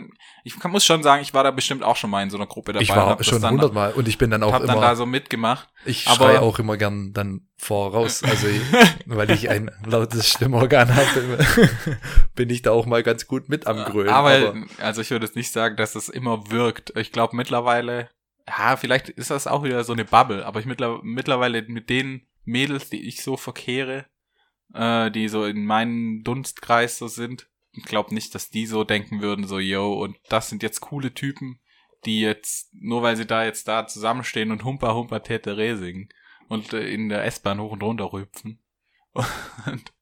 ich 0.45 0.61
kann, 0.61 0.71
muss 0.71 0.85
schon 0.85 1.03
sagen, 1.03 1.23
ich 1.23 1.33
war 1.33 1.43
da 1.43 1.51
bestimmt 1.51 1.83
auch 1.83 1.97
schon 1.97 2.11
mal 2.11 2.23
in 2.23 2.29
so 2.29 2.37
einer 2.37 2.47
Gruppe 2.47 2.75
dabei. 2.75 2.83
ich 2.83 2.91
war 2.91 3.23
schon 3.25 3.43
hundertmal 3.43 3.93
und 3.95 4.07
ich 4.07 4.19
bin 4.19 4.31
dann 4.31 4.43
auch 4.43 4.53
hab 4.53 4.67
dann 4.67 4.79
da 4.79 4.89
immer, 4.89 4.97
so 4.97 5.07
mitgemacht. 5.07 5.67
ich 5.87 6.07
aber- 6.09 6.17
schreie 6.17 6.43
auch 6.43 6.59
immer 6.59 6.77
gern 6.77 7.15
dann 7.15 7.49
voraus. 7.57 8.23
Also, 8.23 8.49
weil 9.07 9.31
ich 9.31 9.49
ein 9.49 9.71
lautes 9.87 10.29
Stimmorgan 10.29 10.95
habe, 10.95 11.39
bin 12.35 12.51
ich 12.51 12.61
da 12.61 12.73
auch 12.73 12.85
mal 12.85 13.03
ganz 13.03 13.27
gut 13.27 13.49
mit 13.49 13.67
am 13.67 13.83
Grölen. 13.85 14.11
aber, 14.11 14.55
also 14.79 15.01
ich 15.01 15.11
würde 15.11 15.25
jetzt 15.25 15.37
nicht 15.37 15.51
sagen, 15.51 15.77
dass 15.77 15.95
es 15.95 16.11
immer 16.11 16.51
wirkt. 16.51 16.93
Ich 16.95 17.11
glaube 17.11 17.35
mittlerweile, 17.35 18.11
ja, 18.49 18.77
vielleicht 18.77 19.09
ist 19.09 19.31
das 19.31 19.47
auch 19.47 19.65
wieder 19.65 19.83
so 19.85 19.93
eine 19.93 20.05
Bubble, 20.05 20.45
aber 20.47 20.61
ich 20.61 20.67
mittler, 20.67 21.01
mittlerweile 21.03 21.63
mit 21.63 21.91
den 21.91 22.27
Mädels, 22.45 22.91
die 22.91 23.07
ich 23.07 23.23
so 23.23 23.37
verkehre, 23.37 24.07
äh, 24.73 25.11
die 25.11 25.29
so 25.29 25.45
in 25.45 25.65
meinem 25.65 26.23
Dunstkreis 26.23 26.99
so 26.99 27.09
sind, 27.09 27.49
ich 27.73 27.85
glaube 27.85 28.15
nicht, 28.15 28.35
dass 28.35 28.51
die 28.51 28.67
so 28.67 28.85
denken 28.85 29.21
würden, 29.21 29.47
so, 29.47 29.59
yo, 29.59 29.93
und 29.93 30.17
das 30.29 30.49
sind 30.49 30.63
jetzt 30.63 30.81
coole 30.81 31.13
Typen, 31.13 31.61
die 32.05 32.21
jetzt, 32.21 32.73
nur 32.73 33.03
weil 33.03 33.17
sie 33.17 33.27
da 33.27 33.45
jetzt 33.45 33.69
da 33.69 33.87
zusammenstehen 33.87 34.53
und 34.53 34.65
Humpa 34.65 34.95
Humpa 34.95 35.19
Tetere 35.21 35.77
singen 35.77 36.09
und 36.49 36.73
äh, 36.73 36.89
in 36.89 37.09
der 37.09 37.25
S-Bahn 37.25 37.61
hoch 37.61 37.73
und 37.73 37.83
runter 37.83 38.13
rüpfen. 38.13 38.63
Und 39.67 39.95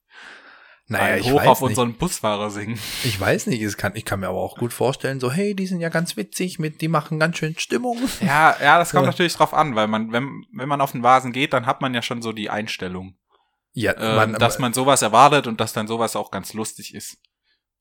naja, 0.86 1.16
ich 1.16 1.30
hoch 1.30 1.40
weiß 1.40 1.46
auf 1.48 1.60
nicht. 1.62 1.70
unseren 1.70 1.94
Busfahrer 1.94 2.50
singen. 2.50 2.78
Ich 3.04 3.18
weiß 3.18 3.46
nicht, 3.46 3.62
es 3.62 3.76
kann, 3.76 3.96
ich 3.96 4.04
kann 4.04 4.20
mir 4.20 4.28
aber 4.28 4.40
auch 4.40 4.56
gut 4.58 4.72
vorstellen, 4.72 5.18
so, 5.20 5.30
hey, 5.32 5.54
die 5.54 5.66
sind 5.66 5.80
ja 5.80 5.88
ganz 5.88 6.16
witzig, 6.16 6.58
mit, 6.58 6.80
die 6.82 6.88
machen 6.88 7.18
ganz 7.18 7.38
schön 7.38 7.58
Stimmung. 7.58 7.98
Ja, 8.20 8.56
ja, 8.60 8.78
das 8.78 8.90
kommt 8.90 9.04
Ja. 9.04 9.10
natürlich 9.10 9.34
drauf 9.34 9.54
an, 9.54 9.74
weil 9.76 9.86
man, 9.88 10.12
wenn, 10.12 10.44
wenn 10.52 10.68
man 10.68 10.80
auf 10.82 10.92
den 10.92 11.02
Vasen 11.02 11.32
geht, 11.32 11.52
dann 11.54 11.64
hat 11.66 11.80
man 11.80 11.94
ja 11.94 12.02
schon 12.02 12.20
so 12.22 12.32
die 12.32 12.50
Einstellung, 12.50 13.16
Ja, 13.72 13.92
äh, 13.92 14.32
dass 14.38 14.58
man 14.58 14.72
sowas 14.74 15.00
erwartet 15.02 15.46
und 15.46 15.60
dass 15.60 15.72
dann 15.72 15.88
sowas 15.88 16.16
auch 16.16 16.30
ganz 16.30 16.52
lustig 16.52 16.94
ist. 16.94 17.16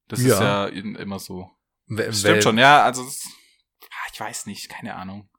Das 0.07 0.19
ist 0.19 0.27
Ja. 0.39 0.41
ja 0.41 0.65
in- 0.67 0.95
immer 0.95 1.19
so. 1.19 1.49
w- 1.87 1.97
Das 2.05 2.07
weil- 2.07 2.13
stimmt 2.31 2.43
schon, 2.43 2.57
ja, 2.57 2.83
also 2.83 3.01
ah, 3.03 4.07
ich 4.13 4.19
weiß 4.19 4.45
nicht, 4.45 4.69
keine 4.69 4.95
Ahnung. 4.95 5.29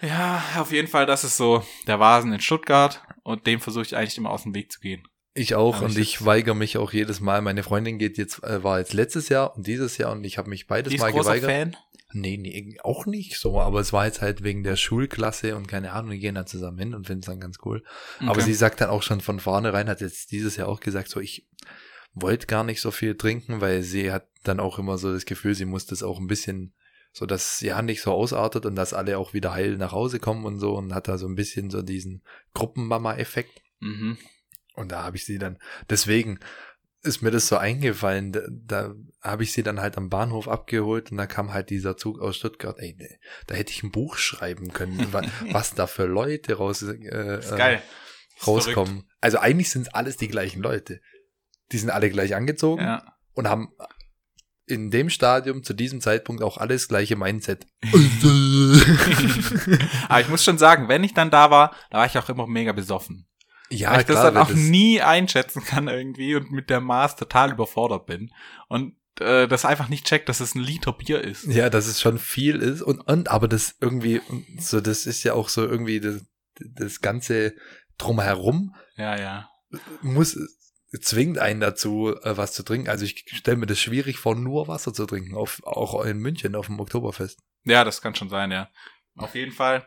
Ja, 0.00 0.42
auf 0.58 0.72
jeden 0.72 0.88
Fall, 0.88 1.04
das 1.06 1.24
ist 1.24 1.36
so 1.36 1.64
der 1.86 2.00
Vasen 2.00 2.32
in 2.32 2.40
Stuttgart 2.40 3.02
und 3.22 3.46
dem 3.46 3.60
versuche 3.60 3.84
ich 3.84 3.96
eigentlich 3.96 4.16
immer 4.16 4.30
aus 4.30 4.44
dem 4.44 4.54
Weg 4.54 4.72
zu 4.72 4.80
gehen. 4.80 5.06
Ich 5.34 5.54
auch 5.54 5.76
Aber 5.76 5.86
und 5.86 5.92
ich 5.92 5.98
ich 6.16 6.24
weigere 6.24 6.54
mich 6.54 6.76
auch 6.76 6.92
jedes 6.92 7.20
Mal. 7.20 7.40
Meine 7.40 7.62
Freundin 7.62 7.98
geht 7.98 8.18
jetzt, 8.18 8.42
äh, 8.42 8.64
war 8.64 8.78
jetzt 8.80 8.92
letztes 8.94 9.28
Jahr 9.28 9.56
und 9.56 9.66
dieses 9.66 9.96
Jahr 9.98 10.12
und 10.12 10.24
ich 10.24 10.38
habe 10.38 10.50
mich 10.50 10.66
beides 10.66 10.90
Die 10.90 10.96
ist 10.96 11.02
Mal 11.02 11.12
großer 11.12 11.36
geweigert. 11.40 11.50
Fan. 11.50 11.76
Nee, 12.12 12.36
nee, 12.36 12.76
auch 12.82 13.06
nicht 13.06 13.38
so, 13.38 13.60
aber 13.60 13.78
es 13.78 13.92
war 13.92 14.06
jetzt 14.06 14.20
halt 14.20 14.42
wegen 14.42 14.64
der 14.64 14.74
Schulklasse 14.74 15.54
und 15.54 15.68
keine 15.68 15.92
Ahnung, 15.92 16.10
wir 16.10 16.18
gehen 16.18 16.34
da 16.34 16.44
zusammen 16.44 16.78
hin 16.78 16.94
und 16.94 17.06
finden 17.06 17.20
es 17.20 17.26
dann 17.26 17.38
ganz 17.38 17.58
cool. 17.64 17.84
Aber 18.18 18.32
Okay. 18.32 18.40
sie 18.42 18.54
sagt 18.54 18.80
dann 18.80 18.90
auch 18.90 19.04
schon 19.04 19.20
von 19.20 19.38
vornherein, 19.38 19.88
hat 19.88 20.00
jetzt 20.00 20.32
dieses 20.32 20.56
Jahr 20.56 20.68
auch 20.68 20.80
gesagt, 20.80 21.08
so 21.08 21.20
ich 21.20 21.46
wollte 22.12 22.48
gar 22.48 22.64
nicht 22.64 22.80
so 22.80 22.90
viel 22.90 23.16
trinken, 23.16 23.60
weil 23.60 23.84
sie 23.84 24.10
hat 24.10 24.26
dann 24.42 24.58
auch 24.58 24.80
immer 24.80 24.98
so 24.98 25.12
das 25.12 25.24
Gefühl, 25.24 25.54
sie 25.54 25.66
muss 25.66 25.86
das 25.86 26.02
auch 26.02 26.18
ein 26.18 26.26
bisschen, 26.26 26.72
so 27.12 27.26
dass 27.26 27.60
ja 27.60 27.80
nicht 27.82 28.02
so 28.02 28.10
ausartet 28.10 28.66
und 28.66 28.74
dass 28.74 28.92
alle 28.92 29.16
auch 29.16 29.32
wieder 29.32 29.52
heil 29.52 29.76
nach 29.76 29.92
Hause 29.92 30.18
kommen 30.18 30.44
und 30.44 30.58
so 30.58 30.74
und 30.74 30.92
hat 30.92 31.06
da 31.06 31.16
so 31.16 31.28
ein 31.28 31.36
bisschen 31.36 31.70
so 31.70 31.80
diesen 31.82 32.24
Gruppenmama-Effekt. 32.54 33.62
Mhm. 33.78 34.18
Und 34.80 34.92
da 34.92 35.02
habe 35.04 35.16
ich 35.16 35.24
sie 35.24 35.38
dann, 35.38 35.58
deswegen 35.88 36.38
ist 37.02 37.22
mir 37.22 37.30
das 37.30 37.48
so 37.48 37.56
eingefallen, 37.56 38.32
da, 38.32 38.40
da 38.50 38.94
habe 39.22 39.42
ich 39.42 39.52
sie 39.52 39.62
dann 39.62 39.80
halt 39.80 39.96
am 39.96 40.10
Bahnhof 40.10 40.48
abgeholt 40.48 41.10
und 41.10 41.16
da 41.16 41.26
kam 41.26 41.52
halt 41.54 41.70
dieser 41.70 41.96
Zug 41.96 42.20
aus 42.20 42.36
Stuttgart. 42.36 42.78
Ey, 42.78 42.94
nee, 42.98 43.18
da 43.46 43.54
hätte 43.54 43.72
ich 43.72 43.82
ein 43.82 43.90
Buch 43.90 44.16
schreiben 44.18 44.72
können, 44.72 45.10
wa- 45.12 45.22
was 45.50 45.74
da 45.74 45.86
für 45.86 46.04
Leute 46.04 46.54
raus, 46.54 46.82
äh, 46.82 46.92
äh, 46.94 47.40
rauskommen. 48.46 49.08
Also 49.20 49.38
eigentlich 49.38 49.70
sind 49.70 49.86
es 49.86 49.94
alles 49.94 50.16
die 50.18 50.28
gleichen 50.28 50.62
Leute. 50.62 51.00
Die 51.72 51.78
sind 51.78 51.90
alle 51.90 52.10
gleich 52.10 52.34
angezogen. 52.34 52.82
Ja. 52.82 53.02
und 53.34 53.48
haben 53.48 53.68
in 54.66 54.90
dem 54.90 55.10
Stadium 55.10 55.62
zu 55.64 55.72
diesem 55.74 56.00
Zeitpunkt 56.00 56.42
auch 56.42 56.56
alles 56.58 56.88
gleiche 56.88 57.16
Mindset. 57.16 57.66
Aber 60.08 60.20
ich 60.20 60.28
muss 60.28 60.44
schon 60.44 60.58
sagen, 60.58 60.88
wenn 60.88 61.04
ich 61.04 61.14
dann 61.14 61.30
da 61.30 61.50
war, 61.50 61.74
da 61.90 61.98
war 61.98 62.06
ich 62.06 62.16
auch 62.18 62.28
immer 62.28 62.46
mega 62.46 62.72
besoffen. 62.72 63.26
Ja, 63.70 63.92
weil 63.92 64.00
ich 64.00 64.06
das 64.06 64.14
klar, 64.20 64.32
dann 64.32 64.42
auch 64.42 64.48
das- 64.48 64.56
nie 64.58 65.00
einschätzen 65.00 65.64
kann 65.64 65.88
irgendwie 65.88 66.34
und 66.34 66.50
mit 66.50 66.70
der 66.70 66.80
Maß 66.80 67.16
total 67.16 67.52
überfordert 67.52 68.06
bin. 68.06 68.32
Und 68.68 68.96
äh, 69.20 69.46
das 69.48 69.64
einfach 69.64 69.88
nicht 69.88 70.06
checkt, 70.06 70.28
dass 70.28 70.40
es 70.40 70.54
ein 70.54 70.62
Liter 70.62 70.92
Bier 70.92 71.22
ist. 71.22 71.44
Ja, 71.46 71.70
dass 71.70 71.86
es 71.86 72.00
schon 72.00 72.18
viel 72.18 72.56
ist 72.56 72.82
und, 72.82 73.00
und 73.00 73.28
aber 73.30 73.48
das 73.48 73.76
irgendwie, 73.80 74.20
so 74.58 74.80
das 74.80 75.06
ist 75.06 75.22
ja 75.24 75.34
auch 75.34 75.48
so 75.48 75.64
irgendwie 75.66 76.00
das, 76.00 76.22
das 76.58 77.00
ganze 77.00 77.54
drumherum 77.98 78.74
Ja, 78.96 79.16
ja. 79.18 79.50
muss 80.02 80.38
zwingt 81.00 81.38
einen 81.38 81.60
dazu, 81.60 82.14
äh, 82.22 82.36
was 82.36 82.52
zu 82.52 82.62
trinken. 82.64 82.88
Also 82.88 83.04
ich 83.04 83.24
stelle 83.32 83.56
mir 83.58 83.66
das 83.66 83.78
schwierig 83.78 84.18
vor, 84.18 84.34
nur 84.34 84.66
Wasser 84.68 84.92
zu 84.92 85.06
trinken, 85.06 85.36
auf, 85.36 85.62
auch 85.64 86.04
in 86.04 86.18
München 86.18 86.54
auf 86.56 86.66
dem 86.66 86.80
Oktoberfest. 86.80 87.38
Ja, 87.64 87.84
das 87.84 88.00
kann 88.02 88.14
schon 88.14 88.28
sein, 88.30 88.50
ja. 88.50 88.68
Auf 89.16 89.34
jeden 89.34 89.52
Fall. 89.52 89.86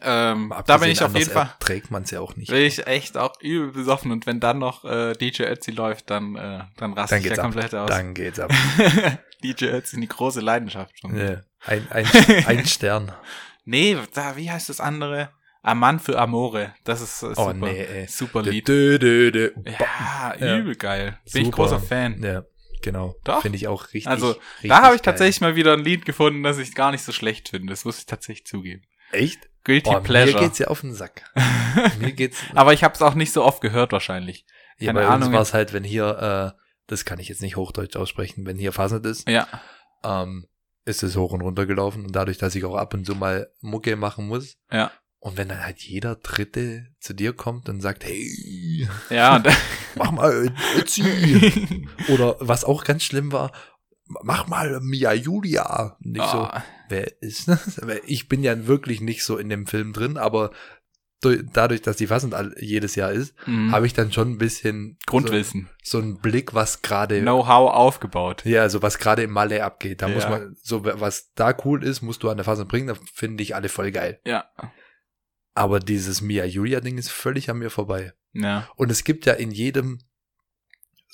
Ähm, 0.00 0.52
da 0.66 0.78
bin 0.78 0.90
ich 0.90 1.02
auf 1.02 1.14
jeden 1.16 1.30
Fall, 1.30 1.52
Trägt 1.60 1.90
man 1.90 2.02
es 2.04 2.10
ja 2.10 2.20
auch 2.20 2.34
nicht. 2.36 2.50
bin 2.50 2.62
ich 2.62 2.86
echt 2.86 3.16
auch 3.16 3.34
übel 3.40 3.72
besoffen 3.72 4.10
und 4.10 4.26
wenn 4.26 4.40
dann 4.40 4.58
noch 4.58 4.84
äh, 4.84 5.12
DJ 5.12 5.44
Ötzi 5.44 5.70
läuft, 5.70 6.10
dann, 6.10 6.34
äh, 6.36 6.60
dann 6.76 6.92
raste 6.94 7.16
Dann 7.16 7.24
ich 7.24 7.30
ja 7.30 7.36
ab. 7.36 7.40
komplett 7.42 7.74
aus. 7.74 7.88
Dann 7.90 8.14
geht's 8.14 8.40
ab. 8.40 8.50
DJ 9.44 9.66
Ötzi, 9.66 10.00
die 10.00 10.08
große 10.08 10.40
Leidenschaft 10.40 10.98
schon. 11.00 11.16
Ja, 11.16 11.40
ein, 11.66 11.86
ein, 11.90 12.06
ein 12.46 12.66
Stern. 12.66 13.12
Nee, 13.64 13.96
da, 14.14 14.36
wie 14.36 14.50
heißt 14.50 14.68
das 14.68 14.80
andere? 14.80 15.30
Aman 15.62 16.00
für 16.00 16.18
Amore. 16.18 16.74
Das 16.82 17.00
ist 17.00 17.22
äh, 17.22 17.28
super. 17.28 17.46
Oh 17.50 17.52
nee, 17.52 17.84
ey. 17.84 18.06
Super 18.08 18.42
Lied. 18.42 18.66
Dö, 18.66 18.98
dö, 18.98 19.30
dö. 19.30 19.50
Ja, 19.78 20.34
Ja. 20.38 20.56
übel 20.58 20.74
geil. 20.74 21.18
Bin 21.32 21.42
ich 21.42 21.46
Super. 21.48 21.56
großer 21.62 21.78
Fan. 21.78 22.20
Ja, 22.20 22.42
genau. 22.82 23.14
Doch. 23.22 23.42
Finde 23.42 23.54
ich 23.56 23.68
auch 23.68 23.84
richtig. 23.92 24.08
Also, 24.08 24.30
richtig 24.32 24.70
da 24.70 24.82
habe 24.82 24.96
ich 24.96 25.02
geil. 25.02 25.12
tatsächlich 25.12 25.40
mal 25.40 25.54
wieder 25.54 25.72
ein 25.74 25.84
Lied 25.84 26.04
gefunden, 26.04 26.42
das 26.42 26.58
ich 26.58 26.74
gar 26.74 26.90
nicht 26.90 27.04
so 27.04 27.12
schlecht 27.12 27.50
finde. 27.50 27.70
Das 27.72 27.84
muss 27.84 27.98
ich 27.98 28.06
tatsächlich 28.06 28.44
zugeben. 28.46 28.82
Echt? 29.12 29.48
Guilty 29.64 29.90
mir 29.90 30.00
Pleasure. 30.00 30.40
geht's 30.42 30.58
ja 30.58 30.66
auf 30.68 30.80
den 30.80 30.92
Sack. 30.94 31.22
Mir 32.00 32.12
geht's. 32.12 32.38
Aber 32.54 32.72
ich 32.72 32.82
habe 32.82 32.94
es 32.94 33.02
auch 33.02 33.14
nicht 33.14 33.32
so 33.32 33.44
oft 33.44 33.60
gehört 33.60 33.92
wahrscheinlich. 33.92 34.44
ja, 34.78 34.86
keine 34.92 35.00
bei 35.00 35.06
uns 35.06 35.14
Ahnung. 35.26 35.32
war 35.34 35.42
es 35.42 35.54
halt, 35.54 35.72
wenn 35.72 35.84
hier, 35.84 36.54
äh, 36.56 36.60
das 36.88 37.04
kann 37.04 37.20
ich 37.20 37.28
jetzt 37.28 37.42
nicht 37.42 37.54
Hochdeutsch 37.56 37.94
aussprechen, 37.96 38.44
wenn 38.44 38.56
hier 38.58 38.72
Fasnet 38.72 39.06
ist, 39.06 39.28
Ja. 39.28 39.46
ähm, 40.02 40.48
ist 40.84 41.04
es 41.04 41.14
hoch 41.16 41.32
und 41.32 41.42
runter 41.42 41.64
gelaufen 41.66 42.04
und 42.04 42.10
dadurch, 42.16 42.38
dass 42.38 42.56
ich 42.56 42.64
auch 42.64 42.74
ab 42.74 42.92
und 42.92 43.06
zu 43.06 43.14
mal 43.14 43.48
Mucke 43.60 43.94
machen 43.94 44.26
muss. 44.26 44.56
Ja. 44.72 44.90
Und 45.20 45.36
wenn 45.36 45.46
dann 45.48 45.64
halt 45.64 45.78
jeder 45.78 46.16
Dritte 46.16 46.86
zu 46.98 47.12
dir 47.14 47.32
kommt 47.32 47.68
und 47.68 47.80
sagt, 47.80 48.02
hey, 48.04 48.88
Ja, 49.10 49.40
mach 49.94 50.10
mal 50.10 50.52
Ötzi. 50.76 51.86
Oder 52.08 52.34
was 52.40 52.64
auch 52.64 52.82
ganz 52.82 53.04
schlimm 53.04 53.30
war, 53.30 53.52
mach 54.06 54.46
mal 54.48 54.80
Mia 54.80 55.12
Julia. 55.12 55.96
Nicht 56.00 56.26
so, 56.30 56.48
Oh, 56.52 56.58
wer 56.88 57.22
ist 57.22 57.48
das? 57.48 57.80
Ich 58.06 58.28
bin 58.28 58.42
ja 58.42 58.66
wirklich 58.66 59.00
nicht 59.00 59.24
so 59.24 59.38
in 59.38 59.48
dem 59.48 59.66
Film 59.66 59.92
drin, 59.92 60.16
aber 60.18 60.50
du- 61.22 61.42
dadurch, 61.44 61.82
dass 61.82 61.96
die 61.96 62.08
Fassend 62.08 62.34
jedes 62.60 62.94
Jahr 62.96 63.12
ist, 63.12 63.34
mhm. 63.46 63.72
habe 63.72 63.86
ich 63.86 63.94
dann 63.94 64.12
schon 64.12 64.32
ein 64.32 64.38
bisschen 64.38 64.98
Grundwissen. 65.06 65.68
so, 65.82 65.98
so 65.98 66.04
einen 66.04 66.18
Blick, 66.18 66.52
was 66.54 66.82
gerade 66.82 67.20
Know-how 67.22 67.70
aufgebaut. 67.72 68.44
ja, 68.44 68.62
also 68.62 68.82
was 68.82 68.98
gerade 68.98 69.22
im 69.22 69.30
Malle 69.30 69.64
abgeht. 69.64 70.02
Da 70.02 70.08
muss 70.08 70.24
Ja. 70.24 70.30
man 70.30 70.56
so 70.60 70.84
was 70.84 71.32
da 71.34 71.56
cool 71.64 71.84
ist, 71.84 72.02
musst 72.02 72.22
du 72.22 72.28
an 72.30 72.36
der 72.36 72.44
Fassend 72.44 72.68
bringen, 72.68 72.88
da 72.88 72.94
finde 73.14 73.42
ich 73.42 73.54
alle 73.54 73.68
voll 73.68 73.92
geil. 73.92 74.20
Ja. 74.26 74.46
Aber 75.54 75.80
dieses 75.80 76.22
Mia 76.22 76.44
Julia 76.44 76.80
Ding 76.80 76.96
ist 76.98 77.10
völlig 77.10 77.50
an 77.50 77.58
mir 77.58 77.70
vorbei. 77.70 78.12
Ja. 78.32 78.68
Und 78.76 78.90
es 78.90 79.04
gibt 79.04 79.26
ja 79.26 79.34
in 79.34 79.50
jedem 79.50 79.98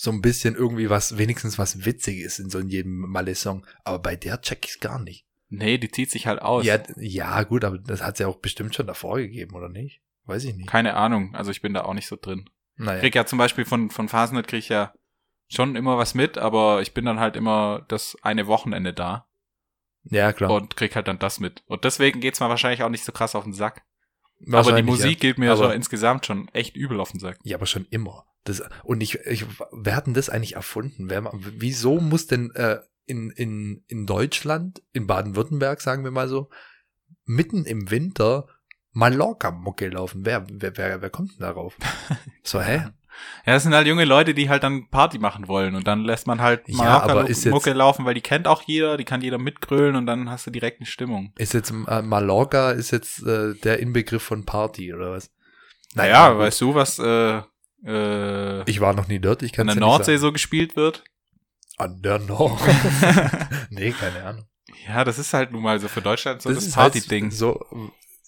so 0.00 0.12
ein 0.12 0.20
bisschen 0.22 0.54
irgendwie 0.54 0.88
was, 0.90 1.18
wenigstens 1.18 1.58
was 1.58 1.84
Witziges 1.84 2.38
in 2.38 2.50
so 2.50 2.60
in 2.60 2.68
jedem 2.68 2.98
Malle-Song. 3.00 3.66
Aber 3.82 3.98
bei 3.98 4.14
der 4.14 4.40
check 4.40 4.64
ich's 4.64 4.78
gar 4.78 5.00
nicht. 5.00 5.26
Nee, 5.48 5.76
die 5.78 5.90
zieht 5.90 6.10
sich 6.12 6.28
halt 6.28 6.40
aus. 6.40 6.64
Ja, 6.64 6.78
ja, 6.96 7.42
gut, 7.42 7.64
aber 7.64 7.78
das 7.78 8.00
hat's 8.02 8.20
ja 8.20 8.28
auch 8.28 8.36
bestimmt 8.36 8.76
schon 8.76 8.86
davor 8.86 9.16
gegeben, 9.18 9.56
oder 9.56 9.68
nicht? 9.68 10.00
Weiß 10.24 10.44
ich 10.44 10.54
nicht. 10.54 10.68
Keine 10.68 10.94
Ahnung. 10.94 11.34
Also 11.34 11.50
ich 11.50 11.62
bin 11.62 11.74
da 11.74 11.82
auch 11.82 11.94
nicht 11.94 12.06
so 12.06 12.16
drin. 12.20 12.48
Ich 12.76 12.84
Naja. 12.84 13.00
krieg 13.00 13.14
ja 13.16 13.26
zum 13.26 13.38
Beispiel 13.38 13.64
von, 13.64 13.90
von 13.90 14.08
Phasennet 14.08 14.46
krieg 14.46 14.60
ich 14.60 14.68
ja 14.68 14.92
schon 15.48 15.74
immer 15.74 15.98
was 15.98 16.14
mit, 16.14 16.38
aber 16.38 16.80
ich 16.82 16.94
bin 16.94 17.04
dann 17.04 17.18
halt 17.18 17.34
immer 17.34 17.84
das 17.88 18.16
eine 18.22 18.46
Wochenende 18.46 18.92
da 18.92 19.26
Ja, 20.04 20.32
klar. 20.32 20.50
und 20.52 20.76
krieg 20.76 20.94
halt 20.94 21.08
dann 21.08 21.18
das 21.18 21.40
mit. 21.40 21.64
Und 21.66 21.82
deswegen 21.82 22.20
geht's 22.20 22.38
mir 22.38 22.48
wahrscheinlich 22.48 22.84
auch 22.84 22.90
nicht 22.90 23.04
so 23.04 23.10
krass 23.10 23.34
auf 23.34 23.42
den 23.44 23.52
Sack. 23.54 23.82
Aber 24.52 24.70
die 24.76 24.82
Musik 24.84 25.18
geht 25.18 25.38
mir 25.38 25.50
Aber- 25.52 25.68
so 25.68 25.70
insgesamt 25.72 26.24
schon 26.26 26.46
echt 26.50 26.76
übel 26.76 27.00
auf 27.00 27.10
den 27.10 27.18
Sack. 27.18 27.38
Ja. 27.42 27.50
ja, 27.52 27.56
aber 27.56 27.66
schon 27.66 27.86
immer. 27.90 28.26
Das, 28.48 28.62
und 28.84 29.00
ich, 29.02 29.16
ich, 29.26 29.44
wer 29.72 29.96
hat 29.96 30.06
denn 30.06 30.14
das 30.14 30.30
eigentlich 30.30 30.56
erfunden? 30.56 31.10
Wer, 31.10 31.30
wieso 31.34 32.00
muss 32.00 32.26
denn 32.26 32.50
äh, 32.54 32.78
in, 33.06 33.30
in, 33.30 33.84
in 33.88 34.06
Deutschland, 34.06 34.82
in 34.92 35.06
Baden-Württemberg, 35.06 35.80
sagen 35.80 36.04
wir 36.04 36.10
mal 36.10 36.28
so, 36.28 36.48
mitten 37.24 37.64
im 37.64 37.90
Winter 37.90 38.46
Mallorca-Mucke 38.92 39.88
laufen? 39.88 40.24
Wer, 40.24 40.46
wer, 40.50 40.76
wer, 40.76 41.02
wer 41.02 41.10
kommt 41.10 41.32
denn 41.32 41.40
darauf? 41.40 41.76
So, 42.42 42.60
hä? 42.62 42.86
Ja, 43.44 43.52
das 43.54 43.64
sind 43.64 43.74
halt 43.74 43.86
junge 43.86 44.04
Leute, 44.04 44.32
die 44.32 44.48
halt 44.48 44.62
dann 44.62 44.88
Party 44.90 45.18
machen 45.18 45.48
wollen 45.48 45.74
und 45.74 45.86
dann 45.86 46.04
lässt 46.04 46.26
man 46.26 46.40
halt 46.40 46.62
Ja, 46.68 46.76
Mallorca 46.76 47.04
aber 47.12 47.28
ist 47.28 47.44
jetzt- 47.44 47.52
Mucke 47.52 47.72
laufen, 47.72 48.04
weil 48.06 48.14
die 48.14 48.20
kennt 48.20 48.46
auch 48.46 48.62
jeder, 48.62 48.96
die 48.96 49.04
kann 49.04 49.20
jeder 49.20 49.38
mitgrölen 49.38 49.96
und 49.96 50.06
dann 50.06 50.30
hast 50.30 50.46
du 50.46 50.50
direkt 50.50 50.80
eine 50.80 50.86
Stimmung. 50.86 51.32
Ist 51.36 51.52
jetzt 51.52 51.70
äh, 51.70 52.02
Mallorca 52.02 52.70
ist 52.70 52.90
jetzt 52.92 53.22
äh, 53.26 53.54
der 53.54 53.80
Inbegriff 53.80 54.22
von 54.22 54.44
Party 54.46 54.94
oder 54.94 55.10
was? 55.12 55.30
Naja, 55.94 56.30
gut. 56.30 56.38
weißt 56.38 56.60
du, 56.60 56.74
was 56.74 56.98
äh, 57.00 57.42
äh, 57.84 58.68
Ich 58.68 58.80
war 58.80 58.94
noch 58.94 59.08
nie 59.08 59.18
dort, 59.18 59.42
ich 59.42 59.52
kann 59.52 59.68
an 59.68 59.76
der 59.76 59.86
ja 59.86 59.90
Nordsee 59.90 60.16
so 60.16 60.32
gespielt 60.32 60.76
wird? 60.76 61.04
An 61.76 62.02
der 62.02 62.18
Nordsee. 62.18 62.70
nee, 63.70 63.92
keine 63.92 64.24
Ahnung. 64.24 64.44
Ja, 64.86 65.04
das 65.04 65.18
ist 65.18 65.32
halt 65.32 65.52
nun 65.52 65.62
mal 65.62 65.78
so 65.80 65.88
für 65.88 66.02
Deutschland 66.02 66.42
so 66.42 66.52
das, 66.52 66.66
ist 66.66 66.74
Party-Ding. 66.74 67.24
Halt 67.24 67.34
so, 67.34 67.64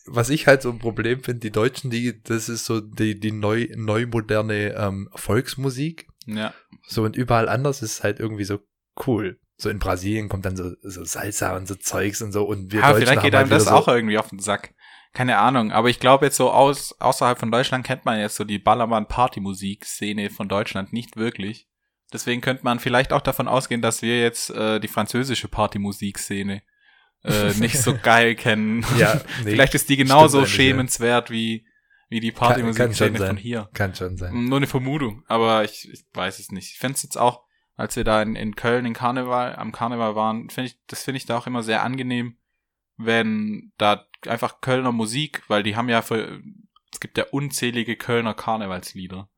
was 0.07 0.31
ich 0.31 0.47
halt 0.47 0.63
so 0.63 0.71
ein 0.71 0.79
Problem 0.79 1.23
finde, 1.23 1.41
die 1.41 1.51
Deutschen, 1.51 1.91
die, 1.91 2.23
das 2.23 2.49
ist 2.49 2.65
so 2.65 2.81
die, 2.81 3.19
die 3.19 3.33
neu, 3.33 3.69
neu 3.77 4.07
moderne 4.07 4.75
ähm, 4.77 5.09
Volksmusik. 5.15 6.09
ja. 6.27 6.53
So 6.87 7.03
und 7.05 7.15
überall 7.15 7.49
anders 7.49 7.83
ist 7.83 7.93
es 7.93 8.03
halt 8.03 8.19
irgendwie 8.19 8.45
so 8.45 8.59
cool. 9.07 9.39
So 9.57 9.69
in 9.69 9.79
Brasilien 9.79 10.29
kommt 10.29 10.45
dann 10.45 10.57
so, 10.57 10.73
so 10.83 11.05
Salsa 11.05 11.57
und 11.57 11.69
so 11.69 11.75
Zeugs 11.75 12.23
und 12.23 12.33
so 12.33 12.45
und 12.45 12.73
wir 12.73 12.81
ja, 12.81 12.93
Deutschen 12.93 13.07
vielleicht 13.07 13.23
geht 13.23 13.35
haben 13.35 13.43
einem 13.43 13.51
halt 13.51 13.61
das 13.61 13.67
wieder 13.67 13.77
auch 13.77 13.89
irgendwie 13.89 14.19
auf 14.19 14.29
den 14.29 14.39
Sack. 14.39 14.75
Keine 15.13 15.39
Ahnung, 15.39 15.73
aber 15.73 15.89
ich 15.91 15.99
glaube 15.99 16.27
jetzt 16.27 16.37
so 16.37 16.51
aus, 16.51 16.95
außerhalb 17.01 17.39
von 17.39 17.51
Deutschland 17.51 17.85
kennt 17.85 18.05
man 18.05 18.21
jetzt 18.21 18.37
so 18.37 18.45
die 18.45 18.61
Ballermann-Party-Musik-Szene 18.61 20.31
von 20.31 20.49
Deutschland 20.49 20.93
nicht 20.93 21.17
wirklich. 21.17 21.69
Deswegen 22.13 22.41
könnte 22.41 22.65
man 22.65 22.79
vielleicht 22.79 23.13
auch 23.13 23.21
davon 23.21 23.49
ausgehen, 23.49 23.83
dass 23.83 24.03
wir 24.03 24.21
jetzt 24.21 24.51
äh, 24.51 24.79
die 24.79 24.89
französische 24.89 25.49
Party-Musik-Szene 25.49 26.63
äh, 27.25 27.53
nicht 27.59 27.79
so 27.79 27.97
geil 27.97 28.37
kennen. 28.37 28.85
Ja, 28.99 29.15
nee, 29.45 29.51
vielleicht 29.51 29.75
ist 29.75 29.89
die 29.89 29.97
genauso 29.97 30.47
schämenswert 30.47 31.31
wie, 31.31 31.67
wie 32.09 32.21
die 32.21 32.33
Party-Musik-Szene 32.33 33.19
von 33.19 33.37
hier. 33.37 33.69
kann 33.75 33.95
schon 33.95 34.17
sein. 34.17 34.45
Nur 34.45 34.59
eine 34.59 34.69
Vermutung, 34.69 35.25
aber 35.27 35.65
ich, 35.65 35.89
ich 35.93 36.05
weiß 36.13 36.39
es 36.39 36.51
nicht. 36.51 36.73
Ich 36.73 36.79
fände 36.79 36.97
es 36.97 37.03
jetzt 37.03 37.19
auch, 37.19 37.43
als 37.77 37.97
wir 37.97 38.05
da 38.05 38.23
in, 38.23 38.37
in 38.37 38.55
Köln 38.55 38.87
in 38.87 38.95
Karneval, 38.95 39.57
am 39.57 39.73
Karneval 39.73 40.15
waren, 40.15 40.51
finde 40.51 40.69
ich, 40.69 40.79
das 40.87 41.03
finde 41.03 41.19
ich 41.19 41.27
da 41.27 41.37
auch 41.39 41.47
immer 41.47 41.63
sehr 41.63 41.83
angenehm, 41.83 42.37
wenn 43.03 43.73
da 43.79 44.07
einfach 44.27 44.61
Kölner 44.61 44.93
Musik, 44.93 45.43
weil 45.49 45.63
die 45.63 45.77
haben 45.77 45.89
ja 45.89 46.03
für, 46.03 46.43
es 46.93 47.01
gibt 47.01 47.17
ja 47.19 47.25
unzählige 47.31 47.97
Kölner 47.97 48.35
Karnevalslieder. 48.35 49.29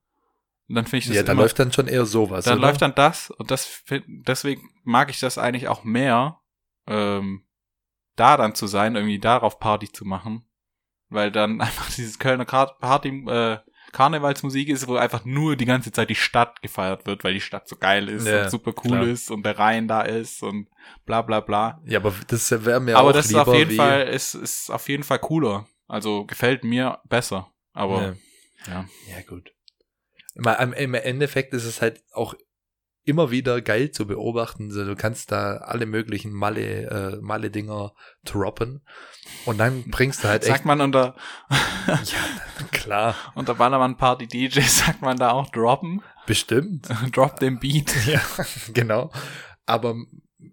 Und 0.69 0.75
dann 0.75 0.85
finde 0.85 0.99
ich 0.99 1.07
das 1.07 1.17
Ja, 1.17 1.23
da 1.23 1.33
immer, 1.33 1.43
läuft 1.43 1.59
dann 1.59 1.73
schon 1.73 1.87
eher 1.87 2.07
sowas. 2.07 2.45
dann 2.45 2.59
oder? 2.59 2.69
läuft 2.69 2.83
dann 2.83 2.95
das 2.95 3.31
und 3.31 3.51
das 3.51 3.85
deswegen 4.07 4.71
mag 4.85 5.11
ich 5.11 5.21
das 5.21 5.39
eigentlich 5.39 5.69
auch 5.69 5.85
mehr, 5.85 6.41
ähm, 6.87 7.47
da 8.17 8.37
dann 8.37 8.55
zu 8.55 8.67
sein, 8.67 8.97
irgendwie 8.97 9.19
darauf 9.19 9.59
Party 9.59 9.91
zu 9.91 10.05
machen, 10.05 10.45
weil 11.09 11.31
dann 11.31 11.61
einfach 11.61 11.91
dieses 11.91 12.19
Kölner 12.19 12.45
Party 12.45 13.09
äh, 13.29 13.59
Karnevalsmusik 13.93 14.69
ist, 14.69 14.89
wo 14.89 14.97
einfach 14.97 15.25
nur 15.25 15.55
die 15.57 15.67
ganze 15.67 15.93
Zeit 15.93 16.11
die 16.11 16.15
Stadt 16.15 16.63
gefeiert 16.63 17.07
wird, 17.07 17.25
weil 17.25 17.35
die 17.35 17.41
Stadt 17.41 17.69
so 17.69 17.77
geil 17.77 18.09
ist 18.09 18.27
Ja, 18.27 18.45
und 18.45 18.51
super 18.51 18.73
cool 18.85 18.91
klar. 18.99 19.07
ist 19.07 19.31
und 19.31 19.45
der 19.45 19.59
Rhein 19.59 19.87
da 19.87 20.03
ist 20.03 20.43
und 20.43 20.69
bla 21.05 21.23
bla 21.23 21.41
bla. 21.41 21.81
Ja, 21.85 21.99
aber 21.99 22.15
das 22.27 22.51
wäre 22.65 22.81
mir 22.81 22.97
Aber 22.99 23.11
auch 23.11 23.13
das 23.13 23.27
ist 23.27 23.35
auf 23.35 23.55
jeden 23.55 23.77
Fall 23.77 24.09
ist, 24.09 24.35
ist 24.35 24.71
auf 24.71 24.89
jeden 24.89 25.03
Fall 25.03 25.19
cooler. 25.19 25.67
Also 25.87 26.25
gefällt 26.25 26.65
mir 26.65 27.01
besser. 27.09 27.53
Aber 27.73 28.17
Ja. 28.67 28.73
ja. 28.73 28.89
Ja, 29.09 29.23
gut. 29.29 29.53
Im 30.35 30.95
Endeffekt 30.95 31.53
ist 31.53 31.65
es 31.65 31.83
halt 31.83 32.03
auch 32.13 32.35
immer 33.05 33.31
wieder 33.31 33.61
geil 33.61 33.91
zu 33.91 34.07
beobachten. 34.07 34.71
So, 34.71 34.85
du 34.85 34.95
kannst 34.97 35.33
da 35.33 35.57
alle 35.59 35.87
möglichen 35.87 36.33
Malle, 36.33 37.15
äh, 37.15 37.17
Malle-Dinger 37.21 37.95
droppen. 38.25 38.83
Und 39.45 39.59
dann 39.59 39.85
bringst 39.91 40.23
du 40.25 40.29
halt 40.29 40.43
echt. 40.43 40.53
Sagt 40.53 40.65
man 40.65 40.81
unter, 40.81 41.15
ja, 41.87 42.67
klar. 42.71 43.15
unter 43.35 43.55
Ballermann 43.55 43.97
Party 43.97 44.27
DJ, 44.27 44.61
sagt 44.67 45.03
man 45.03 45.17
da 45.17 45.31
auch 45.33 45.51
droppen? 45.51 46.03
Bestimmt. 46.27 46.89
Drop 47.13 47.39
den 47.41 47.59
Beat. 47.59 47.93
ja, 48.07 48.21
genau. 48.73 49.11
Aber 49.67 49.95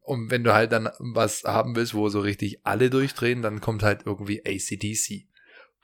und 0.03 0.31
wenn 0.31 0.43
du 0.43 0.53
halt 0.53 0.71
dann 0.71 0.89
was 0.99 1.43
haben 1.43 1.75
willst, 1.75 1.93
wo 1.93 2.09
so 2.09 2.19
richtig 2.19 2.59
alle 2.65 2.89
durchdrehen, 2.89 3.41
dann 3.41 3.62
kommt 3.62 3.83
halt 3.83 4.01
irgendwie 4.05 4.41
ACDC. 4.45 5.27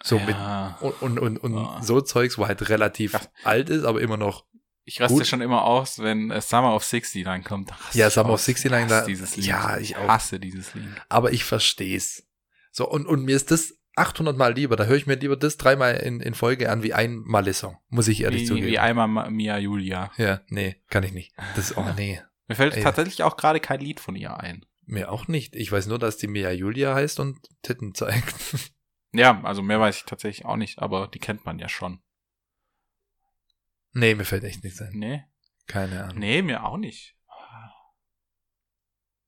So 0.03 0.19
mit 0.19 0.29
ja. 0.35 0.77
und, 0.81 1.01
und, 1.01 1.19
und, 1.19 1.37
und 1.37 1.57
Ah. 1.57 1.79
so 1.81 2.01
Zeugs, 2.01 2.37
wo 2.37 2.47
halt 2.47 2.69
relativ 2.69 3.13
Ja. 3.13 3.21
alt 3.43 3.69
ist, 3.69 3.85
aber 3.85 4.01
immer 4.01 4.17
noch 4.17 4.45
Ich 4.87 5.01
raste 5.01 5.17
Gut. 5.17 5.25
schon 5.27 5.41
immer 5.41 5.63
aus, 5.65 5.99
wenn 5.99 6.29
äh, 6.31 6.39
Summer 6.41 6.75
of 6.75 6.83
69 6.83 7.25
reinkommt. 7.25 7.71
Ja, 7.93 8.09
Summer 8.09 8.29
of 8.29 8.35
aus. 8.35 8.47
69, 8.47 8.65
Ich 8.65 8.71
hasse 8.71 9.01
da- 9.01 9.05
dieses 9.07 9.35
Lied. 9.35 9.45
ja, 9.47 9.77
ich 9.77 9.97
auch. 9.97 10.07
hasse 10.07 10.39
dieses 10.39 10.73
Lied. 10.75 10.87
aber 11.09 11.33
ich 11.33 11.43
versteh's. 11.43 12.27
So, 12.71 12.87
und, 12.89 13.05
und 13.07 13.23
mir 13.23 13.35
ist 13.35 13.49
das 13.51 13.73
800 13.95 14.37
Mal 14.37 14.53
lieber, 14.53 14.75
da 14.75 14.83
höre 14.85 14.97
ich 14.97 15.07
mir 15.07 15.15
lieber 15.15 15.37
das 15.37 15.57
dreimal 15.57 15.95
in, 15.95 16.19
in 16.19 16.33
Folge 16.35 16.69
an 16.69 16.83
wie 16.83 16.93
ein 16.93 17.15
Malle-Song, 17.25 17.77
muss 17.89 18.07
ich 18.09 18.21
ehrlich 18.21 18.41
Wie, 18.43 18.45
zugeben. 18.45 18.67
wie 18.67 18.77
einmal 18.79 19.07
Ma- 19.07 19.29
Mia 19.29 19.57
Julia. 19.57 20.11
ja, 20.17 20.41
nee, 20.49 20.75
kann 20.89 21.03
ich 21.03 21.13
nicht. 21.13 21.33
Das, 21.55 21.75
oh 21.77 21.85
nee, 21.97 22.21
Mir 22.47 22.55
fällt 22.55 22.75
Ey. 22.75 22.83
tatsächlich 22.83 23.23
auch 23.23 23.37
gerade 23.37 23.59
kein 23.59 23.79
Lied 23.79 23.99
von 23.99 24.15
ihr 24.15 24.39
ein. 24.39 24.65
mir 24.85 25.11
auch 25.11 25.27
nicht. 25.27 25.55
Ich 25.55 25.71
weiß 25.71 25.87
nur, 25.87 25.97
dass 25.97 26.17
die 26.17 26.27
Mia 26.27 26.51
Julia 26.51 26.93
heißt 26.93 27.19
und 27.19 27.39
Titten 27.63 27.95
zeigt. 27.95 28.35
Ja, 29.17 29.39
also 29.43 29.61
mehr 29.61 29.79
weiß 29.79 29.95
ich 29.99 30.03
tatsächlich 30.03 30.45
auch 30.45 30.57
nicht, 30.57 30.79
aber 30.79 31.07
die 31.07 31.19
kennt 31.19 31.45
man 31.45 31.57
ja 31.57 31.69
schon. 31.69 32.01
Nee, 33.95 34.13
mir 34.13 34.25
fällt 34.25 34.43
echt 34.43 34.63
nichts 34.63 34.81
ein. 34.81 34.91
Nee? 34.93 35.23
Keine 35.67 36.03
Ahnung. 36.03 36.19
Nee, 36.19 36.41
mir 36.43 36.63
auch 36.63 36.77
nicht. 36.77 37.15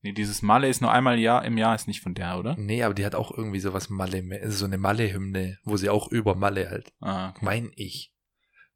Nee, 0.01 0.12
dieses 0.13 0.43
Malle 0.43 0.69
ist 0.69 0.80
nur 0.82 0.91
einmal 0.91 1.17
Jahr, 1.19 1.43
im 1.43 1.58
Jahr, 1.58 1.73
ist 1.73 1.88
nicht 1.88 2.01
von 2.01 2.13
der, 2.13 2.38
oder? 2.38 2.56
Nee, 2.58 2.84
aber 2.84 2.93
die 2.93 3.06
hat 3.06 3.15
auch 3.15 3.32
irgendwie 3.36 3.60
sowas 3.60 3.89
Malle, 3.89 4.23
so 4.51 4.65
eine 4.65 4.77
Malle-Hymne, 4.77 5.58
wo 5.63 5.75
sie 5.75 5.89
auch 5.89 6.08
über 6.12 6.36
Malle 6.36 6.69
halt. 6.69 6.93
Ah, 7.01 7.34
Mein 7.41 7.71
ich. 7.75 8.13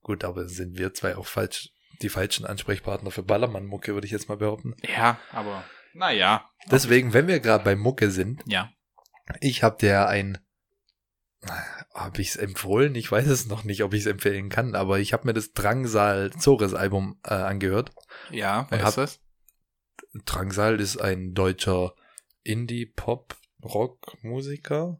Gut, 0.01 0.23
aber 0.23 0.47
sind 0.49 0.79
wir 0.79 0.93
zwei 0.95 1.15
auch 1.15 1.27
falsch, 1.27 1.69
die 2.01 2.09
falschen 2.09 2.45
Ansprechpartner 2.47 3.11
für 3.11 3.21
Ballermann-Mucke, 3.21 3.93
würde 3.93 4.05
ich 4.07 4.11
jetzt 4.11 4.29
mal 4.29 4.37
behaupten. 4.37 4.75
ja, 4.83 5.19
aber 5.31 5.63
naja. 5.93 6.49
Deswegen, 6.71 7.13
wenn 7.13 7.27
wir 7.27 7.39
gerade 7.39 7.63
bei 7.63 7.75
Mucke 7.75 8.09
sind, 8.09 8.41
Ja. 8.47 8.71
ich 9.41 9.61
habe 9.61 9.77
dir 9.77 10.07
ein, 10.07 10.39
habe 11.93 12.21
ich 12.21 12.29
es 12.29 12.35
empfohlen? 12.35 12.95
Ich 12.95 13.11
weiß 13.11 13.27
es 13.27 13.45
noch 13.47 13.63
nicht, 13.63 13.83
ob 13.83 13.93
ich 13.93 14.01
es 14.01 14.07
empfehlen 14.07 14.49
kann, 14.49 14.75
aber 14.75 14.99
ich 14.99 15.13
habe 15.13 15.27
mir 15.27 15.33
das 15.33 15.53
Drangsal 15.53 16.31
Zores 16.31 16.73
Album 16.73 17.19
äh, 17.23 17.33
angehört. 17.33 17.91
Ja, 18.29 18.67
wer 18.69 18.87
ist 18.87 18.97
das? 18.97 19.19
Drangsal 20.25 20.79
ist 20.79 20.97
ein 20.97 21.33
deutscher 21.33 21.93
Indie-Pop-Rock-Musiker. 22.43 24.99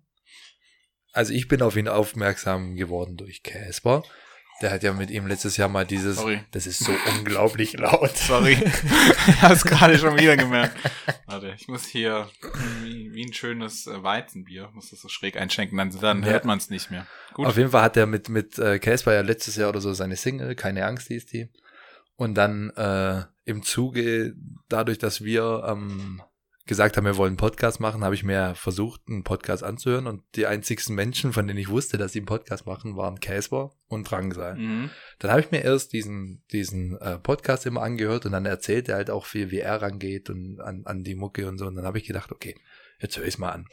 Also 1.14 1.34
ich 1.34 1.48
bin 1.48 1.62
auf 1.62 1.76
ihn 1.76 1.90
aufmerksam 1.90 2.76
geworden 2.76 3.18
durch 3.18 3.44
Casper. 3.44 4.04
Der 4.62 4.72
hat 4.72 4.84
ja 4.84 4.94
mit 4.94 5.10
ihm 5.10 5.28
letztes 5.28 5.58
Jahr 5.58 5.70
mal 5.70 5.86
dieses, 5.86 6.18
Sorry. 6.18 6.44
das 6.52 6.68
ist 6.68 6.84
so 6.84 6.92
unglaublich 7.18 7.74
laut. 7.74 8.16
Sorry. 8.16 8.54
ich 9.28 9.42
hab's 9.42 9.64
gerade 9.64 9.98
schon 9.98 10.20
wieder 10.20 10.38
gemerkt. 10.38 10.78
Warte, 11.26 11.56
ich 11.58 11.68
muss 11.68 11.88
hier 11.88 12.30
wie, 13.14 13.26
ein 13.26 13.34
schönes 13.34 13.88
äh, 13.88 14.04
Weizenbier, 14.04 14.70
muss 14.74 14.90
das 14.90 15.02
so 15.02 15.10
schräg 15.10 15.38
einschenken, 15.38 15.78
dann, 15.78 15.92
dann 16.00 16.26
hört 16.26 16.46
man 16.46 16.58
es 16.58 16.70
nicht 16.70 16.92
mehr. 16.92 17.08
Gut. 17.34 17.46
Auf 17.46 17.58
jeden 17.58 17.72
Fall 17.72 17.84
hat 17.84 17.98
er 17.98 18.06
mit, 18.06 18.30
mit 18.30 18.58
äh, 18.60 18.80
Casper 18.80 19.14
ja 19.14 19.22
letztes 19.22 19.56
Jahr 19.56 19.70
oder 19.70 19.82
so 19.82 19.94
seine 19.94 20.16
Single, 20.16 20.56
keine 20.56 20.86
Angst 20.86 21.08
hieß 21.08 21.26
die. 21.26 21.50
Und 22.16 22.36
dann 22.36 22.70
äh, 22.72 23.24
im 23.46 23.64
Zuge, 23.64 24.36
dadurch, 24.70 25.00
dass 25.00 25.24
wir 25.24 25.64
ähm, 25.68 26.22
gesagt 26.68 26.96
haben, 26.96 27.06
wir 27.06 27.18
wollen 27.18 27.32
einen 27.32 27.38
Podcast 27.38 27.80
machen, 27.80 28.04
habe 28.04 28.16
ich 28.16 28.24
mir 28.24 28.56
versucht, 28.56 29.02
einen 29.10 29.24
Podcast 29.24 29.64
anzuhören. 29.64 30.08
Und 30.08 30.24
die 30.36 30.46
einzigsten 30.46 30.96
Menschen, 30.96 31.34
von 31.34 31.48
denen 31.48 31.60
ich 31.60 31.70
wusste, 31.70 31.98
dass 31.98 32.14
sie 32.14 32.20
einen 32.20 32.28
Podcast 32.28 32.66
machen, 32.66 32.96
waren 32.96 33.20
Casper 33.20 33.74
und 33.88 34.10
Drangsal. 34.10 34.56
Mhm. 34.56 34.90
Dann 35.20 35.32
habe 35.32 35.42
ich 35.42 35.52
mir 35.52 35.64
erst 35.64 35.94
diesen, 35.94 36.44
diesen 36.52 36.98
äh, 37.02 37.18
Podcast 37.18 37.66
immer 37.66 37.82
angehört 37.82 38.26
und 38.26 38.32
dann 38.32 38.46
erzählt 38.46 38.88
er 38.90 38.96
halt 38.96 39.10
auch 39.10 39.26
viel, 39.26 39.52
wie 39.52 39.60
er 39.60 39.82
rangeht 39.82 40.30
und 40.30 40.62
an, 40.62 40.84
an 40.86 41.04
die 41.04 41.16
Mucke 41.16 41.48
und 41.48 41.58
so. 41.58 41.66
Und 41.66 41.76
dann 41.76 41.86
habe 41.86 41.98
ich 41.98 42.06
gedacht, 42.06 42.32
okay, 42.32 42.56
jetzt 43.02 43.18
höre 43.18 43.28
ich 43.28 43.38
mal 43.38 43.52
an. 43.52 43.68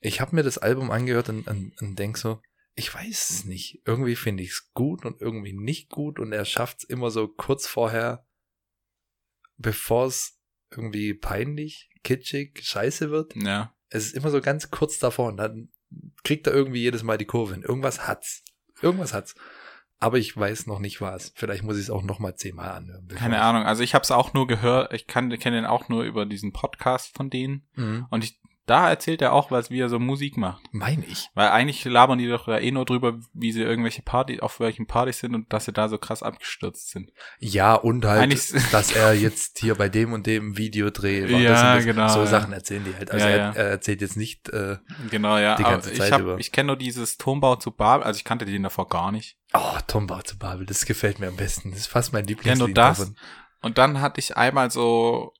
Ich 0.00 0.20
habe 0.20 0.34
mir 0.34 0.42
das 0.42 0.58
Album 0.58 0.90
angehört 0.90 1.28
und, 1.28 1.46
und, 1.46 1.80
und 1.80 1.98
denk 1.98 2.18
so, 2.18 2.40
ich 2.74 2.92
weiß 2.92 3.30
es 3.30 3.44
nicht. 3.44 3.82
Irgendwie 3.86 4.16
finde 4.16 4.42
ich 4.42 4.50
es 4.50 4.70
gut 4.72 5.04
und 5.04 5.20
irgendwie 5.20 5.52
nicht 5.52 5.88
gut 5.90 6.18
und 6.18 6.32
er 6.32 6.44
schafft 6.44 6.78
es 6.78 6.84
immer 6.84 7.10
so 7.10 7.28
kurz 7.28 7.66
vorher, 7.66 8.26
bevor 9.56 10.06
es 10.06 10.38
irgendwie 10.70 11.14
peinlich, 11.14 11.90
kitschig, 12.02 12.60
scheiße 12.62 13.10
wird. 13.10 13.34
Ja. 13.36 13.74
Es 13.88 14.06
ist 14.06 14.14
immer 14.14 14.30
so 14.30 14.40
ganz 14.40 14.70
kurz 14.70 14.98
davor 14.98 15.28
und 15.28 15.36
dann 15.36 15.70
kriegt 16.24 16.46
er 16.46 16.54
irgendwie 16.54 16.80
jedes 16.80 17.02
Mal 17.02 17.18
die 17.18 17.26
Kurve 17.26 17.54
hin. 17.54 17.62
Irgendwas 17.62 18.06
hat's. 18.06 18.42
Irgendwas 18.82 19.12
hat's. 19.12 19.34
Aber 20.04 20.18
ich 20.18 20.36
weiß 20.36 20.66
noch 20.66 20.80
nicht 20.80 21.00
was. 21.00 21.32
Vielleicht 21.34 21.62
muss 21.62 21.76
ich 21.76 21.84
es 21.84 21.90
auch 21.90 22.02
noch 22.02 22.18
mal 22.18 22.34
zehnmal 22.36 22.72
anhören. 22.72 23.08
Keine 23.08 23.40
Ahnung. 23.40 23.62
Also 23.62 23.82
ich 23.82 23.94
habe 23.94 24.02
es 24.02 24.10
auch 24.10 24.34
nur 24.34 24.46
gehört. 24.46 24.92
Ich 24.92 25.06
kann 25.06 25.30
kenne 25.38 25.56
den 25.56 25.64
auch 25.64 25.88
nur 25.88 26.02
über 26.02 26.26
diesen 26.26 26.52
Podcast 26.52 27.16
von 27.16 27.30
denen. 27.30 27.66
Mhm. 27.74 28.04
Und 28.10 28.22
ich, 28.22 28.38
da 28.66 28.88
erzählt 28.88 29.20
er 29.22 29.32
auch, 29.34 29.50
was 29.50 29.70
wie 29.70 29.78
er 29.80 29.88
so 29.88 29.98
Musik 29.98 30.36
macht. 30.36 30.62
Meine 30.72 31.04
ich. 31.04 31.28
Weil 31.34 31.48
eigentlich 31.50 31.84
labern 31.84 32.18
die 32.18 32.28
doch 32.28 32.46
da 32.46 32.58
eh 32.58 32.70
nur 32.70 32.84
drüber, 32.86 33.18
wie 33.34 33.52
sie 33.52 33.60
irgendwelche 33.62 34.00
Party, 34.02 34.40
auf 34.40 34.58
welchen 34.60 34.86
Partys 34.86 35.18
sind 35.18 35.34
und 35.34 35.52
dass 35.52 35.66
sie 35.66 35.72
da 35.72 35.88
so 35.88 35.98
krass 35.98 36.22
abgestürzt 36.22 36.90
sind. 36.90 37.10
Ja, 37.38 37.74
und 37.74 38.04
halt, 38.06 38.22
Eigentlich- 38.22 38.52
dass 38.72 38.92
er 38.92 39.12
jetzt 39.14 39.58
hier 39.58 39.74
bei 39.74 39.88
dem 39.90 40.12
und 40.14 40.26
dem 40.26 40.56
Videodreh 40.56 41.24
war. 41.30 41.38
Ja, 41.40 41.50
das 41.50 41.60
und 41.60 41.66
das. 41.76 41.84
genau, 41.84 42.08
So 42.08 42.20
ja. 42.20 42.26
Sachen 42.26 42.52
erzählen 42.54 42.84
die 42.84 42.94
halt. 42.96 43.10
Also 43.10 43.26
Ja, 43.26 43.30
er, 43.32 43.36
ja. 43.38 43.50
er 43.52 43.64
erzählt 43.70 44.00
jetzt 44.00 44.16
nicht, 44.16 44.48
äh, 44.48 44.78
Genau, 45.10 45.36
ja. 45.36 45.56
Die 45.56 45.62
ganze 45.62 45.90
Aber 45.90 45.98
Zeit 45.98 46.06
ich 46.08 46.12
hab, 46.12 46.20
über. 46.22 46.38
ich 46.38 46.50
kenne 46.50 46.68
nur 46.68 46.76
dieses 46.76 47.18
Turmbau 47.18 47.56
zu 47.56 47.70
Babel, 47.70 48.04
also 48.06 48.16
ich 48.16 48.24
kannte 48.24 48.46
den 48.46 48.62
davor 48.62 48.88
gar 48.88 49.12
nicht. 49.12 49.36
oh, 49.52 49.76
Tom 49.86 50.06
Bau 50.06 50.22
zu 50.22 50.38
Babel, 50.38 50.64
das 50.64 50.86
gefällt 50.86 51.18
mir 51.20 51.28
am 51.28 51.36
besten. 51.36 51.70
Das 51.72 51.80
ist 51.80 51.86
fast 51.88 52.14
mein 52.14 52.24
Ja, 52.24 52.28
Lieblingslied 52.30 52.58
nur 52.68 52.74
das. 52.74 52.98
davon. 52.98 53.16
Und 53.60 53.76
dann 53.76 54.00
hatte 54.00 54.20
ich 54.20 54.36
einmal 54.38 54.70
so 54.70 55.33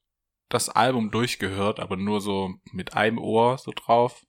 das 0.54 0.68
Album 0.70 1.10
durchgehört, 1.10 1.80
aber 1.80 1.96
nur 1.96 2.20
so 2.20 2.54
mit 2.72 2.94
einem 2.94 3.18
Ohr 3.18 3.58
so 3.58 3.72
drauf. 3.74 4.24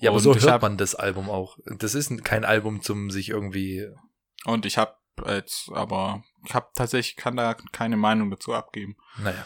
Ja, 0.00 0.10
aber 0.10 0.16
Und 0.18 0.22
so 0.22 0.34
hört 0.34 0.46
hab- 0.50 0.62
man 0.62 0.76
das 0.78 0.94
Album 0.94 1.28
auch. 1.28 1.58
Das 1.78 1.94
ist 1.94 2.10
ein- 2.10 2.22
kein 2.22 2.44
Album 2.44 2.82
zum 2.82 3.10
sich 3.10 3.28
irgendwie, 3.30 3.86
Und 4.44 4.64
ich 4.64 4.78
habe 4.78 4.94
jetzt, 5.26 5.70
aber 5.72 6.22
ich 6.46 6.54
habe 6.54 6.68
tatsächlich 6.74 7.16
kann 7.16 7.36
da 7.36 7.54
keine 7.72 7.96
Meinung 7.96 8.30
dazu 8.30 8.54
abgeben. 8.54 8.96
naja. 9.22 9.44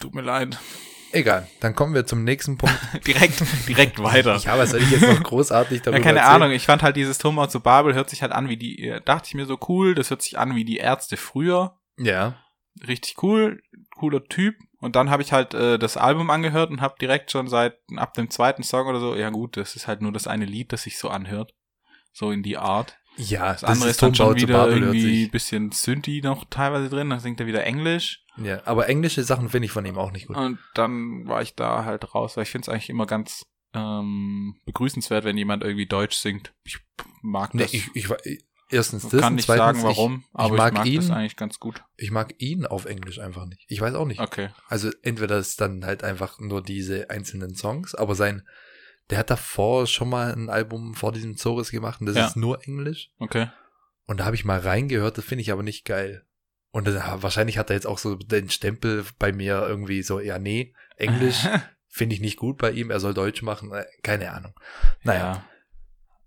Tut 0.00 0.14
mir 0.14 0.20
leid. 0.22 0.58
Egal, 1.12 1.48
dann 1.60 1.74
kommen 1.74 1.94
wir 1.94 2.04
zum 2.04 2.24
nächsten 2.24 2.58
Punkt. 2.58 2.76
direkt, 3.06 3.42
direkt 3.68 4.02
weiter. 4.02 4.36
Ja, 4.36 4.58
was 4.58 4.70
soll 4.72 4.82
ich 4.82 4.90
jetzt 4.90 5.06
noch 5.08 5.22
großartig 5.22 5.80
darüber 5.80 5.98
Ja, 5.98 6.04
keine 6.04 6.18
erzählen? 6.18 6.42
Ahnung. 6.42 6.50
Ich 6.54 6.66
fand 6.66 6.82
halt 6.82 6.96
dieses 6.96 7.16
Turmbau 7.16 7.46
zu 7.46 7.60
Babel 7.60 7.94
hört 7.94 8.10
sich 8.10 8.20
halt 8.22 8.32
an 8.32 8.48
wie 8.50 8.56
die, 8.58 8.82
äh, 8.88 9.00
dachte 9.02 9.28
ich 9.28 9.34
mir 9.34 9.46
so 9.46 9.58
cool, 9.68 9.94
das 9.94 10.10
hört 10.10 10.20
sich 10.20 10.38
an 10.38 10.54
wie 10.56 10.64
die 10.66 10.76
Ärzte 10.78 11.16
früher. 11.16 11.78
Ja, 11.98 12.42
Richtig 12.86 13.22
cool, 13.22 13.62
cooler 13.96 14.22
Typ. 14.24 14.56
Und 14.80 14.94
dann 14.96 15.10
habe 15.10 15.22
ich 15.22 15.32
halt 15.32 15.54
äh, 15.54 15.78
das 15.78 15.96
Album 15.96 16.30
angehört 16.30 16.70
und 16.70 16.80
habe 16.80 16.96
direkt 17.00 17.30
schon 17.30 17.48
seit 17.48 17.78
ab 17.96 18.14
dem 18.14 18.30
zweiten 18.30 18.62
Song 18.62 18.86
oder 18.88 19.00
so, 19.00 19.14
ja 19.16 19.30
gut, 19.30 19.56
das 19.56 19.74
ist 19.76 19.86
halt 19.88 20.02
nur 20.02 20.12
das 20.12 20.26
eine 20.26 20.44
Lied, 20.44 20.72
das 20.72 20.82
sich 20.82 20.98
so 20.98 21.08
anhört. 21.08 21.54
So 22.12 22.30
in 22.30 22.42
die 22.42 22.56
Art. 22.56 22.98
ja, 23.16 23.52
Das 23.52 23.64
andere 23.64 23.90
ist 23.90 24.02
dann 24.02 24.12
Turmbau 24.12 24.32
schon 24.38 24.48
wieder 24.48 24.68
irgendwie 24.68 25.22
sich. 25.22 25.30
bisschen 25.30 25.70
Synthi 25.72 26.20
noch 26.22 26.44
teilweise 26.48 26.88
drin, 26.88 27.10
dann 27.10 27.20
singt 27.20 27.40
er 27.40 27.46
wieder 27.46 27.64
Englisch. 27.64 28.22
Ja, 28.38 28.60
aber 28.66 28.88
englische 28.88 29.22
Sachen 29.24 29.48
finde 29.48 29.66
ich 29.66 29.72
von 29.72 29.84
ihm 29.86 29.96
auch 29.98 30.12
nicht 30.12 30.26
gut. 30.26 30.36
Und 30.36 30.58
dann 30.74 31.26
war 31.26 31.40
ich 31.42 31.54
da 31.54 31.84
halt 31.84 32.14
raus, 32.14 32.36
weil 32.36 32.42
ich 32.44 32.50
finde 32.50 32.64
es 32.64 32.68
eigentlich 32.68 32.90
immer 32.90 33.06
ganz 33.06 33.46
ähm, 33.74 34.56
begrüßenswert, 34.66 35.24
wenn 35.24 35.38
jemand 35.38 35.62
irgendwie 35.62 35.86
Deutsch 35.86 36.16
singt. 36.16 36.52
Ich 36.64 36.78
mag 37.22 37.54
Nee, 37.54 37.62
das. 37.62 37.72
ich, 37.74 37.88
ich, 37.94 38.08
erstens 38.70 39.04
Ich 39.04 39.10
das 39.10 39.20
kann 39.20 39.32
und 39.32 39.36
nicht 39.36 39.46
zweitens, 39.46 39.82
sagen, 39.82 39.82
warum, 39.82 40.24
ich, 40.28 40.34
aber 40.38 40.54
ich 40.54 40.58
mag 40.58 40.72
ich 40.72 40.78
mag 40.78 40.86
ihn, 40.86 40.96
das 40.96 41.10
eigentlich 41.10 41.36
ganz 41.36 41.60
gut. 41.60 41.84
ich 41.96 42.10
mag 42.10 42.34
ihn 42.38 42.66
auf 42.66 42.84
Englisch 42.86 43.18
einfach 43.18 43.46
nicht. 43.46 43.64
Ich 43.68 43.80
weiß 43.80 43.94
auch 43.94 44.06
nicht. 44.06 44.20
Okay. 44.20 44.50
Also 44.68 44.90
entweder 45.02 45.38
ist 45.38 45.60
dann 45.60 45.84
halt 45.84 46.02
einfach 46.04 46.38
nur 46.40 46.62
diese 46.62 47.10
einzelnen 47.10 47.54
Songs, 47.54 47.94
aber 47.94 48.14
sein, 48.14 48.46
der 49.10 49.18
hat 49.18 49.30
davor 49.30 49.86
schon 49.86 50.08
mal 50.08 50.32
ein 50.32 50.50
Album 50.50 50.94
vor 50.94 51.12
diesem 51.12 51.36
Zores 51.36 51.70
gemacht 51.70 52.00
und 52.00 52.06
das 52.06 52.16
Ja. 52.16 52.26
ist 52.26 52.36
nur 52.36 52.62
Englisch. 52.66 53.10
Okay. 53.18 53.48
Und 54.06 54.20
da 54.20 54.24
habe 54.24 54.36
ich 54.36 54.44
mal 54.44 54.58
reingehört, 54.60 55.18
das 55.18 55.24
finde 55.24 55.42
ich 55.42 55.52
aber 55.52 55.62
nicht 55.62 55.84
geil. 55.84 56.24
Und 56.70 56.86
das, 56.86 56.94
wahrscheinlich 57.22 57.58
hat 57.58 57.70
er 57.70 57.74
jetzt 57.76 57.86
auch 57.86 57.98
so 57.98 58.16
den 58.16 58.50
Stempel 58.50 59.04
bei 59.18 59.32
mir 59.32 59.64
irgendwie 59.66 60.02
so, 60.02 60.20
ja, 60.20 60.38
nee, 60.38 60.74
Englisch 60.96 61.46
finde 61.88 62.14
ich 62.14 62.20
nicht 62.20 62.36
gut 62.36 62.58
bei 62.58 62.70
ihm, 62.72 62.90
er 62.90 63.00
soll 63.00 63.14
Deutsch 63.14 63.42
machen, 63.42 63.72
äh, 63.72 63.84
keine 64.02 64.32
Ahnung. 64.32 64.52
Naja, 65.02 65.32
Ja. 65.34 65.44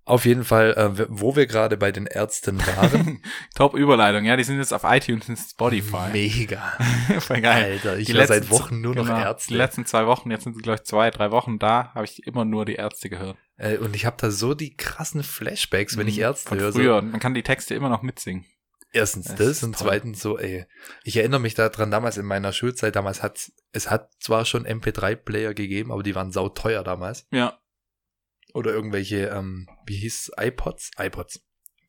Auf 0.10 0.26
jeden 0.26 0.44
Fall, 0.44 0.74
äh, 0.74 1.06
wo 1.10 1.36
wir 1.36 1.46
gerade 1.48 1.78
bei 1.78 1.92
den 1.92 2.06
Ärzten 2.06 2.60
waren, 2.60 3.22
Top 3.56 3.74
Überleitung. 3.76 4.26
Ja, 4.26 4.36
die 4.36 4.44
sind 4.44 4.58
jetzt 4.58 4.74
auf 4.74 4.84
iTunes 4.84 5.30
und 5.30 5.38
Spotify. 5.38 6.10
mega. 6.12 6.62
Voll 7.20 7.42
geil. 7.42 7.74
Alter, 7.74 7.98
ich 7.98 8.08
Die 8.08 8.14
höre 8.14 8.28
seit 8.28 8.50
Wochen 8.50 8.82
nur 8.82 8.96
noch 8.96 9.06
genau, 9.06 9.20
Ärzte. 9.20 9.50
Die 9.54 9.58
letzten 9.58 9.86
zwei 9.86 10.06
Wochen, 10.08 10.32
jetzt 10.32 10.44
sind 10.44 10.56
sie, 10.56 10.62
glaube 10.62 10.80
ich, 10.80 10.84
zwei, 10.86 11.12
drei 11.12 11.32
Wochen 11.32 11.60
da, 11.60 11.94
habe 11.94 12.06
ich 12.06 12.26
immer 12.28 12.46
nur 12.46 12.66
die 12.66 12.76
Ärzte 12.76 13.10
gehört. 13.10 13.38
Äh, 13.58 13.78
und 13.78 13.96
ich 13.96 14.06
habe 14.06 14.18
da 14.20 14.32
so 14.32 14.54
die 14.54 14.76
krassen 14.76 15.24
Flashbacks, 15.24 15.98
wenn 15.98 16.08
ich 16.08 16.18
Mhm. 16.18 16.24
Ärzte 16.24 16.50
Von 16.50 16.60
höre. 16.60 16.72
So, 16.72 16.80
früher. 16.80 17.02
Man 17.02 17.20
kann 17.20 17.34
die 17.34 17.44
Texte 17.44 17.76
immer 17.76 17.90
noch 17.90 18.02
mitsingen. 18.02 18.46
erstens 18.92 19.26
Das 19.26 19.38
das, 19.38 19.64
und 19.64 19.78
toll. 19.78 19.88
zweitens 19.90 20.20
so, 20.20 20.40
ey, 20.40 20.66
ich 21.04 21.16
erinnere 21.18 21.40
mich 21.40 21.54
daran, 21.54 21.92
damals 21.92 22.18
in 22.18 22.26
meiner 22.26 22.52
Schulzeit, 22.54 22.96
damals 22.96 23.22
hat 23.22 23.52
es 23.72 23.92
hat 23.92 24.10
zwar 24.20 24.46
schon 24.46 24.66
MP3-Player 24.66 25.54
gegeben, 25.54 25.92
aber 25.92 26.02
die 26.02 26.16
waren 26.16 26.32
sauteuer 26.32 26.84
damals. 26.84 27.28
Ja. 27.32 27.59
Oder 28.54 28.72
irgendwelche, 28.72 29.28
ähm, 29.28 29.68
wie 29.86 29.98
hieß 29.98 30.32
iPods? 30.38 30.92
iPods. 30.98 31.42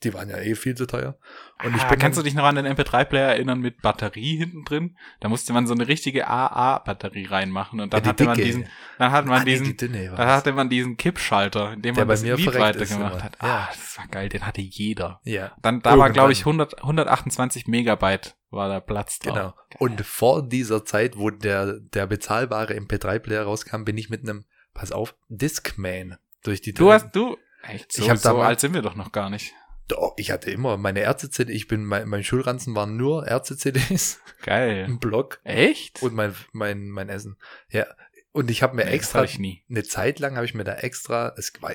Die 0.03 0.15
waren 0.15 0.31
ja 0.31 0.39
eh 0.39 0.55
viel 0.55 0.75
zu 0.75 0.87
teuer. 0.87 1.19
Und 1.63 1.77
ich 1.77 1.83
ah, 1.83 1.89
bin 1.89 1.99
kannst 1.99 2.19
du 2.19 2.23
dich 2.23 2.33
noch 2.33 2.45
an 2.45 2.55
den 2.55 2.67
MP3-Player 2.67 3.29
erinnern 3.29 3.61
mit 3.61 3.83
Batterie 3.83 4.39
hinten 4.39 4.65
drin? 4.65 4.97
Da 5.21 5.29
musste 5.29 5.53
man 5.53 5.67
so 5.67 5.75
eine 5.75 5.89
richtige 5.89 6.27
AA-Batterie 6.27 7.27
reinmachen 7.27 7.81
und 7.81 7.93
dann 7.93 8.03
Ja, 8.03 8.09
hatte 8.09 8.25
man 8.25 8.35
dicke. 8.35 8.47
diesen, 8.47 8.67
dann 8.99 9.13
hat 9.13 9.27
man 9.27 9.43
ah, 9.43 9.45
nee, 9.45 9.51
diesen, 9.51 9.67
die 9.67 9.77
dünne 9.77 10.07
dann 10.17 10.27
hatte 10.27 10.53
man 10.53 10.71
diesen 10.71 10.97
Kippschalter, 10.97 11.75
in 11.75 11.83
dem 11.83 11.95
Der 11.95 12.07
man 12.07 12.15
das 12.15 12.23
mir 12.23 12.35
Lied 12.37 12.55
weitergemacht 12.55 13.23
hat. 13.23 13.37
Ah, 13.41 13.69
das 13.69 13.99
war 13.99 14.07
geil, 14.09 14.31
den 14.31 14.47
hatte 14.47 14.63
jeder. 14.63 15.21
Ja, 15.25 15.53
Dann, 15.61 15.83
da 15.83 15.99
war, 15.99 16.09
glaube 16.09 16.33
ich, 16.33 16.47
Irgendwann. 16.47 16.69
100, 16.69 16.83
128 16.83 17.67
Megabyte 17.67 18.37
war 18.49 18.71
der 18.71 18.81
Platz 18.81 19.19
drauf. 19.19 19.35
genau. 19.35 19.55
Und 19.79 20.01
vor 20.01 20.49
dieser 20.49 20.87
Zeit, 20.87 21.19
wo 21.19 21.29
der, 21.29 21.75
der 21.79 22.07
bezahlbare 22.07 22.73
MP3-Player 22.73 23.43
rauskam, 23.43 23.85
bin 23.85 23.99
ich 23.99 24.09
mit 24.09 24.23
einem, 24.23 24.47
pass 24.73 24.93
auf, 24.93 25.15
Discman 25.29 26.17
durch 26.43 26.61
die 26.61 26.73
Du 26.73 26.93
hast, 26.93 27.11
du, 27.15 27.37
echt, 27.63 27.93
so, 27.93 28.03
Ich 28.03 28.11
hab 28.11 28.17
so 28.19 28.29
damals- 28.31 28.49
alt 28.49 28.61
sind 28.61 28.75
wir 28.75 28.83
doch 28.83 28.95
noch 28.95 29.13
gar 29.13 29.31
nicht. 29.31 29.53
Doch, 29.89 30.15
ich 30.17 30.31
hatte 30.31 30.53
immer 30.53 30.77
meine 30.77 31.01
Ärzte-CD, 31.01 31.53
ich 31.53 31.67
bin, 31.67 31.85
mein, 31.85 32.09
mein 32.09 32.23
Schulranzen 32.23 32.77
waren 32.77 32.97
nur 32.97 33.27
Ärzte-CDs, 33.27 34.21
Geil. 34.43 34.85
ein 34.89 35.01
Block 35.01 35.41
Echt? 35.43 36.01
und 36.03 36.15
mein, 36.15 36.35
mein, 36.53 36.89
mein 36.91 37.09
Essen. 37.09 37.37
Ja, 37.71 37.87
Und 38.33 38.49
ich 38.49 38.63
habe 38.63 38.77
mir 38.77 38.85
Nee, 38.85 38.93
extra, 38.93 39.19
hab 39.21 39.25
ich 39.25 39.41
nie. 39.41 39.65
eine 39.69 39.83
Zeit 39.83 40.21
lang 40.21 40.37
habe 40.37 40.47
ich 40.47 40.55
mir 40.55 40.63
da 40.63 40.75
extra, 40.77 41.35
es 41.37 41.53
war 41.61 41.73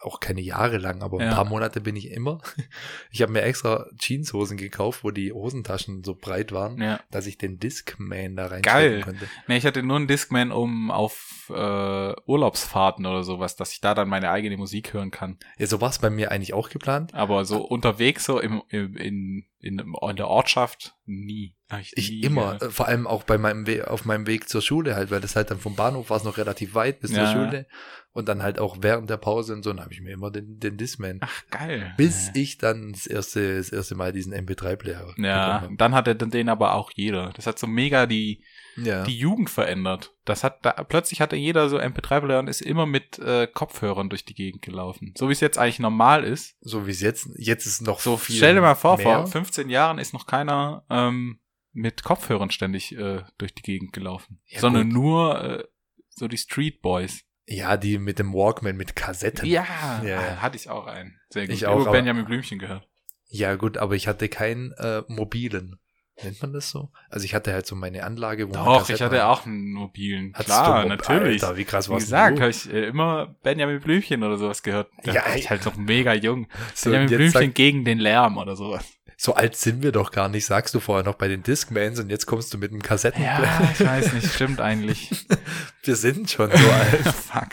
auch 0.00 0.20
keine 0.20 0.42
Jahre 0.42 0.76
lang, 0.76 1.00
aber 1.02 1.18
ein 1.18 1.28
Ja. 1.28 1.34
paar 1.34 1.46
Monate 1.46 1.80
bin 1.80 1.96
ich 1.96 2.10
immer. 2.10 2.42
Ich 3.10 3.22
habe 3.22 3.32
mir 3.32 3.42
extra 3.42 3.86
Jeanshosen 3.98 4.56
gekauft, 4.58 5.04
wo 5.04 5.10
die 5.10 5.32
Hosentaschen 5.32 6.04
so 6.04 6.14
breit 6.14 6.52
waren, 6.52 6.80
Ja. 6.80 7.00
dass 7.10 7.26
ich 7.26 7.38
den 7.38 7.58
Discman 7.58 8.36
da 8.36 8.48
reinstecken 8.48 9.00
konnte. 9.02 9.26
Nee, 9.48 9.56
ich 9.56 9.64
hatte 9.64 9.82
nur 9.82 9.96
einen 9.96 10.06
Discman, 10.06 10.52
um 10.52 10.90
auf 10.90 11.50
äh, 11.50 12.12
Urlaubsfahrten 12.26 13.06
oder 13.06 13.24
sowas, 13.24 13.56
dass 13.56 13.72
ich 13.72 13.80
da 13.80 13.94
dann 13.94 14.08
meine 14.08 14.30
eigene 14.30 14.56
Musik 14.58 14.92
hören 14.92 15.10
kann. 15.10 15.38
Ja, 15.58 15.66
so 15.66 15.80
war 15.80 15.88
es 15.90 15.98
bei 15.98 16.10
mir 16.10 16.30
eigentlich 16.30 16.52
auch 16.54 16.68
geplant. 16.68 17.14
Aber 17.14 17.44
so 17.46 17.64
unterwegs, 17.64 18.24
so 18.26 18.38
im, 18.38 18.62
im, 18.68 18.96
in, 18.96 19.46
in, 19.60 19.78
in 19.78 20.16
der 20.16 20.28
Ortschaft, 20.28 20.94
nie. 21.06 21.54
Ich 21.80 21.92
Ich 21.96 22.10
nie 22.10 22.20
immer, 22.22 22.44
gehört. 22.54 22.62
äh, 22.62 22.70
vor 22.70 22.88
allem 22.88 23.06
auch 23.06 23.22
bei 23.24 23.38
meinem 23.38 23.66
We 23.66 23.88
auf 23.90 24.04
meinem 24.04 24.26
Weg 24.26 24.48
zur 24.48 24.62
Schule 24.62 24.96
halt, 24.96 25.10
weil 25.10 25.20
das 25.20 25.36
halt 25.36 25.50
dann 25.50 25.58
vom 25.60 25.76
Bahnhof 25.76 26.10
war 26.10 26.16
es 26.16 26.24
noch 26.24 26.36
relativ 26.38 26.74
weit 26.74 27.00
bis 27.00 27.12
zur 27.12 27.22
Ja. 27.24 27.32
Schule 27.32 27.66
und 28.12 28.28
dann 28.28 28.42
halt 28.42 28.58
auch 28.58 28.78
während 28.80 29.08
der 29.10 29.18
Pause 29.18 29.52
und 29.54 29.62
so, 29.62 29.70
dann 29.70 29.80
habe 29.84 29.92
ich 29.92 30.00
mir 30.00 30.12
immer 30.12 30.30
den, 30.30 30.58
den 30.58 30.76
Discman, 30.76 31.18
Ach, 31.20 31.42
geil. 31.50 31.92
bis 31.96 32.26
ja. 32.28 32.32
ich 32.36 32.58
dann 32.58 32.92
das 32.92 33.06
erste, 33.06 33.56
das 33.58 33.70
erste 33.70 33.94
Mal 33.94 34.12
diesen 34.12 34.34
MP3-Player 34.34 35.14
Ja, 35.18 35.68
dann 35.76 35.94
hatte 35.94 36.16
den 36.16 36.48
aber 36.48 36.74
auch 36.74 36.90
jeder. 36.94 37.30
Das 37.36 37.46
hat 37.46 37.58
so 37.58 37.66
mega 37.66 38.06
die, 38.06 38.42
ja. 38.76 39.04
die 39.04 39.16
Jugend 39.16 39.50
verändert. 39.50 40.14
Das 40.24 40.44
hat 40.44 40.64
da, 40.64 40.72
plötzlich 40.72 41.20
hatte 41.20 41.36
jeder 41.36 41.68
so 41.68 41.78
MP3-Player 41.78 42.38
und 42.38 42.48
ist 42.48 42.62
immer 42.62 42.86
mit 42.86 43.18
äh, 43.18 43.46
Kopfhörern 43.46 44.08
durch 44.08 44.24
die 44.24 44.34
Gegend 44.34 44.62
gelaufen. 44.62 45.14
So 45.16 45.28
wie 45.28 45.32
es 45.32 45.40
jetzt 45.40 45.58
eigentlich 45.58 45.78
normal 45.78 46.24
ist. 46.24 46.56
so 46.60 46.86
wie 46.86 46.90
es 46.90 47.00
jetzt, 47.00 47.28
jetzt 47.36 47.66
ist 47.66 47.82
noch 47.82 48.00
So, 48.00 48.16
viel 48.16 48.36
stell 48.36 48.54
dir 48.54 48.60
mal 48.60 48.74
vor, 48.74 48.96
mehr. 48.96 49.20
vor 49.20 49.26
15 49.26 49.68
Jahren 49.68 49.98
ist 49.98 50.12
noch 50.12 50.26
keiner 50.26 50.84
ähm, 50.90 51.40
mit 51.72 52.02
Kopfhörern 52.02 52.50
ständig 52.50 52.96
äh, 52.96 53.22
durch 53.38 53.54
die 53.54 53.62
Gegend 53.62 53.92
gelaufen. 53.92 54.40
Ja, 54.46 54.60
sondern 54.60 54.84
gut. 54.84 54.92
nur 54.92 55.42
äh, 55.42 55.64
so 56.08 56.28
die 56.28 56.38
Street 56.38 56.82
Boys. 56.82 57.24
Ja, 57.46 57.76
die 57.76 57.98
mit 57.98 58.18
dem 58.18 58.32
Walkman 58.32 58.76
mit 58.76 58.94
Kassetten. 58.94 59.48
Ja, 59.48 60.02
Ja, 60.04 60.20
ah, 60.20 60.36
hatte 60.36 60.56
ich 60.56 60.68
auch 60.68 60.86
einen. 60.86 61.18
Sehr 61.30 61.46
gut. 61.46 61.54
Ich 61.54 61.66
auch, 61.66 61.90
Benjamin 61.90 62.24
Blümchen 62.24 62.58
gehört. 62.58 62.88
Ja, 63.26 63.54
gut, 63.54 63.76
aber 63.76 63.94
ich 63.94 64.08
hatte 64.08 64.28
keinen 64.28 64.72
äh, 64.72 65.02
mobilen. 65.08 65.78
Nennt 66.22 66.40
man 66.42 66.52
das 66.52 66.70
so? 66.70 66.90
Also 67.08 67.24
ich 67.24 67.34
hatte 67.34 67.52
halt 67.52 67.66
so 67.66 67.74
meine 67.74 68.04
Anlage, 68.04 68.48
wo 68.48 68.54
man 68.54 68.64
Doch, 68.64 68.88
ich 68.90 69.00
hatte 69.00 69.26
auch 69.26 69.46
einen 69.46 69.72
mobilen. 69.72 70.32
Klar, 70.32 70.84
natürlich. 70.86 71.42
Alter, 71.42 71.56
wie 71.56 71.64
krass 71.64 71.88
Wie 71.88 71.92
war's 71.92 72.02
gesagt, 72.04 72.36
denn 72.36 72.42
habe 72.42 72.50
ich 72.50 72.72
äh, 72.72 72.86
immer 72.86 73.34
Benjamin 73.42 73.80
Blümchen 73.80 74.22
oder 74.22 74.36
sowas 74.36 74.62
gehört. 74.62 74.88
Da 75.04 75.12
Ja, 75.12 75.24
war 75.26 75.36
ich 75.36 75.48
halt 75.50 75.64
noch 75.64 75.76
mega 75.76 76.12
jung. 76.14 76.48
so, 76.74 76.90
Benjamin 76.90 77.08
Blümchen 77.16 77.40
sag, 77.46 77.54
gegen 77.54 77.84
den 77.84 77.98
Lärm 77.98 78.36
oder 78.38 78.56
sowas. 78.56 78.84
so 79.16 79.34
alt 79.34 79.56
sind 79.56 79.82
wir 79.82 79.92
doch 79.92 80.10
gar 80.12 80.28
nicht, 80.28 80.46
sagst 80.46 80.74
du 80.74 80.80
vorher 80.80 81.04
noch 81.04 81.14
bei 81.16 81.28
den 81.28 81.42
Discmans 81.42 81.98
und 82.00 82.10
jetzt 82.10 82.26
kommst 82.26 82.52
du 82.54 82.58
mit 82.58 82.70
einem 82.70 82.82
Kassetten. 82.82 83.22
Ja, 83.22 83.70
ich 83.72 83.80
weiß 83.84 84.12
nicht, 84.12 84.32
stimmt 84.32 84.60
eigentlich. 84.60 85.10
Wir 85.84 85.96
sind 85.96 86.30
schon 86.30 86.50
so 86.50 86.70
alt. 86.70 87.06
Fuck. 87.14 87.48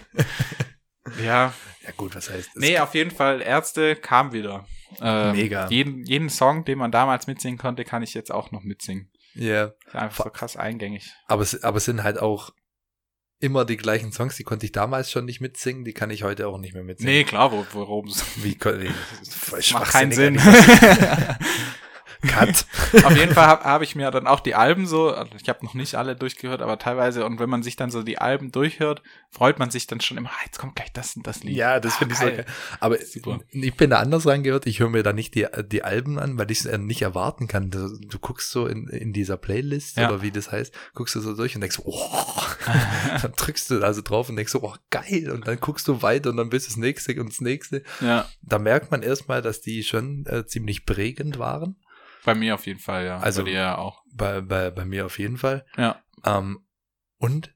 Ja, 1.23 1.53
Ja 1.85 1.91
gut, 1.95 2.15
was 2.15 2.29
heißt 2.29 2.49
das? 2.53 2.55
nee, 2.61 2.77
auf 2.79 2.93
jeden 2.95 3.11
Fall, 3.11 3.41
Ärzte 3.41 3.95
kam 3.95 4.33
wieder. 4.33 4.65
Ähm, 5.01 5.35
Mega. 5.35 5.67
Jeden, 5.69 6.03
jeden 6.05 6.29
Song, 6.29 6.63
den 6.65 6.77
man 6.77 6.91
damals 6.91 7.27
mitsingen 7.27 7.57
konnte, 7.57 7.83
kann 7.83 8.03
ich 8.03 8.13
jetzt 8.13 8.31
auch 8.31 8.51
noch 8.51 8.63
mitsingen. 8.63 9.11
Ja, 9.35 9.73
Ist 9.85 9.95
einfach 9.95 10.25
so 10.25 10.29
krass 10.31 10.55
eingängig. 10.57 11.11
aber 11.27 11.43
es, 11.43 11.63
aber 11.63 11.77
es 11.77 11.85
sind 11.85 12.03
halt 12.03 12.19
auch 12.19 12.51
immer 13.39 13.65
die 13.65 13.77
gleichen 13.77 14.11
Songs, 14.11 14.35
die 14.35 14.43
konnte 14.43 14.65
ich 14.65 14.71
damals 14.71 15.11
schon 15.11 15.25
nicht 15.25 15.41
mitsingen, 15.41 15.83
die 15.85 15.93
kann 15.93 16.09
ich 16.09 16.23
heute 16.23 16.47
auch 16.47 16.57
nicht 16.57 16.73
mehr 16.73 16.83
mitsingen. 16.83 17.13
Nee, 17.13 17.23
klar, 17.23 17.51
wo, 17.51 17.65
Wie, 18.37 18.55
kon- 18.55 18.79
wie 18.81 18.89
das 19.51 19.71
macht 19.73 19.91
keinen 19.91 20.11
Sinn. 20.11 20.39
Cut. 22.27 22.65
Auf 23.03 23.15
jeden 23.17 23.33
Fall 23.33 23.47
habe 23.47 23.63
hab 23.63 23.81
ich 23.81 23.95
mir 23.95 24.09
dann 24.11 24.27
auch 24.27 24.39
die 24.39 24.55
Alben 24.55 24.85
so, 24.87 25.09
also 25.11 25.31
ich 25.41 25.49
habe 25.49 25.65
noch 25.65 25.73
nicht 25.73 25.95
alle 25.95 26.15
durchgehört, 26.15 26.61
aber 26.61 26.77
teilweise, 26.77 27.25
und 27.25 27.39
wenn 27.39 27.49
man 27.49 27.63
sich 27.63 27.75
dann 27.75 27.89
so 27.91 28.03
die 28.03 28.17
Alben 28.19 28.51
durchhört, 28.51 29.01
freut 29.31 29.59
man 29.59 29.69
sich 29.71 29.87
dann 29.87 30.01
schon 30.01 30.17
immer, 30.17 30.29
ah, 30.29 30.45
jetzt 30.45 30.59
kommt 30.59 30.75
gleich 30.75 30.91
das 30.93 31.15
und 31.15 31.25
das 31.27 31.43
Lied. 31.43 31.55
Ja, 31.55 31.79
das 31.79 31.93
Ah, 31.95 31.97
finde 31.97 32.13
ich 32.13 32.19
so 32.19 32.25
geil. 32.25 32.45
Aber 32.79 32.97
Super. 32.99 33.39
ich 33.51 33.75
bin 33.75 33.89
da 33.89 33.99
anders 33.99 34.25
reingehört. 34.27 34.65
Ich 34.67 34.79
höre 34.79 34.89
mir 34.89 35.03
da 35.03 35.13
nicht 35.13 35.35
die, 35.35 35.47
die 35.71 35.83
Alben 35.83 36.19
an, 36.19 36.37
weil 36.37 36.49
ich 36.51 36.59
es 36.61 36.65
äh, 36.65 36.77
nicht 36.77 37.01
erwarten 37.01 37.47
kann. 37.47 37.69
Du, 37.71 37.97
du 37.99 38.19
guckst 38.19 38.51
so 38.51 38.67
in, 38.67 38.87
in 38.87 39.13
dieser 39.13 39.37
Playlist 39.37 39.97
Ja. 39.97 40.09
oder 40.09 40.21
wie 40.21 40.31
das 40.31 40.51
heißt, 40.51 40.73
guckst 40.93 41.15
du 41.15 41.19
so 41.21 41.35
durch 41.35 41.55
und 41.55 41.61
denkst, 41.61 41.79
oh, 41.83 42.41
dann 43.21 43.31
drückst 43.35 43.69
du 43.71 43.79
da 43.79 43.93
so 43.93 44.01
drauf 44.01 44.29
und 44.29 44.35
denkst 44.35 44.51
so, 44.51 44.61
oh, 44.63 44.75
geil. 44.89 45.31
Und 45.31 45.47
dann 45.47 45.59
guckst 45.59 45.87
du 45.87 46.01
weiter 46.01 46.29
und 46.29 46.37
dann 46.37 46.49
bis 46.49 46.65
das 46.65 46.77
nächste 46.77 47.19
und 47.19 47.29
das 47.29 47.41
nächste. 47.41 47.83
Ja, 48.01 48.27
Da 48.41 48.59
merkt 48.59 48.91
man 48.91 49.01
erstmal, 49.03 49.41
dass 49.41 49.61
die 49.61 49.83
schon 49.83 50.25
äh, 50.27 50.45
ziemlich 50.45 50.85
prägend 50.85 51.39
waren. 51.39 51.75
Bei 52.27 52.35
mir 52.35 52.55
auf 52.55 52.67
jeden 52.67 52.79
Fall, 52.79 53.05
ja. 53.05 53.17
Also- 53.19 53.43
bei 53.43 53.51
dir 53.51 53.57
ja 53.59 53.77
auch. 53.77 54.03
Bei, 54.13 54.41
bei, 54.41 54.69
bei 54.69 54.83
mir 54.83 55.05
auf 55.05 55.17
jeden 55.17 55.37
Fall. 55.37 55.65
Ja. 55.77 56.03
Ähm, 56.25 56.59
und 57.17 57.55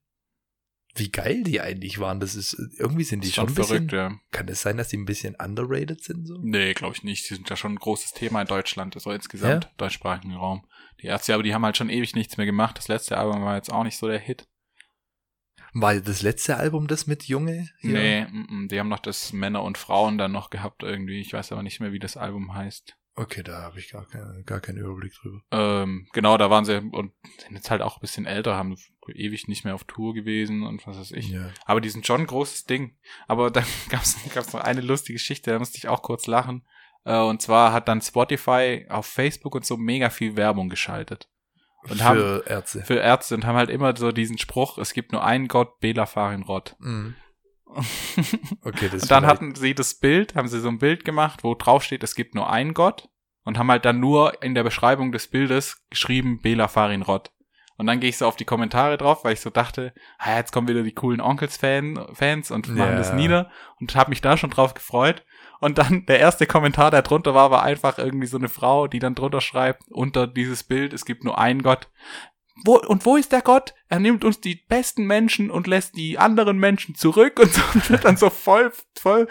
wie 0.95 1.10
geil 1.12 1.43
die 1.43 1.60
eigentlich 1.62 1.99
waren. 1.99 2.19
Das 2.19 2.36
ist, 2.36 2.53
irgendwie 2.77 3.03
sind 3.03 3.23
die 3.23 3.27
Ist 3.29 3.36
schon 3.36 3.47
ein 3.47 3.53
bisschen, 3.53 3.89
verrückt, 3.89 3.91
ja. 3.93 4.17
kann 4.31 4.47
es 4.47 4.62
sein, 4.62 4.77
dass 4.77 4.88
die 4.89 4.97
ein 4.97 5.05
bisschen 5.05 5.36
underrated 5.36 6.03
sind 6.03 6.25
so? 6.25 6.38
Nee, 6.41 6.73
glaube 6.73 6.95
ich 6.95 7.03
nicht. 7.03 7.29
Die 7.29 7.36
sind 7.36 7.49
ja 7.49 7.55
schon 7.55 7.73
ein 7.73 7.79
großes 7.79 8.13
Thema 8.13 8.41
in 8.41 8.47
Deutschland, 8.47 8.99
so 8.99 9.12
insgesamt, 9.12 9.71
deutschsprachigen 9.77 10.36
Raum. 10.36 10.65
Die 11.01 11.07
Ärzte, 11.07 11.34
aber 11.34 11.43
die 11.43 11.53
haben 11.53 11.65
halt 11.65 11.77
schon 11.77 11.89
ewig 11.89 12.15
nichts 12.15 12.38
mehr 12.38 12.45
gemacht. 12.45 12.77
Das 12.77 12.88
letzte 12.88 13.17
Album 13.17 13.43
war 13.43 13.55
jetzt 13.55 13.71
auch 13.71 13.84
nicht 13.84 13.97
so 13.97 14.07
der 14.07 14.19
Hit. 14.19 14.47
War 15.73 15.95
das 15.95 16.21
letzte 16.21 16.57
Album 16.57 16.88
das 16.88 17.07
mit 17.07 17.23
Junge? 17.23 17.69
hier? 17.79 17.91
Nee, 17.93 18.25
mm, 18.25 18.63
mm, 18.63 18.67
die 18.67 18.79
haben 18.79 18.89
noch 18.89 18.99
das 18.99 19.31
Männer 19.31 19.63
und 19.63 19.77
Frauen 19.77 20.17
dann 20.17 20.34
noch 20.34 20.49
gehabt 20.49 20.84
irgendwie. 20.84 21.21
Ich 21.21 21.31
weiß 21.34 21.51
aber 21.53 21.63
nicht 21.63 21.79
mehr, 21.79 21.93
wie 21.93 21.99
das 21.99 22.17
Album 22.17 22.53
heißt. 22.53 22.97
Okay, 23.21 23.43
da 23.43 23.62
habe 23.62 23.77
ich 23.77 23.91
gar, 23.91 24.07
keine, 24.07 24.41
gar 24.45 24.60
keinen 24.60 24.79
Überblick 24.79 25.13
drüber. 25.13 25.41
Ähm, 25.51 26.07
genau, 26.12 26.38
da 26.38 26.49
waren 26.49 26.65
sie 26.65 26.77
und 26.79 27.12
sind 27.38 27.55
jetzt 27.55 27.69
halt 27.69 27.84
auch 27.84 27.97
ein 27.97 28.01
bisschen 28.01 28.25
älter, 28.25 28.55
haben 28.55 28.75
ewig 29.13 29.47
nicht 29.47 29.63
mehr 29.63 29.75
auf 29.75 29.84
Tour 29.84 30.15
gewesen 30.15 30.63
und 30.63 30.88
was 30.88 30.97
weiß 30.97 31.12
ich. 31.12 31.29
Ja. 31.29 31.51
Aber 31.65 31.81
die 31.81 31.89
sind 31.89 32.07
schon 32.07 32.21
ein 32.21 32.27
großes 32.27 32.65
Ding. 32.65 32.97
Aber 33.27 33.51
dann 33.51 33.65
gab's 33.89 34.17
gab's 34.34 34.53
noch 34.53 34.62
eine 34.62 34.81
lustige 34.81 35.17
Geschichte, 35.17 35.51
da 35.51 35.60
musste 35.60 35.77
ich 35.77 35.88
auch 35.88 36.01
kurz 36.01 36.25
lachen. 36.25 36.65
Äh, 37.03 37.19
und 37.19 37.43
zwar 37.43 37.73
hat 37.73 37.88
dann 37.88 38.01
Spotify 38.01 38.88
auf 38.89 39.05
Facebook 39.05 39.53
und 39.53 39.65
so 39.67 39.77
mega 39.77 40.10
viel 40.10 40.36
Werbung 40.36 40.69
geschaltet. 40.69 41.29
Und 41.84 41.97
Für 41.97 42.03
haben- 42.03 42.41
Ärzte. 42.47 42.81
Für 42.84 42.95
Ärzte 42.95 43.36
und 43.36 43.45
haben 43.45 43.55
halt 43.55 43.69
immer 43.69 43.95
so 43.95 44.12
diesen 44.12 44.39
Spruch, 44.39 44.79
es 44.79 44.93
gibt 44.93 45.12
nur 45.12 45.23
einen 45.23 45.47
Gott, 45.47 45.79
Bela 45.79 46.07
Farin 46.07 46.41
Rott. 46.43 46.75
Mhm. 46.79 47.13
Okay, 48.63 48.89
das 48.91 49.03
und 49.03 49.12
dann 49.12 49.25
hatten 49.25 49.55
sie 49.55 49.73
das 49.73 49.95
Bild, 49.95 50.36
haben 50.36 50.47
sie 50.47 50.60
so 50.60 50.67
ein 50.67 50.79
Bild 50.79 51.05
gemacht, 51.05 51.43
wo 51.43 51.55
drauf 51.55 51.84
steht, 51.84 52.03
es 52.03 52.15
gibt 52.15 52.36
nur 52.36 52.49
einen 52.49 52.73
Gott 52.73 53.10
und 53.43 53.58
haben 53.58 53.71
halt 53.71 53.86
dann 53.86 53.99
nur 53.99 54.41
in 54.43 54.56
der 54.56 54.63
Beschreibung 54.63 55.12
des 55.12 55.27
Bildes 55.27 55.84
geschrieben, 55.89 56.41
Bela 56.41 56.67
Farin 56.67 57.01
Rott. 57.01 57.32
Und 57.77 57.88
dann 57.88 57.99
gehe 57.99 58.10
ich 58.10 58.17
so 58.17 58.27
auf 58.27 58.36
die 58.36 58.45
Kommentare 58.45 58.97
drauf, 58.97 59.23
weil 59.23 59.34
ich 59.34 59.41
so 59.41 59.49
dachte, 59.49 59.93
ah, 60.19 60.36
jetzt 60.38 60.51
kommen 60.51 60.67
wieder 60.67 60.84
die 60.84 60.93
coolen 60.93 61.19
Onkels-Fan- 61.19 62.13
Fans 62.13 62.51
und 62.51 62.67
machen 62.67 62.91
Ja. 62.91 62.95
das 62.95 63.13
nieder 63.13 63.49
und 63.80 63.95
habe 63.95 64.12
mich 64.12 64.21
da 64.21 64.38
schon 64.38 64.51
drauf 64.51 64.75
gefreut. 64.75 65.25
Und 65.60 65.80
dann 65.80 66.06
der 66.06 66.19
erste 66.19 66.45
Kommentar, 66.45 66.91
der 66.91 67.01
drunter 67.01 67.34
war, 67.34 67.49
war 67.49 67.63
einfach 67.63 67.97
irgendwie 67.97 68.27
so 68.27 68.38
eine 68.38 68.49
Frau, 68.49 68.88
die 68.88 68.99
dann 68.99 69.15
drunter 69.15 69.41
schreibt, 69.41 69.84
unter 69.89 70.27
dieses 70.27 70.63
Bild, 70.63 70.93
es 70.93 71.06
gibt 71.06 71.23
nur 71.23 71.39
einen 71.39 71.63
Gott. 71.63 71.89
Wo, 72.65 72.77
und 72.77 73.06
wo 73.08 73.15
ist 73.15 73.32
der 73.32 73.41
Gott? 73.41 73.73
Er 73.91 73.99
nimmt 73.99 74.23
uns 74.23 74.39
die 74.39 74.56
besten 74.56 75.04
Menschen 75.04 75.51
und 75.51 75.67
lässt 75.67 75.97
die 75.97 76.17
anderen 76.17 76.58
Menschen 76.58 76.95
zurück 76.95 77.41
und 77.41 77.54
so 77.54 77.62
und 77.73 77.89
wird 77.89 78.06
dann 78.06 78.15
so 78.15 78.30
voll, 78.30 78.71
voll 78.97 79.27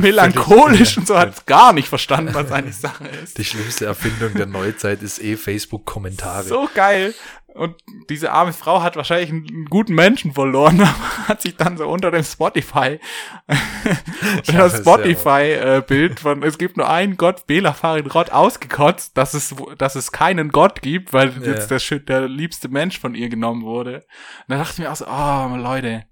melancholisch 0.00 0.96
und 0.96 1.06
so 1.06 1.18
hat 1.18 1.46
gar 1.46 1.74
nicht 1.74 1.88
verstanden, 1.88 2.32
was 2.32 2.50
eigentlich 2.50 2.78
Sache 2.78 3.06
ist. 3.22 3.36
Die 3.36 3.44
schlimmste 3.44 3.84
Erfindung 3.84 4.32
der 4.32 4.46
Neuzeit 4.46 5.02
ist 5.02 5.22
eh 5.22 5.36
Facebook-Kommentare. 5.36 6.44
So 6.44 6.70
geil. 6.74 7.14
Und 7.54 7.76
diese 8.08 8.32
arme 8.32 8.54
Frau 8.54 8.82
hat 8.82 8.96
wahrscheinlich 8.96 9.28
einen, 9.28 9.66
guten 9.66 9.94
Menschen 9.94 10.32
verloren, 10.32 10.80
aber 10.80 11.28
hat 11.28 11.42
sich 11.42 11.56
dann 11.56 11.76
so 11.76 11.86
unter 11.86 12.10
dem 12.10 12.24
Spotify, 12.24 12.98
das 14.46 14.78
Spotify-Bild 14.78 16.20
von 16.20 16.42
es 16.42 16.56
gibt 16.56 16.78
nur 16.78 16.88
einen 16.88 17.18
Gott, 17.18 17.46
Bela 17.46 17.74
Farin 17.74 18.06
Rott, 18.06 18.30
ausgekotzt, 18.30 19.18
dass 19.18 19.34
es, 19.34 19.54
dass 19.76 19.96
es 19.96 20.12
keinen 20.12 20.48
Gott 20.50 20.80
gibt, 20.80 21.12
weil 21.12 21.30
Ja. 21.42 21.52
jetzt 21.52 21.70
der, 21.70 21.98
der 21.98 22.28
liebste 22.28 22.68
Mensch 22.68 22.98
von 22.98 23.14
ihr 23.14 23.28
genommen 23.28 23.62
wurde. 23.64 23.81
Und 23.90 24.48
da 24.48 24.56
dachte 24.58 24.72
ich 24.74 24.78
mir 24.78 24.90
auch 24.92 24.96
so, 24.96 25.06
oh 25.06 25.56
Leute, 25.56 26.04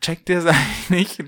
checkt 0.00 0.28
ihr 0.28 0.38
es 0.38 0.46
eigentlich 0.90 1.18
nicht? 1.18 1.22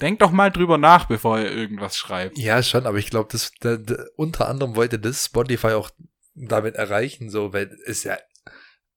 Denkt 0.00 0.22
doch 0.22 0.32
mal 0.32 0.50
drüber 0.50 0.78
nach, 0.78 1.06
bevor 1.06 1.38
ihr 1.38 1.50
irgendwas 1.50 1.96
schreibt. 1.96 2.38
Ja, 2.38 2.62
schon, 2.62 2.86
aber 2.86 2.98
ich 2.98 3.10
glaube, 3.10 3.28
das 3.32 3.52
da, 3.60 3.76
da, 3.76 3.96
unter 4.16 4.48
anderem 4.48 4.76
wollte 4.76 4.98
das 4.98 5.26
Spotify 5.26 5.68
auch 5.68 5.90
damit 6.34 6.76
erreichen, 6.76 7.30
so, 7.30 7.52
weil 7.52 7.76
es 7.86 8.04
ja, 8.04 8.16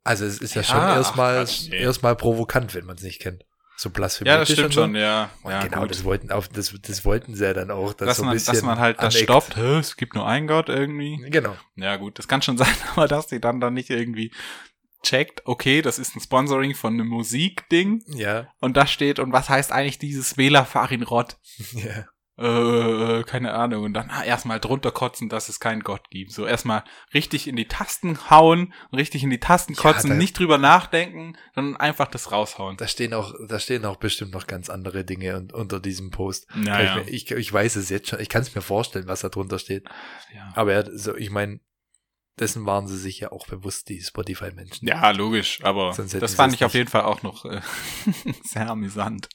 also 0.03 0.25
es 0.25 0.39
ist 0.39 0.55
ja, 0.55 0.61
Ja, 0.61 0.67
schon 0.67 0.79
ach 0.79 0.95
erstmal 0.95 1.45
nee. 1.69 1.77
erstmal 1.81 2.15
provokant, 2.15 2.73
wenn 2.75 2.85
man 2.85 2.95
es 2.95 3.03
nicht 3.03 3.19
kennt. 3.21 3.43
So 3.77 3.89
blasphemisch. 3.89 4.31
Ja, 4.31 4.39
das 4.39 4.49
stimmt 4.49 4.73
schon, 4.73 4.95
ja. 4.95 5.29
Und 5.43 5.51
ja 5.51 5.63
genau, 5.63 5.81
gut. 5.81 5.91
das 5.91 6.05
wollten 6.05 6.31
auch, 6.31 6.47
das, 6.47 6.73
das 6.81 7.03
wollten 7.03 7.35
sie 7.35 7.43
ja 7.43 7.53
dann 7.53 7.71
auch, 7.71 7.93
dass, 7.93 8.07
dass, 8.07 8.17
so 8.17 8.23
ein 8.23 8.27
man, 8.27 8.35
bisschen 8.35 8.53
dass 8.53 8.63
man 8.63 8.79
halt 8.79 8.97
das 8.99 9.15
aneckt. 9.15 9.23
stoppt. 9.23 9.57
Hä, 9.57 9.79
es 9.79 9.97
gibt 9.97 10.15
nur 10.15 10.25
einen 10.25 10.47
Gott 10.47 10.69
irgendwie. 10.69 11.17
Genau. 11.29 11.57
Ja, 11.75 11.97
gut, 11.97 12.17
das 12.17 12.29
kann 12.29 12.41
schon 12.41 12.57
sein, 12.57 12.73
aber 12.95 13.09
dass 13.09 13.27
die 13.27 13.41
dann 13.41 13.59
dann 13.59 13.73
nicht 13.73 13.89
irgendwie 13.89 14.31
checkt, 15.06 15.41
okay, 15.46 15.82
das 15.82 16.00
ist 16.00 16.15
ein 16.15 16.20
Sponsoring 16.22 16.76
von 16.76 16.94
einem 16.94 17.08
Musikding 17.08 18.04
Ja, 18.08 18.48
und 18.60 18.76
da 18.76 18.88
steht, 18.88 19.20
und 19.20 19.32
was 19.32 19.48
heißt 19.50 19.72
eigentlich 19.72 20.00
dieses 20.00 20.38
Wähler 20.38 20.65
Farin 20.65 21.04
Rott? 21.04 21.38
ja. 21.72 22.06
äh, 22.38 23.24
keine 23.24 23.54
Ahnung, 23.54 23.86
und 23.86 23.94
dann 23.94 24.10
ah, 24.10 24.24
erstmal 24.26 24.60
drunter 24.60 24.91
kotzen, 24.91 25.30
dass 25.30 25.47
es 25.47 25.62
keinen 25.62 25.82
Gott 25.84 26.10
gibt. 26.10 26.32
So 26.32 26.45
erstmal 26.45 26.84
richtig 27.14 27.47
in 27.47 27.56
die 27.56 27.68
Tasten 27.68 28.30
hauen, 28.30 28.74
richtig 28.91 29.24
in 29.24 29.30
die 29.30 29.39
Tasten 29.39 29.74
Ja, 29.74 29.80
kotzen, 29.82 30.10
da- 30.10 30.16
nicht 30.18 30.38
drüber 30.38 30.58
nachdenken, 30.58 31.38
sondern 31.53 31.78
einfach 31.78 32.08
das 32.08 32.34
raushauen. 32.34 32.76
Da 32.76 32.88
stehen 32.88 33.14
auch, 33.14 33.34
da 33.47 33.58
stehen 33.60 33.86
auch 33.86 33.95
bestimmt 33.97 34.34
noch 34.34 34.47
ganz 34.47 34.70
andere 34.70 35.06
Dinge 35.06 35.36
un 35.38 35.51
unter 35.51 35.80
diesem 35.80 36.10
Post. 36.12 36.47
Naja. 36.56 37.01
Ich, 37.08 37.30
ich, 37.30 37.32
ich 37.32 37.53
weiß 37.53 37.78
es 37.78 37.89
jetzt 37.89 38.10
schon. 38.10 38.20
Ich 38.20 38.30
kann 38.30 38.41
es 38.41 38.53
mir 38.53 38.62
vorstellen, 38.62 39.08
was 39.08 39.22
da 39.22 39.30
drunter 39.30 39.60
steht. 39.60 39.86
Ja. 40.34 40.51
Aber 40.56 40.74
er, 40.74 40.97
so, 40.97 41.16
ich 41.16 41.30
meine, 41.30 41.62
dessen 42.39 42.65
waren 42.65 42.88
sie 42.88 42.97
sich 42.97 43.19
ja 43.19 43.31
auch 43.31 43.47
bewusst, 43.47 43.89
die 43.89 44.01
Spotify-Menschen. 44.01 44.88
Ja, 44.88 45.11
logisch, 45.11 45.59
aber 45.63 45.95
das 46.19 46.36
fand 46.36 46.53
ich 46.53 46.63
auf 46.63 46.73
jeden 46.73 46.89
Fall 46.89 47.03
auch 47.03 47.23
noch 47.23 47.45
äh, 47.45 47.61
sehr 48.43 48.69
amüsant. 48.69 49.29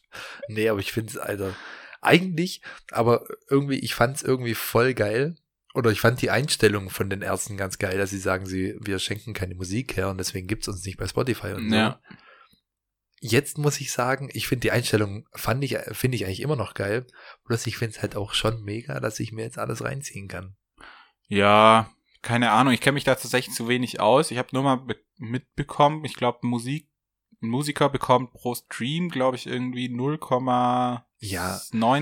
Nee, 0.49 0.69
aber 0.69 0.81
ich 0.81 0.93
finde 0.93 1.13
es, 1.13 1.17
Alter, 1.17 1.55
eigentlich, 2.01 2.63
aber 2.91 3.27
irgendwie, 3.49 3.79
ich 3.79 3.95
fand 3.95 4.17
es 4.17 4.23
irgendwie 4.23 4.55
voll 4.55 4.95
geil. 4.95 5.37
Oder 5.73 5.93
ich 5.93 6.01
fand 6.01 6.21
die 6.21 6.31
Einstellung 6.31 6.91
von 6.91 7.09
den 7.09 7.23
Ärzten 7.23 7.57
ganz 7.57 7.79
geil, 7.79 7.97
dass 7.97 8.11
sie 8.11 8.19
sagen, 8.19 8.45
sie, 8.45 8.77
wir 8.81 8.99
schenken 8.99 9.35
keine 9.35 9.55
Musik 9.55 9.97
her 9.97 10.09
und 10.09 10.19
deswegen 10.19 10.49
gibt's 10.49 10.67
uns 10.67 10.85
nicht 10.85 10.99
bei 10.99 11.07
Spotify 11.07 11.53
und 11.53 11.71
so. 11.71 11.77
Ja. 11.77 12.01
Jetzt 13.21 13.57
muss 13.57 13.81
ich 13.81 13.93
sagen, 13.93 14.31
ich 14.33 14.49
finde 14.49 14.63
die 14.63 14.73
Einstellung, 14.73 15.29
fand 15.33 15.63
ich, 15.63 15.77
finde 15.93 16.17
ich 16.17 16.25
eigentlich 16.25 16.41
immer 16.41 16.57
noch 16.57 16.75
geil. 16.75 17.07
Bloß 17.45 17.69
ich 17.69 17.77
finde 17.77 17.95
es 17.95 18.03
halt 18.03 18.17
auch 18.17 18.35
schon 18.35 18.65
mega, 18.65 18.99
dass 18.99 19.21
ich 19.21 19.31
mir 19.31 19.43
jetzt 19.43 19.59
alles 19.59 19.85
reinziehen 19.85 20.27
kann. 20.27 20.57
Ja, 21.29 21.89
keine 22.23 22.51
Ahnung, 22.53 22.73
ich 22.73 22.81
kenne 22.81 22.95
mich 22.95 23.05
da 23.05 23.15
tatsächlich 23.15 23.55
zu 23.55 23.69
wenig 23.69 24.01
aus. 24.01 24.31
Ich 24.31 24.39
habe 24.39 24.49
nur 24.53 24.63
mal 24.63 24.77
be- 24.77 24.97
mitbekommen, 25.19 26.05
ich 26.05 26.15
glaube, 26.15 26.47
Musik, 26.47 26.89
ein 27.43 27.49
Musiker 27.49 27.89
bekommt 27.89 28.33
pro 28.33 28.55
Stream, 28.55 29.09
glaube 29.09 29.37
ich, 29.37 29.47
irgendwie 29.47 29.89
0,9 29.89 31.03
Ja. 31.21 31.59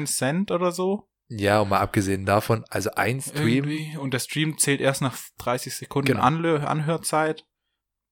Cent 0.07 0.51
oder 0.51 0.73
so. 0.73 1.09
Ja, 1.31 1.61
und 1.61 1.69
mal 1.69 1.81
abgesehen 1.81 2.25
davon, 2.25 2.64
also 2.71 2.91
ein 2.93 3.21
Stream, 3.21 3.64
Irgendwie. 3.64 3.97
Und 3.99 4.14
der 4.14 4.19
Stream 4.19 4.57
zählt 4.59 4.81
erst 4.81 5.03
nach 5.03 5.16
30 5.39 5.75
Sekunden 5.77 6.07
Genau. 6.12 6.23
Anlö 6.23 6.59
Anhörzeit. 6.59 7.47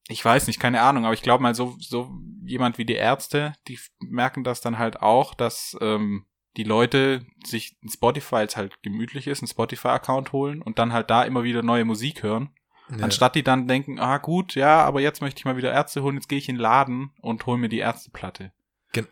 Ich 0.09 0.25
weiß 0.25 0.47
nicht, 0.47 0.61
keine 0.61 0.83
Ahnung, 0.83 1.05
aber 1.05 1.15
ich 1.15 1.23
glaube 1.23 1.43
mal, 1.43 1.55
so, 1.55 1.77
so 1.81 2.13
jemand 2.45 2.79
wie 2.79 2.85
die 2.85 2.95
Ärzte, 2.95 3.55
die 3.67 3.79
merken 3.99 4.45
das 4.45 4.61
dann 4.61 4.79
halt 4.79 5.01
auch, 5.01 5.35
dass 5.35 5.77
ähm, 5.81 6.27
die 6.57 6.65
Leute 6.65 7.25
sich 7.45 7.77
ein 7.83 7.89
Spotify, 7.89 8.33
weil 8.33 8.47
es 8.47 8.57
halt 8.57 8.83
gemütlich 8.83 9.27
ist, 9.27 9.41
einen 9.41 9.49
Spotify-Account 9.49 10.33
holen 10.33 10.63
und 10.63 10.79
dann 10.79 10.93
halt 10.93 11.11
da 11.11 11.23
immer 11.23 11.45
wieder 11.45 11.63
neue 11.63 11.85
Musik 11.85 12.23
hören. 12.23 12.51
ja, 12.91 13.05
Anstatt 13.05 13.35
die 13.35 13.43
dann 13.43 13.69
denken, 13.69 13.99
ah 13.99 14.19
gut, 14.19 14.55
ja, 14.55 14.83
aber 14.83 15.01
jetzt 15.01 15.21
möchte 15.21 15.39
ich 15.39 15.45
mal 15.45 15.57
wieder 15.57 15.73
Ärzte 15.73 16.03
holen, 16.03 16.17
jetzt 16.17 16.29
gehe 16.29 16.39
ich 16.39 16.49
in 16.49 16.57
den 16.57 16.63
Laden 16.63 17.11
und 17.21 17.45
hole 17.47 17.59
mir 17.59 17.69
die 17.69 17.79
Ärzteplatte. 17.79 18.53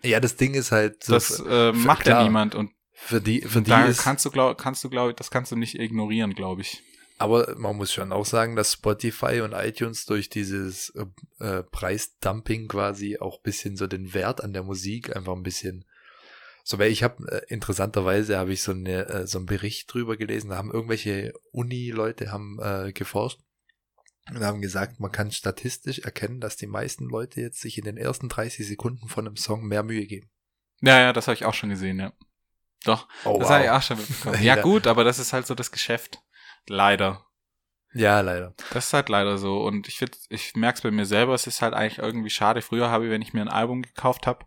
ja, 0.03 0.21
das 0.21 0.37
Ding 0.37 0.55
ist 0.55 0.73
halt 0.73 1.05
so 1.05 1.15
das 1.15 1.37
für, 1.37 1.71
äh, 1.71 1.73
macht 1.73 2.07
ja 2.07 2.15
klar. 2.15 2.25
niemand 2.25 2.55
und 2.55 2.71
für 2.93 3.21
die, 3.21 3.43
für 3.43 3.61
die 3.61 3.71
da 3.71 3.85
ist, 3.85 4.03
kannst 4.03 4.25
du 4.25 4.31
glaub, 4.31 4.57
kannst 4.57 4.83
du 4.85 4.89
glaube 4.89 5.15
das 5.15 5.31
kannst 5.31 5.53
du 5.53 5.57
nicht 5.57 5.79
ignorieren, 5.79 6.35
glaube 6.35 6.63
ich. 6.63 6.83
aber 7.19 7.55
man 7.59 7.77
muss 7.77 7.93
schon 7.93 8.13
auch 8.13 8.25
sagen, 8.25 8.55
dass 8.57 8.73
Spotify 8.73 9.41
und 9.41 9.53
iTunes 9.53 10.07
durch 10.07 10.31
dieses 10.31 10.91
äh, 10.91 11.05
äh, 11.45 11.63
Preisdumping 11.65 12.69
quasi 12.69 13.19
auch 13.19 13.43
bisschen 13.43 13.77
so 13.77 13.89
den 13.89 14.15
Wert 14.15 14.43
an 14.43 14.53
der 14.53 14.63
Musik 14.63 15.15
einfach 15.15 15.35
ein 15.35 15.43
bisschen 15.43 15.85
so, 16.67 16.79
weil 16.79 16.91
ich 16.91 17.03
habe 17.03 17.31
äh, 17.31 17.43
interessanterweise 17.53 18.39
habe 18.39 18.53
ich 18.53 18.63
so 18.63 18.73
eine 18.73 19.07
äh, 19.07 19.27
so 19.27 19.39
einen 19.39 19.47
Bericht 19.47 19.93
drüber 19.93 20.17
gelesen, 20.17 20.49
da 20.51 20.57
haben 20.57 20.73
irgendwelche 20.73 21.35
Uni-Leute 21.53 22.33
haben 22.33 22.59
äh, 22.63 22.93
geforscht 22.93 23.39
und 24.31 24.41
haben 24.43 24.63
gesagt, 24.63 24.99
man 24.99 25.13
kann 25.13 25.31
statistisch 25.31 25.99
erkennen, 25.99 26.41
dass 26.41 26.57
die 26.57 26.67
meisten 26.67 27.05
Leute 27.05 27.43
jetzt 27.43 27.61
sich 27.61 27.77
in 27.77 27.85
den 27.85 27.99
ersten 27.99 28.31
30 28.31 28.67
Sekunden 28.67 29.09
von 29.09 29.27
einem 29.27 29.37
Song 29.37 29.65
mehr 29.67 29.83
Mühe 29.83 30.07
geben. 30.07 30.31
Ja, 30.81 30.99
ja, 31.01 31.13
das 31.13 31.27
habe 31.29 31.35
ich 31.35 31.45
auch 31.45 31.53
schon 31.55 31.69
gesehen, 31.69 32.01
ja. 32.01 32.13
Doch, 32.85 33.09
Oh, 33.25 33.39
das 33.39 33.51
habe 33.51 33.65
ich 33.65 33.71
auch 33.71 33.83
schon 33.83 33.99
mitbekommen. 33.99 34.37
Ja, 34.43 34.57
Ja. 34.57 34.63
gut, 34.63 34.87
aber 34.87 35.05
das 35.05 35.19
ist 35.19 35.33
halt 35.35 35.47
so 35.47 35.55
das 35.55 35.71
Geschäft. 35.71 36.19
Leider. 36.67 37.27
Ja, 37.93 38.21
leider. 38.23 38.55
Das 38.73 38.87
ist 38.87 38.93
halt 38.93 39.09
leider 39.11 39.39
so. 39.39 39.63
Und 39.63 39.87
ich 39.87 39.99
find, 39.99 40.19
ich 40.29 40.55
merke 40.57 40.77
es 40.77 40.83
bei 40.83 40.91
mir 40.91 41.07
selber, 41.07 41.35
es 41.35 41.47
ist 41.47 41.63
halt 41.63 41.75
eigentlich 41.75 41.99
irgendwie 41.99 42.31
schade. 42.31 42.61
Früher 42.63 42.91
habe 42.91 43.05
ich, 43.05 43.11
wenn 43.11 43.23
ich 43.23 43.33
mir 43.35 43.43
ein 43.43 43.49
Album 43.49 43.83
gekauft 43.83 44.27
habe, 44.27 44.45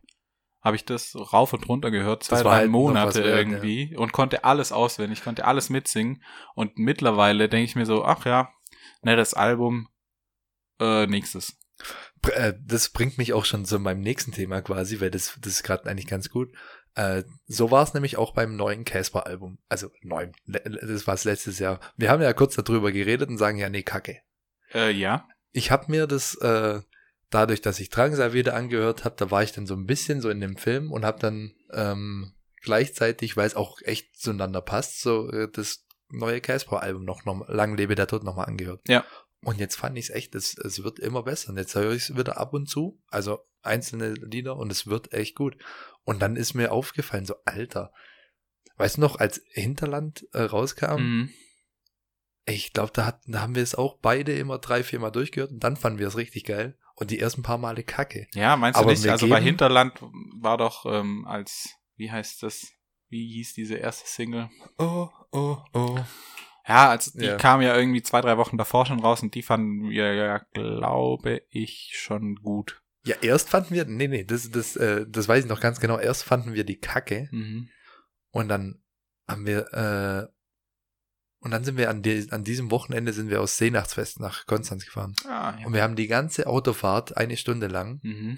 habe 0.62 0.76
ich 0.76 0.86
das 0.86 1.16
rauf 1.16 1.54
und 1.54 1.68
runter 1.70 1.92
gehört, 1.92 2.24
zwei, 2.24 2.36
Das 2.38 2.44
drei 2.44 2.56
halt 2.58 2.70
Monate 2.70 3.24
wert, 3.24 3.38
irgendwie 3.38 3.96
und 3.96 4.12
konnte 4.12 4.44
alles 4.44 4.72
auswendig, 4.72 5.24
konnte 5.24 5.46
alles 5.46 5.70
mitsingen. 5.70 6.24
Und 6.56 6.78
mittlerweile 6.78 7.48
denke 7.48 7.66
ich 7.66 7.76
mir 7.76 7.86
so, 7.86 8.04
ach 8.04 8.26
ja, 8.26 8.50
nettes 9.02 9.34
Album, 9.34 9.88
äh, 10.80 11.08
nächstes. 11.08 11.58
Äh, 12.34 12.54
Das 12.66 12.90
bringt 12.90 13.18
mich 13.18 13.34
auch 13.34 13.46
schon 13.46 13.66
zu 13.66 13.80
meinem 13.80 14.02
nächsten 14.02 14.32
Thema 14.32 14.62
quasi, 14.62 15.00
weil 15.00 15.12
das, 15.12 15.38
das 15.42 15.54
ist 15.54 15.64
gerade 15.64 15.90
eigentlich 15.90 16.08
ganz 16.08 16.30
gut. 16.30 16.50
Äh, 16.96 17.24
so 17.46 17.70
war 17.70 17.84
es 17.84 17.94
nämlich 17.94 18.18
auch 18.18 18.34
beim 18.34 18.56
neuen 18.56 18.84
Casper-Album. 18.84 19.60
Also 19.70 19.92
neu, 20.02 20.32
le- 20.46 20.64
das 20.82 21.06
war 21.06 21.14
es 21.14 21.24
letztes 21.24 21.60
Jahr. 21.60 21.80
Wir 21.96 22.10
haben 22.10 22.24
ja 22.24 22.34
kurz 22.34 22.56
darüber 22.56 22.92
geredet 22.92 23.30
und 23.30 23.38
sagen 23.38 23.60
ja, 23.60 23.70
nee, 23.70 23.84
kacke. 23.84 24.20
Äh, 24.74 24.92
ja. 24.92 25.28
Ich 25.52 25.70
habe 25.72 25.92
mir 25.92 26.08
das, 26.08 26.34
äh, 26.36 26.82
dadurch, 27.30 27.62
dass 27.62 27.80
ich 27.80 27.90
Drangsal 27.90 28.34
wieder 28.34 28.56
angehört 28.56 29.04
habe, 29.06 29.16
da 29.18 29.30
war 29.32 29.44
ich 29.44 29.52
dann 29.52 29.68
so 29.68 29.74
ein 29.76 29.86
bisschen 29.86 30.22
so 30.22 30.30
in 30.30 30.40
dem 30.42 30.58
Film 30.58 30.92
und 30.92 31.04
habe 31.06 31.20
dann 31.20 31.54
ähm, 31.74 32.34
gleichzeitig, 32.62 33.36
weil 33.38 33.48
es 33.48 33.56
auch 33.56 33.80
echt 33.84 34.18
zueinander 34.20 34.62
passt, 34.62 35.02
so 35.02 35.30
äh, 35.32 35.50
das 35.52 35.86
neue 36.10 36.40
Casper-Album 36.42 37.04
noch, 37.04 37.26
noch 37.26 37.48
Lang 37.50 37.76
lebe 37.76 37.96
der 37.96 38.08
Tod 38.08 38.24
nochmal 38.24 38.46
angehört. 38.48 38.82
Ja. 38.88 39.06
Und 39.44 39.60
jetzt 39.60 39.76
fand 39.76 39.98
ich 39.98 40.06
es 40.10 40.16
echt, 40.16 40.36
es, 40.36 40.58
es 40.58 40.84
wird 40.84 41.00
immer 41.00 41.24
besser. 41.24 41.50
Und 41.50 41.58
jetzt 41.58 41.76
höre 41.76 41.92
ich 41.92 42.10
es 42.10 42.18
wieder 42.18 42.38
ab 42.38 42.54
und 42.54 42.68
zu, 42.70 43.02
also 43.10 43.40
einzelne 43.62 44.14
Lieder 44.14 44.56
und 44.56 44.72
es 44.72 44.88
wird 44.88 45.12
echt 45.14 45.36
gut. 45.36 45.58
Und 46.06 46.22
dann 46.22 46.38
ist 46.38 46.54
mir 46.54 46.72
aufgefallen, 46.72 47.26
so 47.26 47.36
Alter, 47.46 47.92
weißt 48.78 48.98
du 48.98 49.02
noch, 49.02 49.20
als 49.20 49.42
Hinterland 49.50 50.26
äh, 50.34 50.44
rauskam, 50.44 51.02
Mhm. 51.02 51.30
ich 52.46 52.72
glaube, 52.74 52.92
da, 52.94 53.06
hat- 53.06 53.22
da 53.28 53.42
haben 53.42 53.56
wir 53.56 53.64
es 53.64 53.76
auch 53.76 53.98
beide 54.00 54.34
immer 54.38 54.58
drei, 54.60 54.84
vier 54.84 55.00
Mal 55.00 55.12
durchgehört 55.12 55.52
und 55.52 55.60
dann 55.64 55.76
fanden 55.76 56.00
wir 56.00 56.08
es 56.08 56.18
richtig 56.18 56.46
geil. 56.46 56.78
Und 57.00 57.12
die 57.12 57.20
ersten 57.20 57.44
paar 57.44 57.60
Male 57.60 57.84
kacke. 57.84 58.28
Ja, 58.34 58.56
meinst 58.58 58.78
du 58.80 58.82
Aber 58.82 58.92
nicht? 58.92 59.04
wir 59.04 59.12
Also 59.12 59.28
bei 59.30 59.40
Hinterland 59.40 59.94
war 60.42 60.58
doch 60.58 60.86
ähm, 60.88 61.26
als, 61.28 61.70
wie 61.96 62.12
heißt 62.12 62.42
das? 62.44 62.68
Wie 63.10 63.26
hieß 63.34 63.54
diese 63.54 63.76
erste 63.76 64.08
Single? 64.08 64.50
Oh, 64.80 65.08
oh, 65.32 65.58
oh. 65.74 66.00
Ja, 66.68 66.90
also 66.90 67.12
die 67.18 67.26
Ja. 67.26 67.38
kam 67.38 67.62
ja 67.62 67.78
irgendwie 67.78 68.02
zwei, 68.02 68.20
drei 68.22 68.38
Wochen 68.38 68.58
davor 68.58 68.86
schon 68.88 69.00
raus 69.00 69.22
und 69.22 69.36
die 69.36 69.44
fanden 69.44 69.90
wir 69.90 70.14
ja, 70.16 70.40
glaube 70.54 71.42
ich, 71.50 71.94
schon 71.96 72.36
gut. 72.36 72.82
Ja, 73.06 73.16
erst 73.22 73.50
fanden 73.50 73.76
wir, 73.76 73.86
nee, 73.86 74.08
nee, 74.10 74.24
das, 74.26 74.50
das, 74.52 74.76
äh, 74.76 75.06
das 75.08 75.28
weiß 75.30 75.46
ich 75.46 75.50
noch 75.50 75.62
ganz 75.62 75.80
genau. 75.80 75.98
Erst 76.00 76.24
fanden 76.24 76.54
wir 76.56 76.66
die 76.66 76.80
kacke 76.80 77.30
Mhm. 77.32 77.70
und 78.32 78.50
dann 78.50 78.84
haben 79.30 79.46
wir, 79.46 79.72
äh, 79.72 80.37
und 81.40 81.52
dann 81.52 81.64
sind 81.64 81.78
wir 81.78 81.90
an, 81.90 82.02
die, 82.02 82.28
an 82.32 82.44
diesem 82.44 82.72
Wochenende 82.72 83.14
sind 83.14 83.30
wir 83.30 83.42
aus 83.42 83.58
Seenachtsfest 83.58 84.20
nach 84.20 84.46
Konstanz 84.46 84.86
gefahren. 84.86 85.14
Ah, 85.28 85.56
ja. 85.60 85.66
Und 85.66 85.74
wir 85.74 85.84
haben 85.84 85.96
die 85.96 86.08
ganze 86.08 86.48
Autofahrt 86.48 87.16
eine 87.18 87.38
Stunde 87.38 87.68
lang 87.68 88.00
Mhm. 88.04 88.38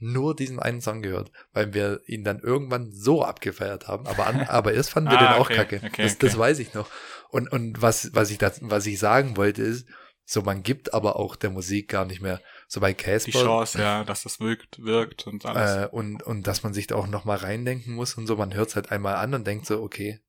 nur 0.00 0.34
diesen 0.36 0.58
einen 0.60 0.80
Song 0.80 1.02
gehört, 1.02 1.30
weil 1.52 1.74
wir 1.74 2.00
ihn 2.06 2.22
dann 2.24 2.38
irgendwann 2.40 2.92
so 2.92 3.24
abgefeiert 3.24 3.88
haben. 3.88 4.06
Aber, 4.06 4.26
an, 4.26 4.40
aber 4.48 4.72
erst 4.72 4.90
fanden 4.90 5.10
wir 5.10 5.18
Ah, 5.20 5.32
den 5.34 5.40
auch 5.40 5.46
okay, 5.50 5.56
kacke. 5.56 5.76
okay, 5.84 6.02
das, 6.02 6.12
okay. 6.14 6.26
das 6.26 6.38
weiß 6.38 6.58
ich 6.60 6.72
noch. 6.74 6.88
Und, 7.30 7.50
und 7.52 7.82
was, 7.82 8.14
was, 8.14 8.30
ich 8.30 8.38
das, 8.38 8.60
was 8.62 8.86
ich 8.86 8.98
sagen 8.98 9.36
wollte 9.36 9.62
ist, 9.62 9.86
so 10.24 10.42
man 10.42 10.62
gibt 10.62 10.92
aber 10.94 11.16
auch 11.16 11.36
der 11.36 11.50
Musik 11.50 11.88
gar 11.88 12.04
nicht 12.04 12.20
mehr 12.22 12.40
so 12.68 12.80
bei 12.80 12.92
Die 12.92 13.02
Casper 13.02 13.32
Chance, 13.32 13.78
ja, 13.80 14.04
dass 14.04 14.22
das 14.24 14.40
wirkt, 14.40 14.78
wirkt 14.82 15.26
und 15.26 15.44
alles. 15.46 15.84
äh, 15.84 15.88
und, 15.90 16.22
und 16.22 16.46
dass 16.46 16.62
man 16.62 16.74
sich 16.74 16.86
da 16.86 16.96
auch 16.96 17.06
nochmal 17.06 17.38
reindenken 17.38 17.94
muss 17.94 18.14
und 18.14 18.26
so. 18.26 18.36
Man 18.36 18.52
hört 18.54 18.68
es 18.68 18.76
halt 18.76 18.92
einmal 18.92 19.16
an 19.16 19.32
und 19.34 19.46
denkt 19.46 19.66
so, 19.66 19.82
okay. 19.82 20.20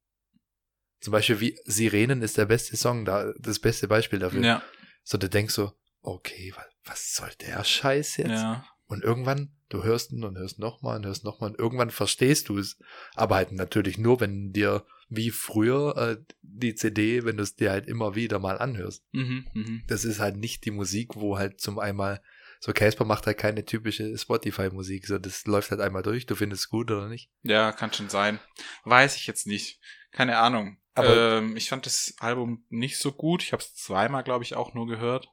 Zum 1.00 1.12
Beispiel 1.12 1.40
wie 1.40 1.60
Sirenen 1.66 2.22
ist 2.22 2.38
der 2.38 2.46
beste 2.46 2.76
Song 2.78 3.06
da, 3.06 3.32
das 3.40 3.60
beste 3.60 3.88
Beispiel 3.88 4.20
dafür. 4.20 4.44
ja, 4.44 4.62
So, 5.04 5.18
du 5.18 5.30
denkst 5.30 5.54
so, 5.54 5.72
okay, 6.02 6.54
was, 6.56 6.66
was 6.86 7.14
soll 7.16 7.30
der 7.42 7.64
Scheiß 7.64 8.18
jetzt? 8.18 8.30
ja. 8.30 8.66
Und 8.88 9.04
irgendwann, 9.04 9.52
du 9.70 9.84
hörst 9.84 10.12
ihn 10.12 10.24
und 10.24 10.36
hörst 10.36 10.58
nochmal 10.58 10.98
und 10.98 11.06
hörst 11.06 11.24
nochmal 11.24 11.52
und 11.52 11.60
irgendwann 11.60 11.92
verstehst 11.92 12.50
du 12.50 12.58
es. 12.58 12.80
Aber 13.14 13.36
halt 13.36 13.52
natürlich 13.52 14.00
nur, 14.00 14.20
wenn 14.20 14.52
dir 14.52 14.84
wie 15.10 15.30
früher 15.30 15.96
äh, 15.96 16.18
die 16.42 16.74
CD, 16.74 17.24
wenn 17.24 17.38
du 17.38 17.44
es 17.44 17.56
dir 17.56 17.70
halt 17.70 17.86
immer 17.88 18.16
wieder 18.16 18.40
mal 18.40 18.58
anhörst. 18.58 19.04
Mhm, 19.12 19.48
mhm. 19.54 19.84
Das 19.88 20.06
ist 20.06 20.20
halt 20.20 20.38
nicht 20.38 20.66
die 20.66 20.72
Musik, 20.72 21.16
wo 21.16 21.38
halt 21.38 21.62
zum 21.62 21.78
einmal, 21.78 22.20
so 22.60 22.74
Casper 22.74 23.06
macht 23.06 23.28
halt 23.28 23.38
keine 23.38 23.64
typische 23.64 24.18
Spotify-Musik. 24.18 25.06
So, 25.06 25.20
das 25.20 25.46
läuft 25.46 25.70
halt 25.70 25.82
einmal 25.82 26.02
durch, 26.02 26.26
du 26.26 26.34
findest 26.34 26.64
es 26.64 26.70
gut 26.70 26.90
oder 26.90 27.08
nicht. 27.08 27.30
Ja, 27.44 27.72
kann 27.72 27.94
schon 27.94 28.10
sein. 28.10 28.40
Weiß 28.86 29.16
ich 29.18 29.28
jetzt 29.28 29.46
nicht. 29.46 29.80
Keine 30.12 30.40
Ahnung. 30.40 30.78
Aber- 31.00 31.38
ähm, 31.38 31.56
ich 31.58 31.70
fand 31.70 31.86
das 31.86 32.14
Album 32.20 32.66
nicht 32.70 32.98
so 32.98 33.12
gut. 33.12 33.44
Ich 33.44 33.52
habe 33.54 33.62
es 33.64 33.74
zweimal, 33.76 34.24
glaube 34.24 34.44
ich, 34.44 34.56
auch 34.56 34.74
nur 34.74 34.88
gehört. 34.88 35.30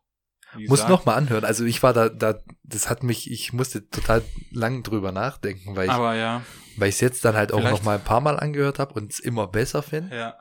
Muss 0.68 0.86
noch 0.88 1.04
mal 1.04 1.14
anhören. 1.16 1.44
Also 1.44 1.64
ich 1.64 1.82
war 1.82 1.92
da, 1.92 2.08
da, 2.08 2.38
das 2.62 2.88
hat 2.88 3.02
mich, 3.02 3.30
ich 3.30 3.52
musste 3.52 3.88
total 3.90 4.22
lang 4.52 4.82
drüber 4.84 5.12
nachdenken, 5.12 5.74
weil 5.76 5.86
ich, 5.86 5.90
Aber 5.90 6.14
ja, 6.14 6.42
weil 6.76 6.88
ich 6.88 6.94
es 6.94 7.00
jetzt 7.00 7.24
dann 7.24 7.34
halt 7.36 7.52
auch 7.52 7.58
Vielleicht- 7.58 7.72
noch 7.78 7.82
mal 7.82 7.96
ein 7.96 8.04
paar 8.04 8.20
Mal 8.20 8.38
angehört 8.38 8.78
habe 8.78 8.94
und 8.94 9.12
es 9.12 9.18
immer 9.18 9.48
besser 9.48 9.82
finde. 9.82 10.16
ja. 10.16 10.38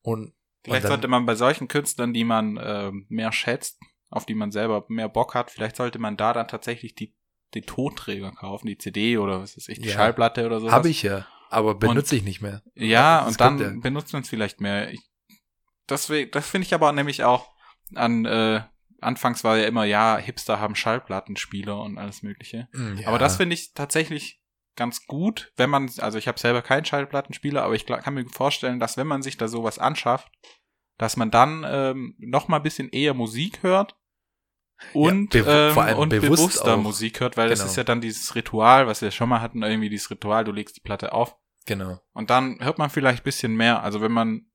Und 0.00 0.32
Vielleicht 0.64 0.82
und 0.84 0.84
dann- 0.84 0.90
sollte 0.92 1.08
man 1.08 1.26
bei 1.26 1.34
solchen 1.36 1.68
Künstlern, 1.68 2.12
die 2.12 2.24
man 2.24 2.58
ähm, 2.62 3.06
mehr 3.08 3.30
schätzt, 3.30 3.78
auf 4.10 4.26
die 4.26 4.34
man 4.34 4.50
selber 4.52 4.84
mehr 4.88 5.08
Bock 5.08 5.34
hat, 5.34 5.50
vielleicht 5.50 5.76
sollte 5.76 5.98
man 5.98 6.16
da 6.16 6.32
dann 6.32 6.48
tatsächlich 6.48 6.94
die, 6.94 7.14
die 7.54 7.62
Tonträger 7.62 8.32
kaufen, 8.32 8.66
die 8.66 8.78
CD 8.78 9.18
oder 9.18 9.40
was 9.42 9.56
weiß 9.56 9.68
ich, 9.68 9.80
die 9.80 9.88
Ja. 9.88 9.94
Schallplatte 9.94 10.44
oder 10.46 10.60
so. 10.60 10.72
Habe 10.72 10.88
ich 10.88 11.02
ja. 11.02 11.26
Aber 11.52 11.74
benutze 11.74 12.16
ich 12.16 12.22
nicht 12.22 12.40
mehr. 12.40 12.62
Ja, 12.74 13.20
Das 13.20 13.28
und 13.28 13.40
dann 13.40 13.58
ja. 13.58 13.70
benutzt 13.80 14.12
man 14.12 14.22
es 14.22 14.28
vielleicht 14.28 14.60
mehr. 14.60 14.90
Ich, 14.92 15.00
das 15.86 16.08
we- 16.10 16.26
das 16.26 16.48
finde 16.48 16.66
ich 16.66 16.74
aber 16.74 16.92
nämlich 16.92 17.24
auch 17.24 17.50
an, 17.94 18.24
äh, 18.24 18.62
anfangs 19.00 19.44
war 19.44 19.58
ja 19.58 19.66
immer, 19.66 19.84
ja, 19.84 20.16
Hipster 20.16 20.60
haben 20.60 20.74
Schallplattenspieler 20.74 21.78
und 21.80 21.98
alles 21.98 22.22
mögliche. 22.22 22.68
Mm, 22.72 22.98
Ja. 22.98 23.08
Aber 23.08 23.18
das 23.18 23.36
finde 23.36 23.54
ich 23.54 23.74
tatsächlich 23.74 24.40
ganz 24.76 25.06
gut, 25.06 25.52
wenn 25.56 25.68
man, 25.68 25.90
also 25.98 26.16
ich 26.16 26.28
habe 26.28 26.38
selber 26.40 26.62
keinen 26.62 26.84
Schallplattenspieler, 26.86 27.62
aber 27.62 27.74
ich 27.74 27.84
kann 27.84 28.14
mir 28.14 28.24
vorstellen, 28.26 28.80
dass 28.80 28.96
wenn 28.96 29.06
man 29.06 29.22
sich 29.22 29.36
da 29.36 29.46
sowas 29.48 29.78
anschafft, 29.78 30.30
dass 30.98 31.16
man 31.18 31.30
dann 31.30 31.64
ähm, 31.68 32.14
noch 32.18 32.48
mal 32.48 32.58
ein 32.58 32.62
bisschen 32.62 32.88
eher 32.88 33.12
Musik 33.12 33.62
hört 33.62 33.96
und, 34.94 35.34
bewu- 35.34 35.46
ähm, 35.68 35.74
vor 35.74 35.82
allem 35.84 35.98
und 35.98 36.08
bewusst 36.08 36.30
bewusster 36.30 36.74
auch. 36.76 36.80
Musik 36.82 37.20
hört, 37.20 37.36
weil 37.36 37.48
das 37.50 37.58
Genau. 37.60 37.70
ist 37.70 37.76
ja 37.76 37.84
dann 37.84 38.00
dieses 38.00 38.34
Ritual, 38.34 38.86
was 38.86 39.02
wir 39.02 39.10
schon 39.10 39.28
mal 39.28 39.40
hatten, 39.42 39.62
irgendwie 39.62 39.90
dieses 39.90 40.10
Ritual, 40.10 40.44
du 40.44 40.52
legst 40.52 40.76
die 40.76 40.80
Platte 40.80 41.12
auf 41.12 41.36
Genau. 41.66 42.00
und 42.12 42.30
dann 42.30 42.58
hört 42.60 42.78
man 42.78 42.90
vielleicht 42.90 43.20
ein 43.22 43.24
bisschen 43.24 43.54
mehr. 43.56 43.82
Also 43.82 44.00
wenn 44.00 44.12
man 44.12 44.46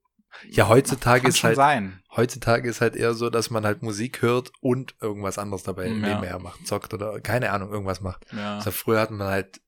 Ja, 0.49 0.67
heutzutage 0.67 1.27
ist 1.27 1.43
halt, 1.43 1.55
sein. 1.55 2.01
heutzutage 2.15 2.69
ist 2.69 2.81
halt 2.81 2.95
eher 2.95 3.13
so, 3.13 3.29
dass 3.29 3.49
man 3.49 3.65
halt 3.65 3.81
Musik 3.81 4.21
hört 4.21 4.51
und 4.61 4.95
irgendwas 5.01 5.37
anderes 5.39 5.63
dabei 5.63 5.87
Ja. 5.87 5.93
nebenher 5.93 6.39
macht, 6.39 6.67
zockt 6.67 6.93
oder 6.93 7.19
keine 7.21 7.51
Ahnung, 7.51 7.71
irgendwas 7.71 8.01
macht. 8.01 8.25
Ja. 8.33 8.55
Also 8.57 8.71
früher 8.71 8.99
hatten 8.99 9.17
man 9.17 9.27
halt, 9.27 9.61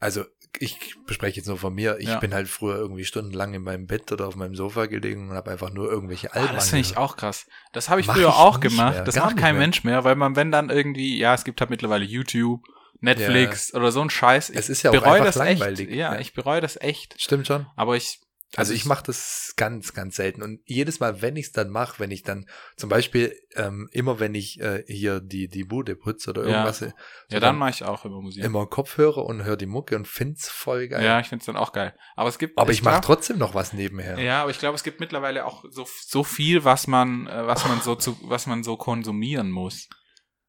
also 0.00 0.24
ich 0.60 0.96
bespreche 1.06 1.36
jetzt 1.36 1.46
nur 1.46 1.58
von 1.58 1.74
mir, 1.74 1.98
ich 2.00 2.08
Ja. 2.08 2.18
bin 2.20 2.32
halt 2.32 2.48
früher 2.48 2.76
irgendwie 2.76 3.04
stundenlang 3.04 3.52
in 3.52 3.62
meinem 3.62 3.86
Bett 3.86 4.10
oder 4.10 4.26
auf 4.26 4.34
meinem 4.34 4.54
Sofa 4.54 4.86
gelegen 4.86 5.28
und 5.28 5.36
habe 5.36 5.50
einfach 5.50 5.70
nur 5.70 5.90
irgendwelche 5.90 6.32
Alben 6.32 6.48
Ah, 6.48 6.52
das 6.54 6.70
finde 6.70 6.80
ich 6.86 6.96
auch 6.96 7.16
krass. 7.16 7.46
Das 7.74 7.90
habe 7.90 8.00
ich 8.00 8.06
Mach 8.06 8.14
früher 8.14 8.28
ich 8.30 8.34
auch 8.34 8.58
gemacht. 8.60 8.94
mehr, 8.94 9.04
das 9.04 9.16
macht 9.16 9.36
kein 9.36 9.54
mehr. 9.56 9.60
Mensch 9.64 9.84
mehr, 9.84 10.04
weil 10.04 10.16
man, 10.16 10.36
wenn 10.36 10.50
dann 10.50 10.70
irgendwie, 10.70 11.18
ja, 11.18 11.34
es 11.34 11.44
gibt 11.44 11.60
halt 11.60 11.68
mittlerweile 11.70 12.04
YouTube, 12.06 12.62
Netflix 13.00 13.72
oder 13.74 13.92
so 13.92 14.00
ein 14.00 14.10
Scheiß. 14.10 14.50
Ich 14.50 14.56
Es 14.56 14.68
ist 14.68 14.82
ja 14.82 14.90
auch 14.90 14.94
bereue 14.94 15.12
einfach 15.12 15.26
das 15.26 15.36
langweilig. 15.36 15.88
echt. 15.88 15.96
Ja, 15.96 16.14
Ja. 16.14 16.20
ich 16.20 16.32
bereue 16.34 16.60
das 16.60 16.80
echt. 16.80 17.20
Stimmt 17.20 17.46
schon. 17.46 17.66
Aber 17.76 17.96
ich. 17.96 18.20
Also 18.56 18.72
ich 18.72 18.86
mache 18.86 19.02
das 19.04 19.52
ganz, 19.58 19.92
ganz 19.92 20.16
selten. 20.16 20.42
Und 20.42 20.60
jedes 20.64 21.00
Mal, 21.00 21.20
wenn 21.20 21.36
ich 21.36 21.46
es 21.48 21.52
dann 21.52 21.68
mache, 21.68 21.98
wenn 21.98 22.10
ich 22.10 22.22
dann 22.22 22.46
zum 22.78 22.88
Beispiel 22.88 23.36
ähm, 23.56 23.90
immer, 23.92 24.20
wenn 24.20 24.34
ich 24.34 24.58
äh, 24.58 24.84
hier 24.86 25.20
die, 25.20 25.48
die 25.48 25.64
Bude 25.64 25.94
putze 25.96 26.30
oder 26.30 26.44
Ja. 26.44 26.48
irgendwas, 26.48 26.80
äh, 26.80 26.92
so 27.28 27.34
Ja, 27.34 27.40
dann 27.40 27.58
mache 27.58 27.70
ich 27.72 27.84
auch 27.84 28.06
immer 28.06 28.22
Musik. 28.22 28.42
immer 28.42 28.66
Kopfhörer 28.66 29.22
und 29.26 29.44
höre 29.44 29.58
die 29.58 29.66
Mucke 29.66 29.96
und 29.96 30.08
find's 30.08 30.48
voll 30.48 30.88
geil. 30.88 31.04
Ja, 31.04 31.20
ich 31.20 31.26
finde 31.28 31.42
es 31.42 31.46
dann 31.46 31.58
auch 31.58 31.72
geil. 31.74 31.94
Aber 32.16 32.30
es 32.30 32.38
gibt. 32.38 32.56
Aber 32.56 32.72
ich, 32.72 32.82
mache 32.82 32.94
glaub- 32.94 33.04
trotzdem 33.04 33.36
noch 33.36 33.54
was 33.54 33.74
nebenher. 33.74 34.18
Ja, 34.18 34.40
aber 34.40 34.50
ich 34.50 34.58
glaube, 34.58 34.76
es 34.76 34.82
gibt 34.82 34.98
mittlerweile 34.98 35.44
auch 35.44 35.66
so, 35.68 35.86
so 36.06 36.24
viel, 36.24 36.64
was 36.64 36.86
man, 36.86 37.26
äh, 37.26 37.46
was 37.46 37.68
man 37.68 37.82
so 37.82 37.96
zu, 37.96 38.16
was 38.22 38.46
man 38.46 38.64
so 38.64 38.78
konsumieren 38.78 39.50
muss. 39.50 39.90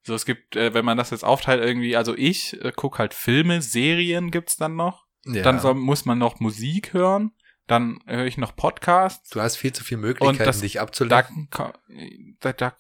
So, 0.10 0.16
es 0.16 0.26
gibt, 0.26 0.56
äh, 0.56 0.74
wenn 0.74 0.84
man 0.86 0.98
das 0.98 1.12
jetzt 1.12 1.24
aufteilt, 1.24 1.64
irgendwie, 1.64 1.96
also 1.96 2.16
ich 2.18 2.60
äh, 2.64 2.72
guck 2.76 3.00
halt 3.00 3.14
Filme, 3.14 3.62
Serien 3.62 4.32
gibt's 4.32 4.58
dann 4.58 4.76
noch. 4.76 5.06
Ja. 5.26 5.44
Dann 5.44 5.60
soll, 5.60 5.76
muss 5.76 6.06
man 6.06 6.18
noch 6.18 6.40
Musik 6.40 6.94
hören. 6.94 7.32
Dann 7.68 8.00
höre 8.08 8.26
ich 8.26 8.38
noch 8.40 8.56
Podcasts. 8.56 9.30
du 9.30 9.42
hast 9.42 9.58
viel 9.58 9.72
zu 9.72 9.84
viele 9.84 10.02
Möglichkeiten, 10.02 10.44
das- 10.44 10.62
dich 10.62 10.74
Da, 10.74 10.82
abzulenken. 10.82 11.50
ko- 11.52 11.72
da, 12.40 12.52
da 12.54 12.74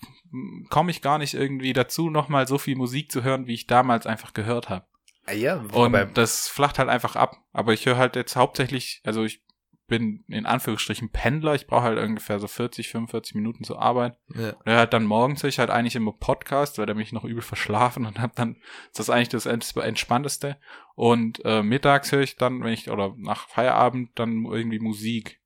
komme 0.69 0.89
ich 0.91 1.01
gar 1.03 1.19
nicht 1.19 1.35
irgendwie 1.35 1.73
dazu, 1.73 2.09
nochmal 2.09 2.47
so 2.47 2.57
viel 2.57 2.75
Musik 2.75 3.11
zu 3.11 3.23
hören, 3.23 3.45
wie 3.47 3.53
ich 3.53 3.67
damals 3.67 4.07
einfach 4.07 4.33
gehört 4.33 4.69
habe. 4.69 4.85
Ah, 5.27 5.33
ja, 5.33 5.57
Und 5.73 6.17
das 6.17 6.47
flacht 6.47 6.79
halt 6.79 6.89
einfach 6.89 7.15
ab. 7.15 7.37
Aber 7.53 7.73
ich 7.73 7.85
höre 7.85 7.97
halt 7.97 8.15
jetzt 8.15 8.35
hauptsächlich, 8.35 9.01
also 9.05 9.23
ich 9.23 9.41
bin 9.89 10.23
in 10.29 10.45
Anführungsstrichen 10.45 11.09
Pendler. 11.09 11.55
Ich 11.55 11.67
brauche 11.67 11.83
halt 11.83 11.99
ungefähr 11.99 12.39
so 12.39 12.47
40, 12.47 12.87
45 12.87 13.35
Minuten 13.35 13.65
zur 13.65 13.81
Arbeit. 13.81 14.15
ja. 14.33 14.51
Und 14.51 14.71
halt 14.71 14.93
dann 14.93 15.03
morgens 15.05 15.43
höre 15.43 15.49
ich 15.49 15.59
halt 15.59 15.69
eigentlich 15.69 15.97
immer 15.97 16.13
Podcast, 16.13 16.77
weil 16.77 16.85
da 16.85 16.93
bin 16.93 17.01
ich 17.03 17.11
noch 17.11 17.25
übel 17.25 17.41
verschlafen 17.41 18.05
und 18.05 18.21
hab 18.21 18.35
dann, 18.35 18.55
das 18.93 19.01
ist 19.01 19.09
eigentlich 19.09 19.27
das 19.29 19.45
Ents- 19.45 19.77
Entspannteste. 19.81 20.57
Und 20.95 21.43
äh, 21.43 21.61
mittags 21.63 22.11
höre 22.13 22.21
ich 22.21 22.37
dann, 22.37 22.63
wenn 22.63 22.71
ich, 22.71 22.89
oder 22.89 23.13
nach 23.17 23.49
Feierabend, 23.49 24.11
dann 24.17 24.45
irgendwie 24.45 24.79
Musik. 24.79 25.41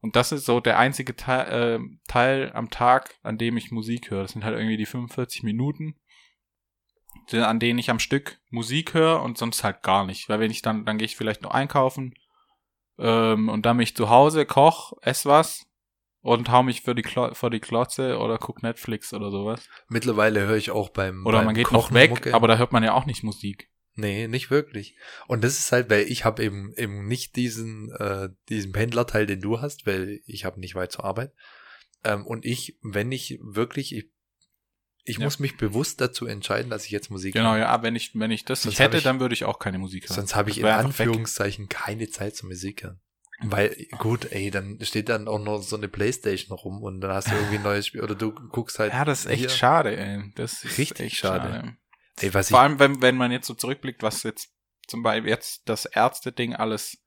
Und 0.00 0.16
das 0.16 0.32
ist 0.32 0.46
so 0.46 0.60
der 0.60 0.78
einzige 0.78 1.16
Teil, 1.16 1.80
äh, 1.80 1.80
Teil 2.06 2.52
am 2.54 2.70
Tag, 2.70 3.16
an 3.22 3.36
dem 3.36 3.56
ich 3.56 3.70
Musik 3.72 4.10
höre. 4.10 4.22
Das 4.22 4.32
sind 4.32 4.44
halt 4.44 4.56
irgendwie 4.56 4.76
die 4.76 4.86
45 4.86 5.42
Minuten, 5.42 5.96
an 7.32 7.58
denen 7.58 7.78
ich 7.78 7.90
am 7.90 7.98
Stück 7.98 8.38
Musik 8.50 8.94
höre 8.94 9.22
und 9.22 9.36
sonst 9.38 9.64
halt 9.64 9.82
gar 9.82 10.06
nicht. 10.06 10.28
Weil 10.28 10.40
wenn 10.40 10.50
ich 10.50 10.62
dann, 10.62 10.84
dann 10.84 10.98
gehe 10.98 11.04
ich 11.06 11.16
vielleicht 11.16 11.42
noch 11.42 11.50
einkaufen 11.50 12.14
ähm, 12.98 13.48
und 13.48 13.66
dann 13.66 13.76
bin 13.76 13.84
ich 13.84 13.96
zu 13.96 14.10
Hause, 14.10 14.46
koch, 14.46 14.92
ess 15.02 15.26
was 15.26 15.66
und 16.20 16.50
hau 16.50 16.62
mich 16.62 16.82
für 16.82 16.94
die, 16.94 17.02
Klo 17.02 17.32
vor 17.34 17.50
die 17.50 17.60
Klotze 17.60 18.18
oder 18.18 18.38
guck 18.38 18.62
Netflix 18.62 19.14
oder 19.14 19.30
sowas. 19.30 19.68
Mittlerweile 19.88 20.46
höre 20.46 20.56
ich 20.56 20.70
auch 20.70 20.90
beim 20.90 21.24
Oder 21.26 21.38
beim 21.38 21.46
man 21.46 21.54
geht 21.54 21.70
noch 21.72 21.84
Kochen 21.84 21.94
weg, 21.94 22.10
Mucke. 22.10 22.34
aber 22.34 22.48
da 22.48 22.58
hört 22.58 22.72
man 22.72 22.82
ja 22.82 22.94
auch 22.94 23.06
nicht 23.06 23.22
Musik. 23.22 23.70
Nee, 23.94 24.28
nicht 24.28 24.50
wirklich. 24.50 24.96
Und 25.26 25.42
das 25.42 25.58
ist 25.58 25.72
halt, 25.72 25.90
weil 25.90 26.02
ich 26.02 26.24
habe 26.24 26.42
eben 26.44 26.72
eben 26.76 27.06
nicht 27.08 27.34
diesen 27.34 27.90
äh, 27.98 28.28
diesen 28.48 28.72
Pendlerteil, 28.72 29.26
den 29.26 29.40
du 29.40 29.60
hast, 29.60 29.86
weil 29.86 30.20
ich 30.24 30.44
habe 30.44 30.60
nicht 30.60 30.76
weit 30.76 30.92
zur 30.92 31.04
Arbeit. 31.04 31.32
Ähm, 32.04 32.24
und 32.24 32.44
ich, 32.44 32.78
wenn 32.82 33.10
ich 33.10 33.40
wirklich, 33.42 33.94
ich, 33.94 34.10
ich 35.08 35.18
Ja. 35.18 35.24
muss 35.24 35.38
mich 35.38 35.56
bewusst 35.56 36.00
dazu 36.00 36.26
entscheiden, 36.26 36.70
dass 36.70 36.84
ich 36.84 36.90
jetzt 36.90 37.10
Musik 37.10 37.34
Genau, 37.34 37.52
höre. 37.52 37.58
ja, 37.60 37.82
wenn 37.82 37.96
ich, 37.96 38.12
wenn 38.14 38.30
ich 38.30 38.44
das 38.44 38.62
Sonst 38.62 38.72
nicht 38.74 38.80
hätte, 38.80 38.98
ich- 38.98 39.04
dann 39.04 39.20
würde 39.20 39.34
ich 39.34 39.44
auch 39.44 39.58
keine 39.58 39.78
Musik 39.78 40.04
hören. 40.08 40.16
Sonst 40.16 40.34
habe 40.36 40.50
ich 40.50 40.58
in 40.58 40.66
einfach 40.66 40.98
weg. 40.98 41.06
Anführungszeichen 41.06 41.68
keine 41.68 42.08
Zeit 42.10 42.36
zum 42.36 42.48
Musik 42.48 42.82
hören. 42.84 43.00
Weil, 43.40 43.86
gut, 43.98 44.32
ey, 44.32 44.50
dann 44.50 44.78
steht 44.82 45.08
dann 45.08 45.28
auch 45.28 45.38
noch 45.38 45.62
so 45.62 45.76
eine 45.76 45.86
Playstation 45.86 46.56
rum 46.58 46.82
und 46.82 47.00
dann 47.00 47.12
hast 47.12 47.28
du 47.30 47.34
irgendwie 47.36 47.56
ein 47.58 47.62
neues 47.62 47.86
Spiel 47.86 48.02
oder 48.02 48.16
du 48.16 48.32
guckst 48.32 48.80
halt. 48.80 48.92
Ja, 48.92 49.04
das 49.04 49.20
ist 49.20 49.26
echt 49.26 49.38
hier. 49.40 49.48
schade, 49.48 49.96
ey. 49.96 50.32
Das 50.34 50.64
ist 50.64 50.76
Richtig 50.78 51.06
echt 51.06 51.16
schade. 51.18 51.48
schade. 51.48 51.76
Ey, 52.20 52.34
was 52.34 52.48
Vor 52.50 52.58
allem, 52.60 52.80
wenn, 52.80 53.00
wenn 53.00 53.16
man 53.16 53.30
jetzt 53.30 53.46
so 53.46 53.54
zurückblickt, 53.54 54.02
was 54.02 54.24
jetzt 54.24 54.50
zum 54.88 55.04
Beispiel 55.04 55.30
jetzt 55.30 55.62
das 55.68 55.84
Ärzte-Ding 55.84 56.54
alles 56.56 56.98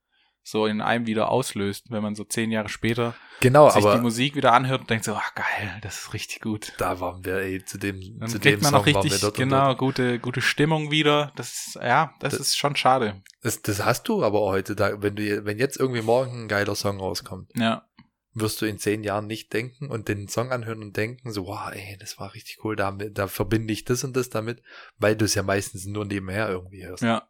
so 0.44 0.66
in 0.66 0.82
einem 0.82 1.06
wieder 1.08 1.30
auslöst, 1.30 1.92
wenn 1.92 2.02
man 2.02 2.16
so 2.16 2.24
zehn 2.24 2.52
Jahre 2.52 2.68
später 2.70 3.14
genau, 3.42 3.70
sich 3.70 3.86
die 3.86 4.00
Musik 4.00 4.36
wieder 4.36 4.54
anhört 4.54 4.82
und 4.82 4.90
denkt 4.90 5.06
so, 5.06 5.14
ach 5.14 5.36
geil, 5.36 5.80
das 5.82 6.00
ist 6.00 6.14
richtig 6.14 6.42
gut. 6.42 6.74
da 6.78 7.00
waren 7.00 7.24
wir, 7.24 7.36
ey, 7.38 7.64
zu 7.64 7.78
dem, 7.78 8.20
Dann 8.20 8.28
zu 8.30 8.40
kriegt 8.40 8.58
dem 8.58 8.64
man 8.64 8.72
Song 8.84 8.86
wir 8.86 8.96
richtig, 9.04 9.22
dort 9.22 9.36
genau, 9.38 9.68
dort. 9.68 9.78
gute, 9.78 10.20
gute 10.20 10.42
Stimmung 10.42 10.90
wieder. 10.92 11.32
Das 11.36 11.52
ist, 11.68 11.76
ja, 11.76 12.14
das, 12.20 12.32
Das- 12.34 12.42
ist 12.48 12.58
schon 12.58 12.76
schade. 12.76 13.22
Das, 13.44 13.62
das 13.62 13.84
hast 13.86 14.08
du 14.08 14.24
aber 14.24 14.42
heute, 14.42 14.76
da, 14.76 15.02
wenn 15.02 15.16
du, 15.16 15.46
wenn 15.46 15.58
jetzt 15.60 15.78
irgendwie 15.80 16.02
morgen 16.02 16.44
ein 16.44 16.48
geiler 16.48 16.76
Song 16.76 17.00
rauskommt, 17.00 17.52
Ja, 17.56 17.88
wirst 18.34 18.62
du 18.62 18.66
in 18.66 18.80
zehn 18.80 19.04
Jahren 19.04 19.28
nicht 19.28 19.52
denken 19.54 19.90
und 19.92 20.08
den 20.08 20.28
Song 20.28 20.52
anhören 20.52 20.82
und 20.82 20.96
denken, 20.98 21.32
so, 21.34 21.46
wow, 21.48 21.70
ey, 21.72 21.98
das 22.00 22.18
war 22.20 22.34
richtig 22.34 22.64
cool, 22.64 22.76
da, 22.76 22.92
da 22.92 23.28
verbinde 23.28 23.74
ich 23.74 23.84
das 23.86 24.04
und 24.04 24.16
das 24.16 24.30
damit, 24.30 24.64
weil 24.98 25.16
du 25.16 25.26
es 25.26 25.36
ja 25.36 25.44
meistens 25.44 25.86
nur 25.86 26.06
nebenher 26.06 26.48
irgendwie 26.50 26.86
hörst. 26.86 27.04
ja, 27.04 27.28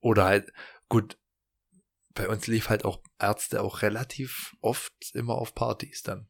Oder 0.00 0.24
halt, 0.24 0.52
gut, 0.88 1.18
bei 2.14 2.28
uns 2.28 2.46
lief 2.46 2.68
halt 2.68 2.84
auch 2.84 3.00
Ärzte 3.18 3.62
auch 3.62 3.82
relativ 3.82 4.54
oft 4.60 4.92
immer 5.14 5.34
auf 5.34 5.54
Partys 5.54 6.02
dann. 6.02 6.28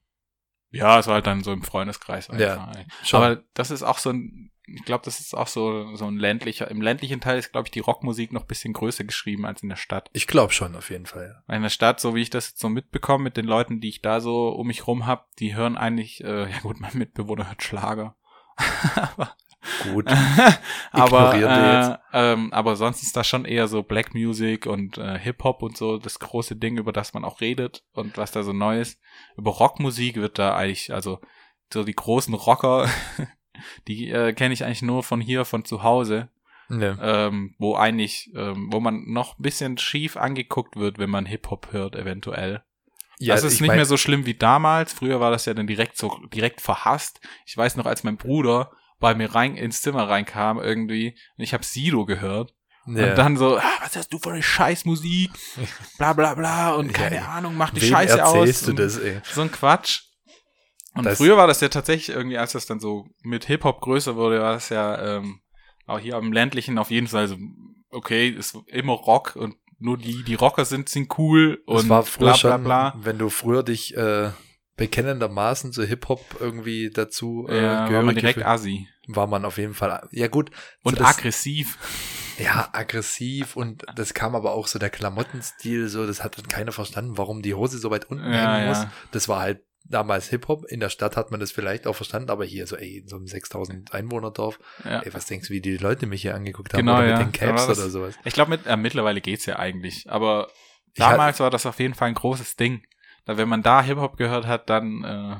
ja, 0.70 0.99
es 0.99 1.07
war 1.07 1.14
halt 1.14 1.26
dann 1.26 1.43
so 1.43 1.53
im 1.53 1.62
Freundeskreis 1.62 2.28
Ja, 2.28 2.64
einfach. 2.64 2.76
ey. 2.76 2.87
Schon. 3.05 3.22
Aber 3.22 3.43
das 3.55 3.70
ist 3.70 3.83
auch 3.83 3.99
so 3.99 4.11
ein, 4.11 4.51
ich 4.66 4.85
glaube, 4.85 5.05
das 5.05 5.20
ist 5.20 5.35
auch 5.35 5.49
so, 5.49 5.95
so 5.97 6.07
ein 6.07 6.16
ländlicher, 6.16 6.70
im 6.70 6.80
ländlichen 6.80 7.20
Teil 7.20 7.39
ist, 7.39 7.53
glaube 7.53 7.66
ich, 7.66 7.72
die 7.72 7.80
Rockmusik 7.80 8.33
noch 8.33 8.43
ein 8.43 8.47
bisschen 8.47 8.72
größer 8.72 9.05
geschrieben 9.05 9.45
als 9.45 9.62
in 9.62 9.68
der 9.68 9.76
Stadt. 9.76 10.09
ich 10.12 10.26
glaube 10.26 10.53
schon, 10.53 10.76
auf 10.76 10.89
jeden 10.91 11.07
Fall. 11.07 11.43
In 11.49 11.62
der 11.62 11.68
Stadt, 11.68 12.01
so 12.01 12.14
wie 12.14 12.22
ich 12.22 12.30
das 12.30 12.51
jetzt 12.51 12.61
so 12.61 12.68
mitbekomme, 12.68 13.24
mit 13.24 13.37
den 13.37 13.45
Leuten, 13.47 13.80
die 13.80 13.89
ich 13.89 14.03
da 14.03 14.20
so 14.20 14.49
um 14.51 14.66
mich 14.68 14.87
rum 14.87 15.05
hab, 15.07 15.35
die 15.37 15.55
hören 15.55 15.76
eigentlich, 15.76 16.22
äh, 16.24 16.51
ja 16.51 16.59
gut, 16.61 16.80
mein 16.80 16.97
Mitbewohner 16.97 17.49
hört 17.49 17.62
Schlager. 17.62 18.16
aber 18.95 19.35
Gut. 19.84 20.06
aber, 20.90 21.34
äh, 21.34 21.96
ähm, 22.32 22.52
aber 22.52 22.76
sonst 22.76 23.02
ist 23.02 23.16
da 23.16 23.22
schon 23.24 23.44
eher 23.44 23.68
so 23.68 23.82
Black 23.82 24.14
Music 24.14 24.66
und 24.66 24.98
äh, 24.98 25.18
Hip-Hop 25.18 25.62
und 25.62 25.76
so 25.76 25.98
das 25.98 26.18
große 26.18 26.56
Ding, 26.56 26.78
über 26.78 26.92
das 26.92 27.14
man 27.14 27.24
auch 27.24 27.40
redet 27.40 27.84
und 27.92 28.16
was 28.16 28.32
da 28.32 28.42
so 28.42 28.52
neu 28.52 28.80
ist. 28.80 29.00
Über 29.36 29.52
Rockmusik 29.52 30.16
wird 30.16 30.38
da 30.38 30.56
eigentlich, 30.56 30.92
also 30.92 31.20
so 31.72 31.84
die 31.84 31.94
großen 31.94 32.34
Rocker, 32.34 32.88
die 33.88 34.10
äh, 34.10 34.32
kenne 34.32 34.52
ich 34.54 34.64
eigentlich 34.64 34.82
nur 34.82 35.02
von 35.02 35.20
hier, 35.20 35.44
von 35.44 35.64
zu 35.64 35.82
Hause 35.82 36.28
Ja. 36.68 37.26
ähm, 37.28 37.54
wo 37.58 37.76
eigentlich, 37.76 38.30
ähm, 38.34 38.68
wo 38.72 38.80
man 38.80 39.04
noch 39.06 39.38
ein 39.38 39.42
bisschen 39.42 39.78
schief 39.78 40.16
angeguckt 40.16 40.76
wird, 40.76 40.98
wenn 40.98 41.10
man 41.10 41.26
Hip-Hop 41.26 41.68
hört, 41.70 41.94
eventuell. 41.94 42.62
ja, 43.18 43.34
das 43.34 43.44
ist 43.44 43.54
ich 43.54 43.60
nicht 43.60 43.68
mein- 43.68 43.76
mehr 43.76 43.86
so 43.86 43.96
schlimm 43.96 44.26
wie 44.26 44.34
damals. 44.34 44.92
Früher 44.92 45.20
war 45.20 45.30
das 45.30 45.44
ja 45.46 45.54
dann 45.54 45.66
direkt 45.68 45.96
so, 45.96 46.18
direkt 46.34 46.60
verhasst. 46.60 47.20
Ich 47.46 47.56
weiß 47.56 47.76
noch, 47.76 47.86
als 47.86 48.02
mein 48.02 48.16
Bruder 48.16 48.72
bei 49.03 49.14
mir 49.14 49.34
rein 49.34 49.57
ins 49.57 49.82
Zimmer 49.82 50.09
reinkam 50.09 50.59
irgendwie 50.59 51.18
und 51.36 51.44
ich 51.44 51.53
habe 51.53 51.64
Sido 51.64 52.07
gehört 52.07 52.55
Ja. 52.86 53.11
und 53.11 53.18
dann 53.18 53.36
so, 53.36 53.59
ah, 53.59 53.62
was 53.82 53.94
hast 53.96 54.12
du 54.12 54.18
für 54.18 54.32
eine 54.32 54.42
Scheißmusik? 54.42 55.30
Bla 55.98 56.14
bla 56.14 56.32
bla 56.34 56.70
und 56.72 56.86
Ja, 56.86 56.92
keine 56.94 57.16
ey. 57.16 57.22
Ahnung, 57.22 57.57
mach 57.57 57.70
die 57.70 57.82
Wem 57.82 57.90
Scheiße 57.90 58.24
aus. 58.24 58.62
du 58.62 58.72
das, 58.72 58.96
ey? 58.98 59.20
So 59.24 59.42
ein 59.42 59.53
Quatsch. 59.53 60.00
Und 60.94 61.05
Das- 61.05 61.18
früher 61.18 61.36
war 61.36 61.46
das 61.46 61.61
ja 61.61 61.68
tatsächlich 61.68 62.14
irgendwie, 62.16 62.38
als 62.38 62.53
das 62.53 62.64
dann 62.66 62.80
so 62.80 63.07
mit 63.22 63.44
Hip-Hop 63.46 63.80
größer 63.82 64.16
wurde, 64.16 64.40
war 64.40 64.53
das 64.55 64.68
ja 64.70 65.16
ähm, 65.16 65.40
auch 65.86 65.98
hier 65.98 66.16
am 66.16 66.32
ländlichen 66.32 66.78
auf 66.78 66.90
jeden 66.90 67.07
Fall 67.09 67.28
so, 67.28 67.36
okay, 67.90 68.28
ist 68.28 68.57
immer 68.66 68.92
Rock 68.94 69.36
und 69.36 69.57
nur 69.78 69.98
die, 69.98 70.22
die 70.22 70.34
Rocker 70.34 70.64
sind, 70.64 70.88
sind 70.88 71.18
cool 71.18 71.61
und 71.66 71.88
war 71.88 72.05
früher 72.05 72.26
bla 72.26 72.32
bla 72.34 72.36
schon, 72.36 72.64
bla. 72.64 72.94
wenn 72.98 73.18
du 73.18 73.30
früher 73.30 73.62
dich 73.64 73.96
äh, 73.96 74.30
bekennendermaßen 74.76 75.72
zu 75.72 75.82
Hip-Hop 75.84 76.20
irgendwie 76.40 76.90
dazu 76.90 77.46
äh, 77.48 77.57
Ja, 77.62 77.62
war 77.62 77.80
man 77.80 77.88
gehörig 78.14 78.18
direkt 78.20 78.38
gefühlt- 78.38 78.46
assi. 78.46 78.88
War 79.09 79.26
man 79.26 79.44
auf 79.44 79.59
jeden 79.59 79.74
Fall, 79.74 80.09
ja 80.12 80.28
gut. 80.28 80.50
Und 80.82 81.00
das, 81.00 81.18
aggressiv. 81.18 81.78
ja, 82.38 82.68
aggressiv 82.72 83.57
und 83.57 83.84
das 83.96 84.14
kam 84.14 84.34
aber 84.34 84.53
auch 84.53 84.66
so 84.66 84.78
der 84.78 84.90
Klamottenstil, 84.90 85.88
so, 85.88 86.07
das 86.07 86.22
hat 86.22 86.38
dann 86.38 86.48
keiner 86.48 86.72
verstanden, 86.72 87.18
warum 87.18 87.42
die 87.42 87.55
Hose 87.55 87.78
so 87.78 87.90
weit 87.90 88.05
unten 88.11 88.32
Ja, 88.32 88.55
hängen 88.57 88.68
muss. 88.68 88.78
ja. 88.78 88.92
Das 89.11 89.28
war 89.28 89.40
halt 89.40 89.62
damals 89.84 90.28
Hip-Hop. 90.28 90.64
In 90.66 90.78
der 90.78 90.88
Stadt 90.88 91.16
hat 91.16 91.32
man 91.32 91.40
das 91.40 91.50
vielleicht 91.50 91.88
auch 91.88 91.94
verstanden, 91.96 92.30
aber 92.30 92.44
hier 92.44 92.68
so, 92.68 92.76
ey, 92.76 92.98
in 92.98 93.09
so 93.09 93.16
einem 93.16 93.26
6000 93.26 93.92
Einwohner-Dorf, 93.92 94.61
Ja. 94.84 95.00
ey, 95.00 95.12
was 95.12 95.26
denkst 95.26 95.48
du, 95.48 95.55
wie 95.55 95.61
die 95.61 95.76
Leute 95.76 96.07
mich 96.07 96.22
hier 96.22 96.36
angeguckt 96.36 96.72
haben? 96.72 96.78
Genau, 96.80 96.92
oder 96.98 97.03
mit 97.03 97.11
ja. 97.11 97.18
den 97.18 97.32
Caps 97.32 97.66
das- 97.66 97.78
oder 97.80 97.90
sowas. 97.90 98.14
Ich 98.24 98.32
glaube, 98.34 98.50
mit, 98.50 98.66
äh, 98.66 98.76
mittlerweile 98.76 99.20
geht's 99.20 99.44
ja 99.46 99.59
eigentlich. 99.59 100.09
Aber 100.09 100.48
damals 100.96 101.40
war 101.40 101.50
das 101.50 101.66
auf 101.66 101.80
jeden 101.80 101.94
Fall 101.94 102.09
ein 102.09 102.14
großes 102.14 102.55
Ding. 102.57 102.82
Da, 103.24 103.36
wenn 103.36 103.48
man 103.48 103.62
da 103.62 103.82
Hip-Hop 103.82 104.16
gehört 104.16 104.46
hat, 104.46 104.70
dann 104.70 105.03
äh, 105.05 105.36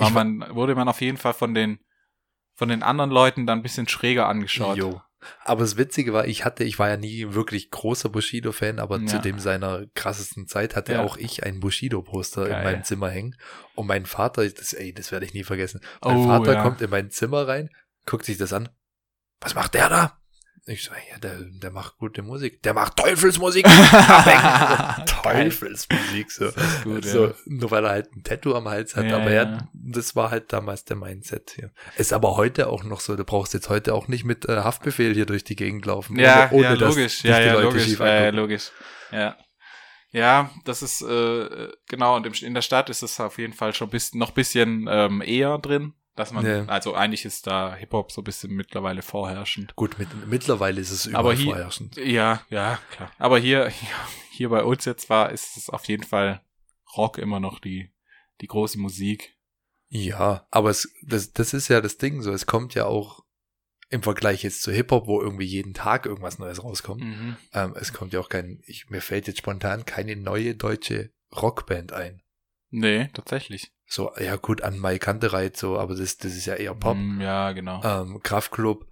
war 0.00 0.10
man, 0.10 0.44
wurde 0.54 0.74
man 0.76 0.88
auf 0.88 1.00
jeden 1.00 1.18
Fall 1.18 1.34
von 1.34 1.52
den, 1.54 1.80
von 2.60 2.68
den 2.68 2.82
anderen 2.82 3.10
Leuten 3.10 3.46
dann 3.46 3.60
ein 3.60 3.62
bisschen 3.62 3.88
schräger 3.88 4.28
angeschaut. 4.28 4.76
Jo. 4.76 5.00
Aber 5.46 5.62
das 5.62 5.78
Witzige 5.78 6.12
war, 6.12 6.26
ich 6.26 6.44
hatte, 6.44 6.62
ich 6.62 6.78
war 6.78 6.90
ja 6.90 6.98
nie 6.98 7.32
wirklich 7.32 7.70
großer 7.70 8.10
Bushido-Fan, 8.10 8.78
aber 8.78 8.98
Ja. 8.98 9.06
zu 9.06 9.18
dem 9.18 9.38
seiner 9.38 9.86
krassesten 9.94 10.46
Zeit 10.46 10.76
hatte 10.76 10.92
Ja. 10.92 11.02
auch 11.02 11.16
ich 11.16 11.42
ein 11.42 11.58
Bushido-Poster 11.60 12.44
in 12.46 12.62
meinem 12.64 12.84
Zimmer 12.84 13.08
hängen. 13.08 13.34
Und 13.74 13.86
mein 13.86 14.04
Vater, 14.04 14.46
das, 14.46 14.74
ey, 14.74 14.92
das 14.92 15.10
werde 15.10 15.24
ich 15.24 15.32
nie 15.32 15.42
vergessen. 15.44 15.80
Mein 16.04 16.16
Oh, 16.18 16.24
Vater 16.26 16.52
ja. 16.52 16.62
kommt 16.62 16.82
in 16.82 16.90
mein 16.90 17.10
Zimmer 17.10 17.48
rein, 17.48 17.70
guckt 18.04 18.26
sich 18.26 18.36
das 18.36 18.52
an. 18.52 18.68
Was 19.40 19.54
macht 19.54 19.72
der 19.72 19.88
da? 19.88 20.19
Ich 20.70 20.84
so, 20.84 20.92
ja, 21.10 21.18
der, 21.18 21.36
der 21.40 21.72
macht 21.72 21.98
gute 21.98 22.22
Musik. 22.22 22.62
Der 22.62 22.74
macht 22.74 22.96
Teufelsmusik. 22.96 23.64
Teufelsmusik, 25.06 26.30
so. 26.30 26.48
Gut, 26.84 27.04
so 27.04 27.26
ja. 27.26 27.34
Nur 27.46 27.72
weil 27.72 27.84
er 27.84 27.90
halt 27.90 28.14
ein 28.14 28.22
Tattoo 28.22 28.54
am 28.54 28.68
Hals 28.68 28.94
hat. 28.94 29.06
Ja, 29.06 29.16
aber 29.16 29.32
ja. 29.32 29.42
ja, 29.42 29.68
das 29.72 30.14
war 30.14 30.30
halt 30.30 30.52
damals 30.52 30.84
der 30.84 30.96
Mindset 30.96 31.54
hier. 31.56 31.72
Ist 31.96 32.12
aber 32.12 32.36
heute 32.36 32.68
auch 32.68 32.84
noch 32.84 33.00
so. 33.00 33.16
Du 33.16 33.24
brauchst 33.24 33.52
jetzt 33.52 33.68
heute 33.68 33.94
auch 33.94 34.06
nicht 34.06 34.24
mit 34.24 34.48
äh, 34.48 34.58
Haftbefehl 34.58 35.12
hier 35.12 35.26
durch 35.26 35.42
die 35.42 35.56
Gegend 35.56 35.86
laufen. 35.86 36.16
Ja, 36.16 36.48
ohne, 36.52 36.62
ja, 36.62 36.70
ohne 36.70 36.78
dass 36.78 36.94
logisch. 36.94 37.24
Ja, 37.24 37.40
ja, 37.40 37.58
logisch. 37.58 37.98
Ja, 37.98 38.22
ja, 38.22 38.30
logisch. 38.30 38.70
Ja. 39.10 39.36
Ja, 40.12 40.50
das 40.64 40.82
ist, 40.82 41.02
äh, 41.02 41.68
genau, 41.88 42.16
und 42.16 42.42
in 42.42 42.54
der 42.54 42.62
Stadt 42.62 42.90
ist 42.90 43.02
es 43.02 43.18
auf 43.20 43.38
jeden 43.38 43.52
Fall 43.52 43.74
schon 43.74 43.90
bis, 43.90 44.14
noch 44.14 44.32
bisschen 44.32 44.88
ähm, 44.90 45.20
eher 45.20 45.58
drin, 45.58 45.94
dass 46.20 46.32
man, 46.32 46.46
Ja. 46.46 46.64
also 46.66 46.94
eigentlich 46.94 47.24
ist 47.24 47.46
da 47.46 47.74
Hip-Hop 47.74 48.12
so 48.12 48.20
ein 48.20 48.24
bisschen 48.24 48.52
mittlerweile 48.52 49.02
vorherrschend. 49.02 49.74
Gut, 49.74 49.98
mit, 49.98 50.08
mittlerweile 50.28 50.80
ist 50.80 50.90
es 50.90 51.06
überall 51.06 51.20
Aber 51.24 51.34
hier- 51.34 51.46
vorherrschend. 51.52 51.96
Ja, 51.96 52.42
ja, 52.50 52.78
klar. 52.92 53.10
Aber 53.18 53.38
hier, 53.38 53.68
hier, 54.30 54.48
bei 54.50 54.62
uns 54.62 54.84
jetzt 54.84 55.10
war, 55.10 55.30
ist 55.32 55.56
es 55.56 55.68
auf 55.70 55.86
jeden 55.86 56.04
Fall 56.04 56.40
Rock 56.96 57.18
immer 57.18 57.40
noch 57.40 57.58
die, 57.58 57.92
die 58.40 58.46
große 58.46 58.78
Musik. 58.78 59.36
Ja, 59.88 60.46
aber 60.50 60.70
es, 60.70 60.88
das, 61.02 61.32
das 61.32 61.52
ist 61.52 61.68
ja 61.68 61.80
das 61.80 61.98
Ding 61.98 62.22
so. 62.22 62.32
Es 62.32 62.46
kommt 62.46 62.74
ja 62.74 62.86
auch 62.86 63.24
im 63.88 64.02
Vergleich 64.04 64.44
jetzt 64.44 64.62
zu 64.62 64.70
Hip-Hop, 64.70 65.08
wo 65.08 65.20
irgendwie 65.20 65.44
jeden 65.46 65.74
Tag 65.74 66.06
irgendwas 66.06 66.38
Neues 66.38 66.62
rauskommt. 66.62 67.02
Mhm. 67.02 67.36
Ähm, 67.52 67.74
es 67.76 67.92
kommt 67.92 68.12
ja 68.12 68.20
auch 68.20 68.28
kein, 68.28 68.60
ich, 68.66 68.88
mir 68.88 69.00
fällt 69.00 69.26
jetzt 69.26 69.38
spontan 69.38 69.84
keine 69.84 70.14
neue 70.14 70.54
deutsche 70.54 71.10
Rockband 71.34 71.92
ein. 71.92 72.22
Nee, 72.70 73.08
tatsächlich. 73.12 73.72
So, 73.86 74.12
ja 74.18 74.36
gut, 74.36 74.62
an 74.62 74.78
Mai 74.78 74.98
Kantereit 74.98 75.56
so, 75.56 75.78
aber 75.78 75.94
das, 75.96 76.16
das 76.18 76.36
ist 76.36 76.46
ja 76.46 76.54
eher 76.54 76.74
Pop. 76.74 76.96
Mm, 76.96 77.20
Ja, 77.20 77.52
genau. 77.52 77.82
Ähm, 77.84 78.20
Kraftklub 78.22 78.86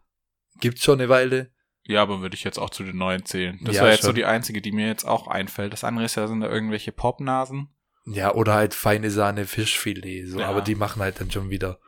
gibt's 0.61 0.83
schon 0.83 0.99
eine 0.99 1.09
Weile. 1.09 1.53
Ja, 1.85 2.03
aber 2.03 2.20
würde 2.20 2.35
ich 2.35 2.45
jetzt 2.45 2.59
auch 2.59 2.70
zu 2.70 2.83
den 2.83 2.97
neuen 2.99 3.24
zählen. 3.24 3.59
Das 3.62 3.76
Ja, 3.76 3.83
wäre 3.83 3.93
jetzt 3.93 4.03
so 4.03 4.09
schon. 4.09 4.16
die 4.16 4.24
einzige, 4.24 4.61
die 4.61 4.72
mir 4.72 4.89
jetzt 4.89 5.05
auch 5.05 5.26
einfällt. 5.29 5.72
Das 5.72 5.85
andere 5.85 6.05
ist 6.05 6.16
ja, 6.16 6.26
sind 6.26 6.41
da 6.41 6.49
irgendwelche 6.49 6.93
Popnasen. 6.93 7.68
Ja, 8.05 8.35
oder 8.35 8.55
halt 8.55 8.74
feine 8.74 9.11
Sahne 9.11 9.45
Fischfilet, 9.47 10.26
so, 10.26 10.41
Ja. 10.41 10.49
aber 10.49 10.61
die 10.62 10.74
machen 10.74 11.01
halt 11.01 11.20
dann 11.20 11.31
schon 11.31 11.49
wieder. 11.51 11.79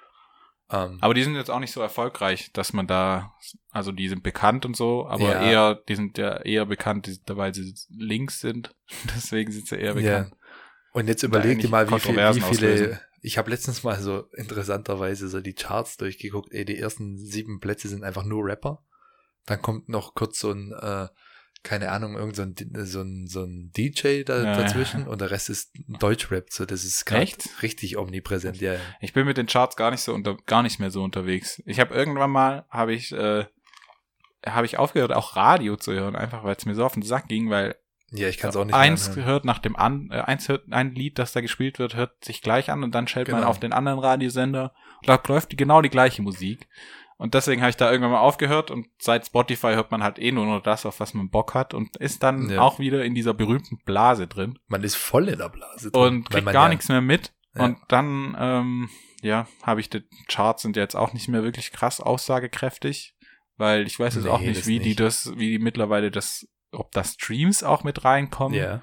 Ähm, 0.70 0.98
Aber 1.00 1.14
die 1.14 1.24
sind 1.24 1.34
jetzt 1.34 1.50
auch 1.50 1.58
nicht 1.58 1.72
so 1.72 1.80
erfolgreich, 1.80 2.52
dass 2.52 2.72
man 2.72 2.86
da, 2.86 3.34
also 3.72 3.90
die 3.90 4.08
sind 4.08 4.22
bekannt 4.22 4.64
und 4.64 4.76
so, 4.76 5.04
aber 5.08 5.32
Ja. 5.32 5.42
eher, 5.50 5.74
die 5.88 5.96
sind 5.96 6.16
ja 6.16 6.36
eher 6.42 6.64
bekannt, 6.66 7.10
weil 7.26 7.52
sie 7.52 7.74
links 7.90 8.38
sind. 8.40 8.72
Deswegen 9.16 9.50
sind 9.50 9.66
sie 9.66 9.76
eher 9.76 9.94
bekannt. 9.94 10.34
Und 10.92 11.08
jetzt 11.08 11.22
überleg 11.22 11.60
dir 11.60 11.68
mal, 11.68 11.90
wie, 11.90 12.00
viel, 12.00 12.16
wie 12.16 12.40
viele. 12.40 12.72
auslösen. 12.72 12.98
Ich 13.22 13.38
habe 13.38 13.50
letztens 13.50 13.82
mal 13.82 14.00
so 14.00 14.24
interessanterweise 14.34 15.28
so 15.28 15.40
die 15.40 15.52
Charts 15.52 15.96
durchgeguckt. 15.98 16.52
Ey, 16.52 16.64
die 16.64 16.78
ersten 16.78 17.18
sieben 17.18 17.60
Plätze 17.60 17.88
sind 17.88 18.02
einfach 18.02 18.24
nur 18.24 18.44
Rapper. 18.44 18.82
Dann 19.46 19.60
kommt 19.60 19.88
noch 19.88 20.14
kurz 20.14 20.40
so 20.40 20.52
ein, 20.52 20.72
äh, 20.72 21.08
keine 21.62 21.90
Ahnung, 21.90 22.16
irgend 22.16 22.36
so 22.36 22.42
ein, 22.42 22.54
so 22.86 23.02
ein, 23.02 23.26
so 23.26 23.44
ein 23.44 23.70
DJ 23.76 24.22
da, 24.22 24.42
Ja, 24.42 24.56
dazwischen 24.56 25.06
und 25.06 25.20
der 25.20 25.30
Rest 25.30 25.50
ist 25.50 25.72
Deutschrap. 25.86 26.50
So, 26.50 26.64
das 26.64 26.84
ist 26.84 27.10
Echt? 27.12 27.62
richtig 27.62 27.98
omnipräsent. 27.98 28.60
Ja, 28.60 28.74
ja. 28.74 28.80
Ich 29.00 29.12
bin 29.12 29.26
mit 29.26 29.36
den 29.36 29.46
Charts 29.46 29.76
gar 29.76 29.90
nicht 29.90 30.00
so 30.00 30.14
unter, 30.14 30.36
gar 30.46 30.62
nicht 30.62 30.80
mehr 30.80 30.90
so 30.90 31.02
unterwegs. 31.02 31.62
Ich 31.66 31.78
habe 31.78 31.94
irgendwann 31.94 32.30
mal, 32.30 32.64
habe 32.70 32.94
ich, 32.94 33.12
äh, 33.12 33.44
habe 34.46 34.66
ich 34.66 34.78
aufgehört, 34.78 35.12
auch 35.12 35.36
Radio 35.36 35.76
zu 35.76 35.92
hören, 35.92 36.16
einfach 36.16 36.44
weil 36.44 36.56
es 36.56 36.64
mir 36.64 36.74
so 36.74 36.84
auf 36.84 36.94
den 36.94 37.02
Sack 37.02 37.28
ging, 37.28 37.50
weil 37.50 37.76
ja 38.10 38.28
ich 38.28 38.38
kann 38.38 38.50
es 38.50 38.56
auch 38.56 38.64
nicht 38.64 38.74
eins 38.74 39.08
anhören. 39.10 39.24
hört 39.26 39.44
nach 39.44 39.58
dem 39.58 39.76
an, 39.76 40.08
äh, 40.10 40.20
eins 40.20 40.48
hört 40.48 40.72
ein 40.72 40.94
Lied, 40.94 41.18
das 41.18 41.32
da 41.32 41.40
gespielt 41.40 41.78
wird, 41.78 41.94
hört 41.96 42.24
sich 42.24 42.42
gleich 42.42 42.70
an 42.70 42.82
und 42.84 42.94
dann 42.94 43.06
schaltet 43.08 43.32
man 43.32 43.42
Genau. 43.42 43.50
auf 43.50 43.60
den 43.60 43.72
anderen 43.72 43.98
Radiosender 43.98 44.72
und 45.00 45.08
da 45.08 45.20
läuft 45.28 45.52
die, 45.52 45.56
genau 45.56 45.80
die 45.82 45.90
gleiche 45.90 46.22
Musik. 46.22 46.68
Und 47.16 47.34
deswegen 47.34 47.60
habe 47.60 47.68
ich 47.70 47.76
da 47.76 47.90
irgendwann 47.90 48.12
mal 48.12 48.20
aufgehört 48.20 48.70
und 48.70 48.86
seit 48.98 49.26
Spotify 49.26 49.74
hört 49.74 49.90
man 49.90 50.02
halt 50.02 50.18
eh 50.18 50.32
nur 50.32 50.46
noch 50.46 50.62
das, 50.62 50.86
auf 50.86 51.00
was 51.00 51.12
man 51.12 51.28
Bock 51.28 51.52
hat 51.54 51.74
und 51.74 51.94
ist 51.98 52.22
dann 52.22 52.48
Ja. 52.48 52.62
auch 52.62 52.78
wieder 52.78 53.04
in 53.04 53.14
dieser 53.14 53.34
berühmten 53.34 53.76
Blase 53.84 54.26
drin 54.26 54.58
Man 54.68 54.82
ist 54.82 54.96
voll 54.96 55.28
in 55.28 55.38
der 55.38 55.50
Blase. 55.50 55.90
drin, 55.90 56.02
und 56.02 56.30
kriegt 56.30 56.46
man 56.46 56.54
gar 56.54 56.64
ja- 56.64 56.68
nichts 56.70 56.88
mehr 56.88 57.02
mit. 57.02 57.34
Ja. 57.54 57.64
Und 57.64 57.76
dann, 57.88 58.34
ähm, 58.40 58.88
ja, 59.22 59.46
habe 59.62 59.80
ich 59.80 59.90
die 59.90 60.02
Charts 60.28 60.62
sind 60.62 60.76
jetzt 60.76 60.94
auch 60.96 61.12
nicht 61.12 61.28
mehr 61.28 61.42
wirklich 61.42 61.72
krass 61.72 62.00
aussagekräftig, 62.00 63.14
weil 63.58 63.86
ich 63.86 63.98
weiß 63.98 64.14
jetzt 64.14 64.24
Nee, 64.24 64.30
auch 64.30 64.40
nicht, 64.40 64.66
wie 64.66 64.78
die 64.78 64.88
nicht. 64.90 65.00
das, 65.00 65.32
wie 65.36 65.50
die 65.50 65.58
mittlerweile 65.58 66.10
das, 66.10 66.48
ob 66.72 66.92
da 66.92 67.02
Streams 67.04 67.62
auch 67.62 67.84
mit 67.84 68.04
reinkommen. 68.04 68.58
Ja. 68.58 68.82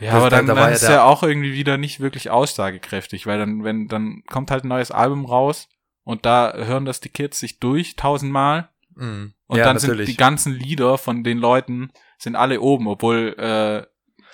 Ja, 0.00 0.12
Das- 0.12 0.14
aber 0.14 0.30
da- 0.30 0.36
dann, 0.36 0.46
da 0.46 0.54
dann 0.54 0.62
war 0.62 0.68
ja 0.70 0.74
ist 0.74 0.82
der- 0.82 0.90
ja 0.92 1.04
auch 1.04 1.22
irgendwie 1.24 1.54
wieder 1.54 1.76
nicht 1.76 1.98
wirklich 2.00 2.30
aussagekräftig, 2.30 3.26
weil 3.26 3.38
dann, 3.38 3.64
wenn, 3.64 3.88
dann 3.88 4.22
kommt 4.28 4.50
halt 4.52 4.64
ein 4.64 4.68
neues 4.68 4.90
Album 4.92 5.24
raus 5.26 5.68
und 6.04 6.24
da 6.24 6.52
hören 6.54 6.84
das 6.84 7.00
die 7.00 7.08
Kids 7.08 7.40
sich 7.40 7.58
durch 7.58 7.96
tausendmal 7.96 8.68
Mhm. 8.94 9.34
und 9.48 9.58
ja, 9.58 9.64
dann 9.64 9.74
natürlich. 9.76 10.06
sind 10.06 10.08
die 10.14 10.16
ganzen 10.16 10.52
Lieder 10.54 10.98
von 10.98 11.24
den 11.24 11.38
Leuten 11.38 11.90
sind 12.18 12.36
alle 12.36 12.60
oben, 12.60 12.86
obwohl 12.86 13.34
äh, 13.38 13.86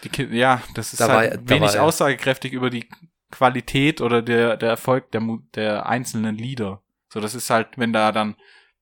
die 0.04 0.10
Kids, 0.10 0.32
ja, 0.34 0.62
das 0.74 0.92
ist 0.92 1.00
Da 1.00 1.08
war 1.08 1.16
halt 1.16 1.30
ja- 1.32 1.36
da 1.38 1.48
wenig 1.48 1.68
war 1.70 1.74
ja- 1.76 1.82
aussagekräftig 1.82 2.52
über 2.52 2.68
die 2.68 2.86
Qualität 3.30 4.00
oder 4.02 4.20
der, 4.22 4.56
der 4.58 4.68
Erfolg 4.68 5.10
der, 5.12 5.22
der 5.54 5.86
einzelnen 5.86 6.36
Lieder. 6.36 6.82
So, 7.08 7.20
das 7.20 7.34
ist 7.34 7.48
halt, 7.50 7.68
wenn 7.78 7.92
da 7.92 8.12
dann, 8.12 8.36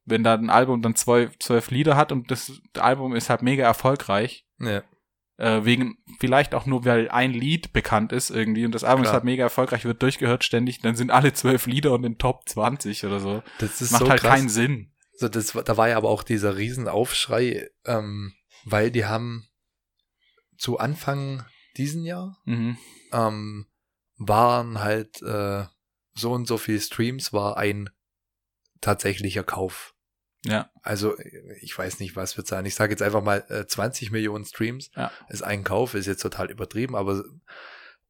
wenn 0.05 0.25
da 0.25 0.35
ein 0.35 0.51
Album 0.51 0.83
dann 0.83 0.95
zwölf, 0.95 1.39
zwölf 1.39 1.71
Lieder 1.71 1.97
hat 1.97 2.13
und 2.13 2.31
das 2.31 2.53
Album 2.79 3.15
ist 3.15 3.31
halt 3.31 3.43
mega 3.43 3.65
erfolgreich, 3.65 4.47
ja. 4.59 4.83
äh, 5.37 5.65
wegen, 5.65 5.97
vielleicht 6.19 6.55
auch 6.55 6.67
nur, 6.67 6.85
weil 6.85 7.09
ein 7.11 7.33
Lied 7.33 7.73
bekannt 7.73 8.13
ist 8.13 8.31
irgendwie 8.31 8.65
und 8.67 8.73
das 8.75 8.85
Album 8.85 9.03
ist 9.03 9.09
Klar. 9.09 9.15
halt 9.21 9.25
mega 9.25 9.45
erfolgreich, 9.45 9.85
wird 9.85 10.03
durchgehört 10.03 10.45
ständig, 10.45 10.81
dann 10.81 10.97
sind 10.97 11.11
alle 11.11 11.33
zwölf 11.33 11.67
Lieder 11.67 11.93
und 11.93 12.05
in 12.05 12.19
Top 12.19 12.49
20 12.49 13.05
oder 13.05 13.21
so. 13.21 13.43
Das 13.59 13.81
ist 13.81 13.93
Macht 13.93 14.05
so 14.05 14.11
halt 14.11 14.21
krass. 14.21 14.35
keinen 14.35 14.49
Sinn. 14.49 14.93
So, 15.15 15.29
das, 15.29 15.53
da 15.53 15.77
war 15.77 15.89
ja 15.89 15.97
aber 15.97 16.09
auch 16.09 16.23
dieser 16.25 16.57
Riesenaufschrei, 16.57 17.69
ähm, 17.85 18.33
weil 18.65 18.91
die 18.91 19.05
haben 19.05 19.47
zu 20.57 20.79
Anfang 20.79 21.45
diesen 21.77 22.05
Jahr 22.05 22.39
Mhm. 22.45 22.77
ähm, 23.13 23.67
waren 24.19 24.81
halt 24.81 25.23
äh, 25.23 25.65
so 26.15 26.33
und 26.33 26.47
so 26.47 26.59
viel 26.59 26.81
Streams 26.81 27.33
war 27.33 27.57
ein 27.57 27.91
tatsächlicher 28.81 29.43
Kauf. 29.45 29.92
Ja. 30.45 30.71
Also 30.83 31.15
ich 31.61 31.77
weiß 31.77 32.01
nicht, 32.01 32.17
was 32.17 32.37
wird 32.37 32.47
sein. 32.49 32.67
Ich 32.67 32.75
sage 32.75 32.93
jetzt 32.93 33.03
einfach 33.03 33.23
mal 33.23 33.45
äh, 33.49 33.67
20 33.67 34.11
Millionen 34.11 34.45
Streams 34.45 34.91
Ja. 34.97 35.11
ist 35.29 35.43
ein 35.43 35.63
Kauf, 35.65 35.95
ist 35.95 36.07
jetzt 36.07 36.23
total 36.23 36.51
übertrieben, 36.51 36.97
aber 36.97 37.23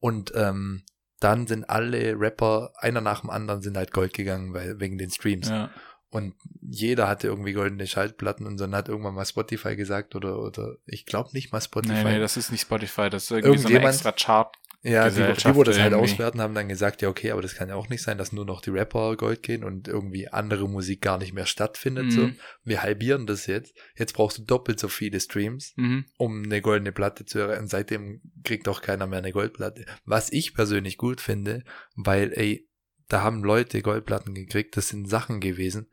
und 0.01 0.33
ähm, 0.35 0.83
dann 1.21 1.47
sind 1.47 1.69
alle 1.71 2.19
Rapper 2.19 2.73
einer 2.77 3.01
nach 3.01 3.21
dem 3.21 3.31
anderen 3.31 3.63
sind 3.63 3.77
halt 3.77 3.93
Gold 3.93 4.15
gegangen, 4.15 4.55
weil 4.55 4.81
wegen 4.81 4.99
den 4.99 5.11
Streams. 5.11 5.49
Ja. 5.49 5.71
Und 6.11 6.35
jeder 6.61 7.09
hatte 7.09 7.29
irgendwie 7.29 7.53
goldene 7.55 7.87
Schaltplatten 7.87 8.47
und 8.47 8.59
dann 8.61 8.75
hat 8.75 8.89
irgendwann 8.89 9.15
mal 9.15 9.25
Spotify 9.25 9.77
gesagt 9.77 10.15
oder 10.15 10.41
oder 10.41 10.77
ich 10.85 11.07
glaube 11.07 11.31
nicht 11.33 11.53
mal 11.53 11.61
Spotify. 11.61 11.95
Nee, 11.95 12.05
nee, 12.15 12.19
das 12.19 12.37
ist 12.37 12.51
nicht 12.51 12.63
Spotify, 12.63 13.09
das 13.09 13.25
ist 13.25 13.31
irgendwie 13.31 13.57
so 13.59 13.69
eine 13.69 13.77
Irgendjemand- 13.77 13.95
extra 13.95 14.13
Chart. 14.13 14.57
Ja, 14.85 15.09
die, 15.09 15.15
die, 15.17 15.55
wo 15.55 15.63
das 15.63 15.79
halt 15.79 15.93
irgendwie. 15.93 16.13
auswerten, 16.13 16.41
haben 16.41 16.55
dann 16.55 16.69
gesagt, 16.69 17.03
ja 17.03 17.09
okay, 17.09 17.31
aber 17.31 17.41
das 17.43 17.55
kann 17.55 17.69
ja 17.69 17.77
auch 17.77 17.89
nicht 17.89 18.03
sein, 18.03 18.19
dass 18.19 18.33
nur 18.33 18.45
noch 18.45 18.61
die 18.61 18.71
Rapper 18.71 19.17
Gold 19.17 19.43
gehen 19.43 19.63
und 19.63 19.87
irgendwie 19.87 20.29
andere 20.29 20.69
Musik 20.69 21.01
gar 21.03 21.19
nicht 21.19 21.33
mehr 21.33 21.47
stattfindet. 21.47 22.11
So, 22.13 22.27
Mhm. 22.27 22.37
wir 22.65 22.83
halbieren 22.83 23.27
das 23.27 23.47
jetzt. 23.47 23.75
Jetzt 23.97 24.15
brauchst 24.15 24.39
du 24.39 24.43
doppelt 24.43 24.81
so 24.81 24.89
viele 24.89 25.21
Streams, 25.21 25.73
Mhm. 25.77 26.05
um 26.19 26.43
eine 26.43 26.61
goldene 26.61 26.91
Platte 26.93 27.25
zu 27.25 27.39
erreichen. 27.39 27.69
Seitdem 27.69 28.21
kriegt 28.45 28.67
auch 28.69 28.83
keiner 28.83 29.07
mehr 29.07 29.19
eine 29.21 29.33
Goldplatte. 29.33 29.87
Was 30.05 30.33
ich 30.33 30.53
persönlich 30.55 30.97
gut 30.99 31.21
finde, 31.21 31.63
weil 31.95 32.33
ey, 32.33 32.69
da 33.09 33.23
haben 33.23 33.45
Leute 33.45 33.83
Goldplatten 33.83 34.35
gekriegt. 34.35 34.77
Das 34.77 34.89
sind 34.89 35.09
Sachen 35.09 35.41
gewesen. 35.41 35.89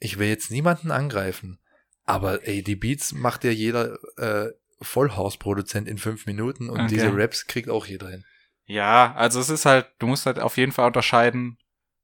Ich 0.00 0.18
will 0.18 0.26
jetzt 0.28 0.50
niemanden 0.50 0.90
angreifen, 0.90 1.60
aber 2.04 2.48
ey, 2.48 2.62
die 2.64 2.74
Beats 2.74 3.12
macht 3.12 3.44
ja 3.44 3.50
jeder 3.52 3.96
äh, 4.16 4.50
Vollhausproduzent 4.82 5.88
in 5.88 5.98
fünf 5.98 6.26
Minuten 6.26 6.68
und 6.70 6.80
Okay. 6.80 6.88
diese 6.88 7.16
Raps 7.16 7.46
kriegt 7.46 7.68
auch 7.68 7.86
jeder 7.86 8.08
hin. 8.10 8.24
Ja, 8.66 9.14
also 9.14 9.40
es 9.40 9.48
ist 9.50 9.66
halt, 9.66 9.86
du 9.98 10.06
musst 10.06 10.26
halt 10.26 10.38
auf 10.38 10.56
jeden 10.56 10.72
Fall 10.72 10.86
unterscheiden. 10.86 11.58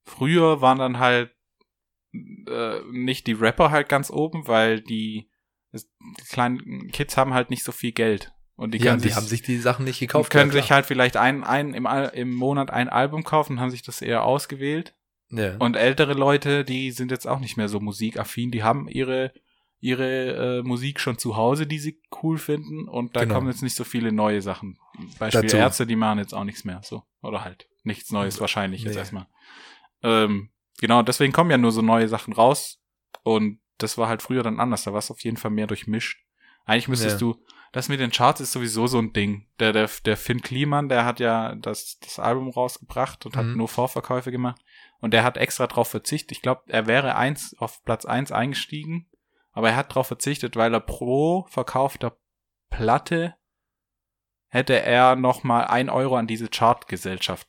Früher 0.05 0.61
waren 0.61 0.79
dann 0.79 0.99
halt 0.99 1.31
äh, 2.13 2.81
nicht 2.91 3.27
die 3.27 3.33
Rapper 3.35 3.71
halt 3.71 3.89
ganz 3.89 4.11
oben, 4.11 4.47
weil 4.49 4.81
die 4.81 5.31
die 5.73 6.25
kleinen 6.31 6.91
Kids 6.91 7.17
haben 7.17 7.35
halt 7.35 7.51
nicht 7.51 7.63
so 7.63 7.73
viel 7.73 7.93
Geld. 7.93 8.33
Und 8.57 8.73
die, 8.73 8.79
ja, 8.79 8.87
können 8.87 9.03
die 9.03 9.09
sich, 9.09 9.17
haben 9.17 9.27
sich 9.27 9.43
die 9.43 9.59
Sachen 9.59 9.85
nicht 9.85 10.01
die 10.01 10.07
gekauft. 10.07 10.31
können 10.31 10.51
ja, 10.51 10.61
sich 10.61 10.73
halt 10.73 10.87
vielleicht 10.87 11.17
ein, 11.17 11.45
ein, 11.45 11.75
im, 11.75 11.87
im 11.87 12.35
Monat 12.35 12.71
ein 12.71 12.89
Album 12.89 13.23
kaufen 13.23 13.53
und 13.55 13.61
haben 13.61 13.71
sich 13.71 13.83
das 13.83 14.01
eher 14.03 14.25
ausgewählt. 14.25 14.97
ja. 15.31 15.57
Und 15.59 15.77
ältere 15.77 16.15
Leute, 16.15 16.65
die 16.65 16.91
sind 16.91 17.11
jetzt 17.11 17.27
auch 17.29 17.39
nicht 17.39 17.57
mehr 17.57 17.69
so 17.69 17.79
musikaffin, 17.81 18.51
die 18.51 18.65
haben 18.65 18.89
ihre 18.89 19.33
ihre 19.81 20.59
äh, 20.59 20.63
Musik 20.63 20.99
schon 21.01 21.19
zu 21.19 21.37
Hause, 21.37 21.67
die 21.67 21.79
sie 21.79 22.01
cool 22.23 22.39
finden 22.39 22.89
und 22.89 23.15
da 23.17 23.21
Genau. 23.21 23.35
kommen 23.35 23.49
jetzt 23.49 23.63
nicht 23.63 23.77
so 23.77 23.85
viele 23.85 24.11
neue 24.13 24.43
Sachen. 24.43 24.79
Beispiel 25.19 25.43
Dazu. 25.43 25.57
Ärzte, 25.57 25.87
die 25.87 25.97
machen 25.97 26.19
jetzt 26.19 26.35
auch 26.35 26.45
nichts 26.45 26.65
mehr, 26.65 26.81
so 26.83 27.03
oder 27.23 27.45
halt 27.45 27.69
nichts 27.85 28.11
Neues 28.11 28.41
wahrscheinlich 28.41 28.83
jetzt 28.83 28.95
Nee. 28.95 28.99
erstmal. 28.99 29.27
Ähm, 30.03 30.51
genau, 30.81 31.03
deswegen 31.03 31.33
kommen 31.33 31.51
ja 31.51 31.59
nur 31.59 31.73
so 31.73 31.83
neue 31.83 32.09
Sachen 32.09 32.33
raus 32.33 32.81
und 33.23 33.61
das 33.79 33.97
war 33.99 34.09
halt 34.09 34.23
früher 34.23 34.43
dann 34.43 34.61
anders, 34.61 34.85
da 34.85 34.93
war 34.93 34.99
es 34.99 35.11
auf 35.11 35.21
jeden 35.23 35.37
Fall 35.37 35.51
mehr 35.53 35.67
durchmischt. 35.67 36.25
Eigentlich 36.65 36.89
müsstest 36.89 37.21
Ja. 37.21 37.29
du, 37.29 37.45
das 37.73 37.89
mit 37.89 38.01
den 38.01 38.11
Charts 38.11 38.41
ist 38.41 38.53
sowieso 38.53 38.87
so 38.87 38.99
ein 38.99 39.13
Ding. 39.13 39.47
Der, 39.61 39.73
der, 39.73 39.89
der 40.05 40.17
Finn 40.17 40.43
Kliman, 40.43 40.89
der 40.89 41.05
hat 41.05 41.21
ja 41.21 41.55
das, 41.55 41.99
das 42.01 42.19
Album 42.19 42.49
rausgebracht 42.51 43.25
und 43.27 43.37
hat 43.37 43.47
Mhm. 43.47 43.57
nur 43.57 43.69
Vorverkäufe 43.69 44.31
gemacht. 44.33 44.61
Und 45.01 45.13
der 45.15 45.23
hat 45.23 45.37
extra 45.37 45.67
drauf 45.67 45.89
verzichtet. 45.89 46.33
Ich 46.33 46.43
glaube, 46.43 46.63
er 46.67 46.87
wäre 46.87 47.15
eins 47.17 47.55
auf 47.59 47.83
Platz 47.85 48.05
eins 48.05 48.33
eingestiegen, 48.33 49.07
aber 49.53 49.71
er 49.71 49.77
hat 49.77 49.95
drauf 49.95 50.07
verzichtet, 50.07 50.57
weil 50.57 50.73
er 50.75 50.81
pro 50.81 51.45
verkaufter 51.49 52.19
Platte 52.71 53.35
hätte 54.49 54.81
er 54.81 55.17
noch 55.17 55.43
mal 55.45 55.65
ein 55.65 55.91
Euro 55.91 56.17
an 56.17 56.27
diese 56.27 56.49
Chartgesellschaft 56.49 57.47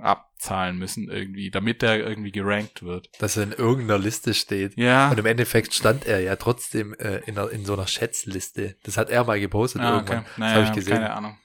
abzahlen 0.00 0.76
müssen 0.76 1.08
irgendwie, 1.08 1.50
damit 1.50 1.82
er 1.82 1.98
irgendwie 1.98 2.32
gerankt 2.32 2.82
wird. 2.82 3.08
Dass 3.20 3.36
er 3.36 3.44
in 3.44 3.52
irgendeiner 3.52 3.98
Liste 4.00 4.34
steht. 4.34 4.76
Ja. 4.76 5.10
Und 5.10 5.18
im 5.18 5.26
Endeffekt 5.26 5.72
stand 5.72 6.04
er 6.06 6.20
ja 6.20 6.34
trotzdem 6.36 6.94
äh, 6.94 7.18
in, 7.26 7.38
einer, 7.38 7.50
in 7.50 7.64
so 7.64 7.74
einer 7.74 7.86
Schätzliste. 7.86 8.76
Das 8.82 8.96
hat 8.96 9.10
er 9.10 9.22
mal 9.24 9.38
gepostet 9.38 9.82
Ah, 9.82 9.94
irgendwann. 9.96 10.18
okay. 10.18 10.26
Das 10.30 10.38
Naja, 10.38 10.54
habe 10.54 10.64
ich 10.64 10.72
gesehen. 10.72 10.94
Keine 10.94 11.12
Ahnung. 11.14 11.38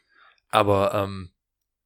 Aber 0.50 0.96
ähm, 0.96 1.32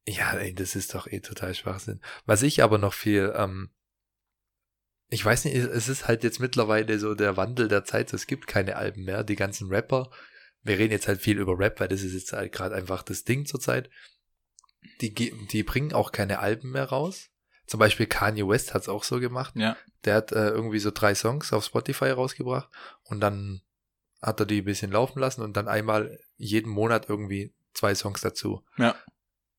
ja, 0.06 0.32
ey, 0.34 0.54
das 0.54 0.74
ist 0.74 0.94
doch 0.94 1.06
eh 1.06 1.20
total 1.20 1.54
Schwachsinn. 1.54 2.00
Was 2.24 2.42
ich 2.42 2.62
aber 2.62 2.78
noch 2.78 2.94
viel, 2.94 3.34
ähm, 3.36 3.70
ich 5.14 5.24
weiß 5.24 5.44
nicht, 5.44 5.54
es 5.54 5.88
ist 5.88 6.08
halt 6.08 6.24
jetzt 6.24 6.40
mittlerweile 6.40 6.98
so 6.98 7.14
der 7.14 7.36
Wandel 7.36 7.68
der 7.68 7.84
Zeit, 7.84 8.12
es 8.12 8.26
gibt 8.26 8.48
keine 8.48 8.74
Alben 8.74 9.04
mehr, 9.04 9.22
die 9.22 9.36
ganzen 9.36 9.68
Rapper. 9.68 10.10
Wir 10.62 10.76
reden 10.76 10.90
jetzt 10.90 11.06
halt 11.06 11.20
viel 11.20 11.38
über 11.38 11.56
Rap, 11.56 11.78
weil 11.78 11.86
das 11.86 12.02
ist 12.02 12.14
jetzt 12.14 12.32
halt 12.32 12.50
gerade 12.50 12.74
einfach 12.74 13.04
das 13.04 13.22
Ding 13.22 13.46
zurzeit. 13.46 13.90
Die, 15.00 15.14
die 15.14 15.62
bringen 15.62 15.92
auch 15.92 16.10
keine 16.10 16.40
Alben 16.40 16.72
mehr 16.72 16.86
raus. 16.86 17.30
Zum 17.66 17.78
Beispiel 17.78 18.06
Kanye 18.06 18.46
West 18.48 18.74
hat's 18.74 18.88
auch 18.88 19.04
so 19.04 19.20
gemacht. 19.20 19.54
Ja. 19.56 19.76
Der 20.04 20.16
hat 20.16 20.32
äh, 20.32 20.48
irgendwie 20.48 20.80
so 20.80 20.90
drei 20.90 21.14
Songs 21.14 21.52
auf 21.52 21.64
Spotify 21.64 22.10
rausgebracht 22.10 22.68
und 23.04 23.20
dann 23.20 23.62
hat 24.20 24.40
er 24.40 24.46
die 24.46 24.62
ein 24.62 24.64
bisschen 24.64 24.90
laufen 24.90 25.20
lassen 25.20 25.42
und 25.42 25.56
dann 25.56 25.68
einmal 25.68 26.18
jeden 26.36 26.70
Monat 26.70 27.08
irgendwie 27.08 27.54
zwei 27.72 27.94
Songs 27.94 28.20
dazu. 28.20 28.64
Ja. 28.78 28.96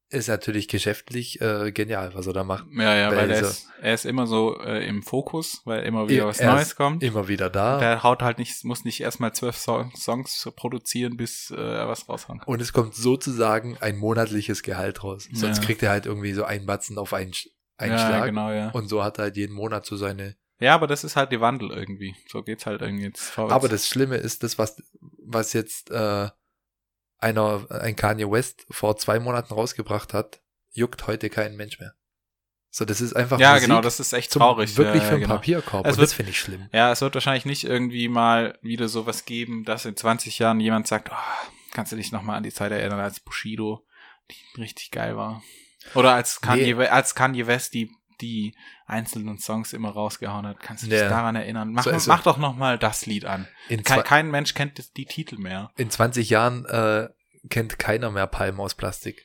Ist 0.09 0.27
natürlich 0.27 0.67
geschäftlich 0.67 1.41
äh, 1.41 1.71
genial, 1.71 2.13
was 2.13 2.27
er 2.27 2.33
da 2.33 2.43
macht. 2.43 2.65
Ja, 2.77 2.95
ja, 2.95 3.09
weil, 3.09 3.17
Weil 3.17 3.31
er, 3.31 3.41
ist, 3.41 3.67
er 3.81 3.93
ist 3.95 4.05
immer 4.05 4.27
so 4.27 4.59
äh, 4.61 4.85
im 4.87 5.01
Fokus, 5.01 5.61
weil 5.65 5.83
immer 5.83 6.07
wieder 6.07 6.27
was 6.27 6.39
Er 6.39 6.53
Neues 6.53 6.75
kommt. 6.75 7.01
Immer 7.01 7.27
wieder 7.27 7.49
da. 7.49 7.79
Der 7.79 8.03
haut 8.03 8.21
halt 8.21 8.37
nicht, 8.37 8.63
muss 8.63 8.85
nicht 8.85 9.01
erstmal 9.01 9.33
zwölf 9.33 9.57
so 9.57 9.83
Songs 9.95 10.47
produzieren, 10.55 11.17
bis 11.17 11.49
äh, 11.49 11.55
er 11.55 11.87
was 11.87 12.07
raushaut. 12.07 12.45
und 12.45 12.61
es 12.61 12.71
kommt 12.71 12.93
sozusagen 12.93 13.77
ein 13.79 13.97
monatliches 13.97 14.61
Gehalt 14.61 15.03
raus. 15.03 15.27
Sonst 15.33 15.57
Ja. 15.57 15.63
kriegt 15.65 15.81
er 15.81 15.89
halt 15.89 16.05
irgendwie 16.05 16.33
so 16.33 16.43
einen 16.43 16.67
Batzen 16.67 16.99
auf 16.99 17.13
einen, 17.13 17.31
einen 17.77 17.93
ja, 17.93 17.97
Schlag. 18.07 18.25
genau, 18.25 18.51
ja. 18.51 18.69
Und 18.71 18.87
so 18.87 19.03
hat 19.03 19.17
er 19.17 19.23
halt 19.23 19.37
jeden 19.37 19.55
Monat 19.55 19.87
so 19.87 19.97
seine. 19.97 20.35
Ja, 20.59 20.75
aber 20.75 20.85
das 20.85 21.03
ist 21.03 21.15
halt 21.15 21.31
die 21.31 21.41
Wandel 21.41 21.71
irgendwie. 21.71 22.15
So 22.29 22.43
geht's 22.43 22.67
halt 22.67 22.81
irgendwie 22.81 23.05
jetzt 23.05 23.23
vorwärts. 23.23 23.53
Aber 23.55 23.67
das 23.69 23.87
Schlimme 23.87 24.17
ist, 24.17 24.43
das, 24.43 24.57
was, 24.59 24.81
was 25.01 25.51
jetzt 25.53 25.89
äh, 25.89 26.29
einer, 27.17 27.65
ein 27.69 27.95
Kanye 27.95 28.29
West 28.29 28.65
vor 28.69 28.97
zwei 28.97 29.19
Monaten 29.19 29.53
rausgebracht 29.53 30.13
hat, 30.13 30.41
juckt 30.71 31.07
heute 31.07 31.29
kein 31.29 31.55
Mensch 31.55 31.79
mehr. 31.79 31.93
So, 32.69 32.83
das 32.83 32.99
ist 32.99 33.13
einfach 33.15 33.39
ja, 33.39 33.53
Musik 33.53 33.69
genau, 33.69 33.79
das 33.81 34.01
ist 34.01 34.11
echt 34.11 34.31
zum, 34.31 34.41
traurig. 34.41 34.75
wirklich 34.75 35.01
ja, 35.01 35.07
für 35.07 35.13
einen 35.15 35.21
genau. 35.23 35.35
Papierkorb. 35.35 35.85
Es 35.85 35.93
und 35.93 35.97
wird- 35.99 36.09
das 36.09 36.13
finde 36.13 36.31
ich 36.31 36.39
schlimm. 36.39 36.67
Ja, 36.73 36.91
es 36.91 36.99
wird 36.99 37.13
wahrscheinlich 37.13 37.45
nicht 37.45 37.63
irgendwie 37.63 38.09
mal 38.09 38.59
wieder 38.61 38.89
sowas 38.89 39.23
geben, 39.23 39.63
dass 39.63 39.85
in 39.85 39.95
20 39.95 40.39
Jahren 40.39 40.59
jemand 40.59 40.85
sagt, 40.87 41.09
oh, 41.09 41.15
kannst 41.71 41.93
du 41.93 41.95
dich 41.95 42.11
noch 42.11 42.21
mal 42.21 42.35
an 42.35 42.43
die 42.43 42.51
Zeit 42.51 42.73
erinnern, 42.73 42.99
als 42.99 43.21
Bushido 43.21 43.85
die 44.29 44.59
richtig 44.61 44.91
geil 44.91 45.15
war. 45.15 45.41
Oder 45.93 46.15
als 46.15 46.41
Kanye, 46.41 46.73
Nee. 46.73 46.87
Als 46.87 47.15
Kanye 47.15 47.47
West 47.47 47.73
die, 47.75 47.91
die 48.21 48.55
einzelnen 48.85 49.37
Songs 49.39 49.73
immer 49.73 49.89
rausgehauen 49.91 50.45
hat. 50.47 50.59
Kannst 50.59 50.83
du 50.83 50.87
dich 50.89 50.99
Ja. 50.99 51.09
daran 51.09 51.35
erinnern? 51.35 51.71
Mach, 51.73 51.83
So 51.83 51.89
ist 51.91 52.07
mach 52.07 52.23
doch 52.23 52.37
noch 52.37 52.55
mal 52.55 52.77
das 52.77 53.05
Lied 53.05 53.25
an. 53.25 53.47
In, 53.69 53.83
Kein, 53.83 54.03
kein 54.03 54.31
Mensch 54.31 54.53
kennt 54.53 54.77
das- 54.79 54.91
die 54.91 55.05
Titel 55.05 55.37
mehr. 55.37 55.71
in 55.77 55.89
20 55.89 56.29
Jahren 56.29 56.65
äh, 56.65 57.09
kennt 57.49 57.77
keiner 57.79 58.11
mehr 58.11 58.27
Palmen 58.27 58.59
aus 58.59 58.75
Plastik. 58.75 59.23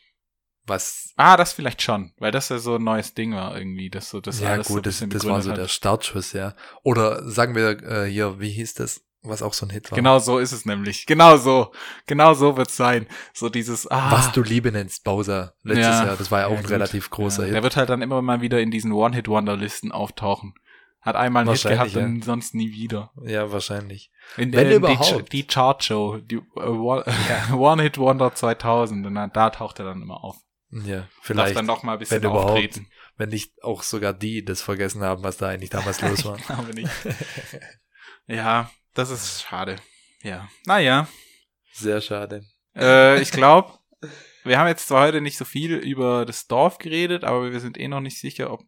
Was 0.66 1.12
Ah, 1.16 1.36
das 1.36 1.52
vielleicht 1.52 1.82
schon, 1.82 2.12
weil 2.18 2.30
das 2.32 2.48
ja 2.50 2.58
so 2.58 2.76
ein 2.76 2.84
neues 2.84 3.14
Ding 3.14 3.34
war 3.34 3.56
irgendwie, 3.56 3.90
das 3.90 4.10
so 4.10 4.20
das 4.20 4.40
ja 4.40 4.50
alles 4.50 4.68
so 4.68 4.74
gut, 4.74 4.86
das, 4.86 4.96
bisschen 4.96 5.10
das 5.10 5.24
war 5.24 5.40
so 5.42 5.50
hat. 5.50 5.56
der 5.58 5.68
Startschuss, 5.68 6.32
ja. 6.32 6.54
Oder 6.82 7.28
sagen 7.28 7.54
wir 7.54 7.82
äh, 7.82 8.06
hier, 8.10 8.38
wie 8.40 8.50
hieß 8.50 8.74
das, 8.74 9.00
was 9.22 9.42
auch 9.42 9.52
so 9.52 9.66
ein 9.66 9.70
Hit 9.70 9.90
war? 9.90 9.96
Genau 9.96 10.18
so 10.18 10.38
ist 10.38 10.52
es 10.52 10.64
nämlich. 10.64 11.06
Genau 11.06 11.36
so. 11.36 11.72
Genau 12.06 12.34
so 12.34 12.56
wird's 12.56 12.76
sein. 12.76 13.06
So 13.34 13.48
dieses, 13.48 13.86
ah. 13.90 14.10
Was 14.12 14.32
du 14.32 14.42
Liebe 14.42 14.72
nennst, 14.72 15.04
Bowser, 15.04 15.54
letztes 15.62 15.86
Ja. 15.86 16.06
Jahr. 16.06 16.16
Das 16.16 16.30
war 16.30 16.40
ja 16.40 16.46
auch 16.46 16.52
Ja, 16.52 16.56
ein 16.58 16.62
gut. 16.62 16.70
relativ 16.72 17.10
großer 17.10 17.42
ja, 17.42 17.46
Hit. 17.46 17.54
Der 17.54 17.62
wird 17.62 17.76
halt 17.76 17.90
dann 17.90 18.02
immer 18.02 18.22
mal 18.22 18.40
wieder 18.40 18.60
in 18.60 18.70
diesen 18.70 18.92
One-Hit-Wonder-Listen 18.92 19.92
auftauchen. 19.92 20.54
Hat 21.02 21.16
einmal 21.16 21.42
einen 21.46 21.52
Hit 21.54 21.62
gehabt 21.62 21.96
und 21.96 22.22
sonst 22.24 22.54
nie 22.54 22.72
wieder. 22.72 23.10
Ja, 23.24 23.50
wahrscheinlich. 23.52 24.10
In, 24.36 24.52
Wenn 24.52 24.66
äh, 24.66 24.74
überhaupt. 24.76 25.32
Die, 25.32 25.42
die 25.42 25.46
Chart-Show, 25.46 26.18
die 26.18 26.36
äh, 26.56 26.60
One- 26.60 27.04
One-Hit-Wonder 27.52 28.34
2000, 28.34 29.06
und 29.06 29.14
dann, 29.14 29.32
da 29.32 29.50
taucht 29.50 29.78
er 29.78 29.86
dann 29.86 30.02
immer 30.02 30.22
auf. 30.24 30.36
Ja, 30.72 30.98
Darf 30.98 31.08
vielleicht, 31.22 31.56
dann 31.56 31.66
noch 31.66 31.82
mal 31.82 31.94
ein 31.94 31.98
bisschen 31.98 32.22
wenn 32.22 32.30
überhaupt. 32.30 32.50
auftreten. 32.52 32.86
wenn 33.16 33.30
nicht 33.30 33.62
auch 33.64 33.82
sogar 33.82 34.12
die 34.12 34.44
das 34.44 34.62
vergessen 34.62 35.02
haben, 35.02 35.24
was 35.24 35.36
da 35.38 35.48
eigentlich 35.48 35.70
damals 35.70 36.00
los 36.00 36.24
war. 36.26 36.36
Ich 36.36 36.46
glaube 36.46 36.72
nicht. 36.74 36.90
ja, 38.26 38.70
das 38.94 39.10
ist 39.10 39.42
schade. 39.42 39.76
Ja. 40.22 40.48
Naja. 40.66 41.08
Sehr 41.72 42.00
schade. 42.00 42.44
Äh, 42.74 43.20
ich 43.22 43.30
glaube, 43.32 43.72
wir 44.44 44.58
haben 44.58 44.68
jetzt 44.68 44.88
zwar 44.88 45.06
heute 45.06 45.20
nicht 45.20 45.36
so 45.38 45.44
viel 45.44 45.74
über 45.74 46.24
das 46.26 46.46
Dorf 46.46 46.78
geredet, 46.78 47.24
aber 47.24 47.52
wir 47.52 47.60
sind 47.60 47.78
eh 47.78 47.88
noch 47.88 48.00
nicht 48.00 48.18
sicher, 48.18 48.52
ob 48.52 48.62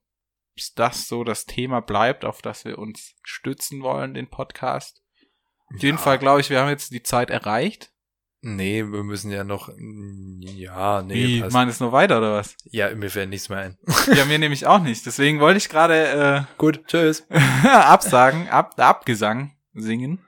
das 0.77 1.09
so 1.09 1.25
das 1.25 1.47
Thema 1.47 1.81
bleibt, 1.81 2.25
auf 2.25 2.43
das 2.43 2.65
wir 2.65 2.79
uns 2.79 3.15
stützen 3.23 3.83
wollen, 3.83 4.15
den 4.15 4.29
Podcast. 4.29 5.03
Auf 5.75 5.83
jeden 5.83 5.97
Ja. 5.97 6.03
Fall 6.03 6.19
glaube 6.19 6.41
ich, 6.41 6.51
wir 6.51 6.61
haben 6.61 6.69
jetzt 6.69 6.93
die 6.93 7.03
Zeit 7.03 7.31
erreicht. 7.31 7.91
Nee, 8.45 8.83
wir 8.83 9.05
müssen 9.05 9.31
ja 9.31 9.45
noch, 9.45 9.71
ja, 9.79 11.01
nee, 11.03 11.15
Wie, 11.15 11.41
passt. 11.41 11.53
machen 11.53 11.69
es 11.69 11.79
nur 11.79 11.93
weiter 11.93 12.19
oder 12.19 12.35
was? 12.35 12.57
Ja, 12.65 12.93
mir 12.95 13.09
fällt 13.09 13.31
nichts 13.31 13.49
mehr 13.49 13.59
ein. 13.61 13.79
Ja, 14.13 14.25
mir 14.25 14.39
nämlich 14.39 14.67
auch 14.67 14.81
nicht. 14.81 15.07
Deswegen 15.07 15.39
wollte 15.39 15.59
ich 15.59 15.69
gerade 15.69 16.47
Gut, 16.59 16.85
tschüss. 16.89 17.25
äh, 17.31 17.39
Absagen, 17.69 18.49
ab, 18.49 18.79
Abgesang 18.79 19.57
singen. 19.75 20.25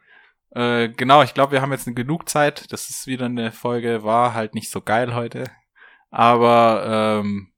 Äh, 0.51 0.89
genau, 0.91 1.23
ich 1.23 1.35
glaube, 1.35 1.53
wir 1.53 1.63
haben 1.63 1.73
jetzt 1.73 1.87
genug 1.95 2.29
Zeit. 2.29 2.73
Das 2.73 2.89
ist 2.91 3.07
wieder 3.07 3.27
eine 3.27 3.51
Folge, 3.53 4.05
war 4.05 4.35
halt 4.35 4.55
nicht 4.55 4.71
so 4.71 4.81
geil 4.81 5.15
heute. 5.15 5.51
Aber 6.11 7.21
ähm, 7.25 7.49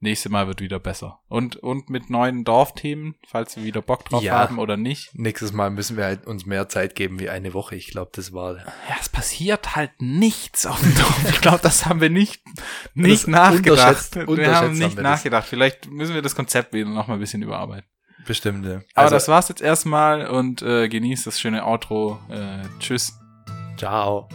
nächste 0.00 0.28
Mal 0.28 0.46
wird 0.46 0.60
wieder 0.60 0.78
besser. 0.78 1.20
Und, 1.28 1.56
und 1.56 1.88
mit 1.88 2.10
neuen 2.10 2.44
Dorfthemen, 2.44 3.14
falls 3.26 3.56
wir 3.56 3.64
wieder 3.64 3.80
Bock 3.80 4.04
drauf 4.04 4.22
Ja. 4.22 4.34
haben 4.38 4.58
oder 4.58 4.76
nicht. 4.76 5.10
Nächstes 5.14 5.52
Mal 5.54 5.70
müssen 5.70 5.96
wir 5.96 6.04
halt 6.04 6.26
uns 6.26 6.44
mehr 6.44 6.68
Zeit 6.68 6.94
geben 6.94 7.20
wie 7.20 7.30
eine 7.30 7.54
Woche. 7.54 7.74
Ich 7.76 7.88
glaube, 7.90 8.10
das 8.14 8.32
war 8.34 8.56
Ja, 8.58 8.96
es 9.00 9.08
passiert 9.08 9.76
halt 9.76 9.92
nichts 9.98 10.66
auf 10.66 10.80
dem 10.80 10.94
Dorf. 10.94 11.24
Ich 11.30 11.40
glaube, 11.40 11.60
das 11.62 11.86
haben 11.86 12.02
wir 12.02 12.10
nicht, 12.10 12.42
nicht 12.94 13.22
Das 13.24 13.26
nachgedacht. 13.28 13.78
unterschätzt- 13.78 14.14
wir 14.16 14.28
unterschätzt 14.28 14.56
haben 14.56 14.64
haben 14.66 14.72
nicht 14.78 14.96
wir 14.96 15.02
das. 15.02 15.12
nachgedacht. 15.12 15.46
Vielleicht 15.48 15.90
müssen 15.90 16.14
wir 16.14 16.22
das 16.22 16.36
Konzept 16.36 16.74
wieder 16.74 16.90
noch 16.90 17.06
mal 17.06 17.14
ein 17.14 17.20
bisschen 17.20 17.42
überarbeiten. 17.42 17.88
Bestimmt. 18.26 18.62
ne? 18.62 18.82
Aber 18.94 19.04
Also, 19.04 19.14
das 19.16 19.28
war's 19.28 19.48
jetzt 19.48 19.62
erstmal 19.62 20.26
und 20.26 20.62
äh, 20.62 20.88
genießt 20.88 21.26
das 21.26 21.40
schöne 21.40 21.64
Outro. 21.66 22.18
Äh, 22.28 22.62
tschüss. 22.78 23.18
ciao. 23.76 24.28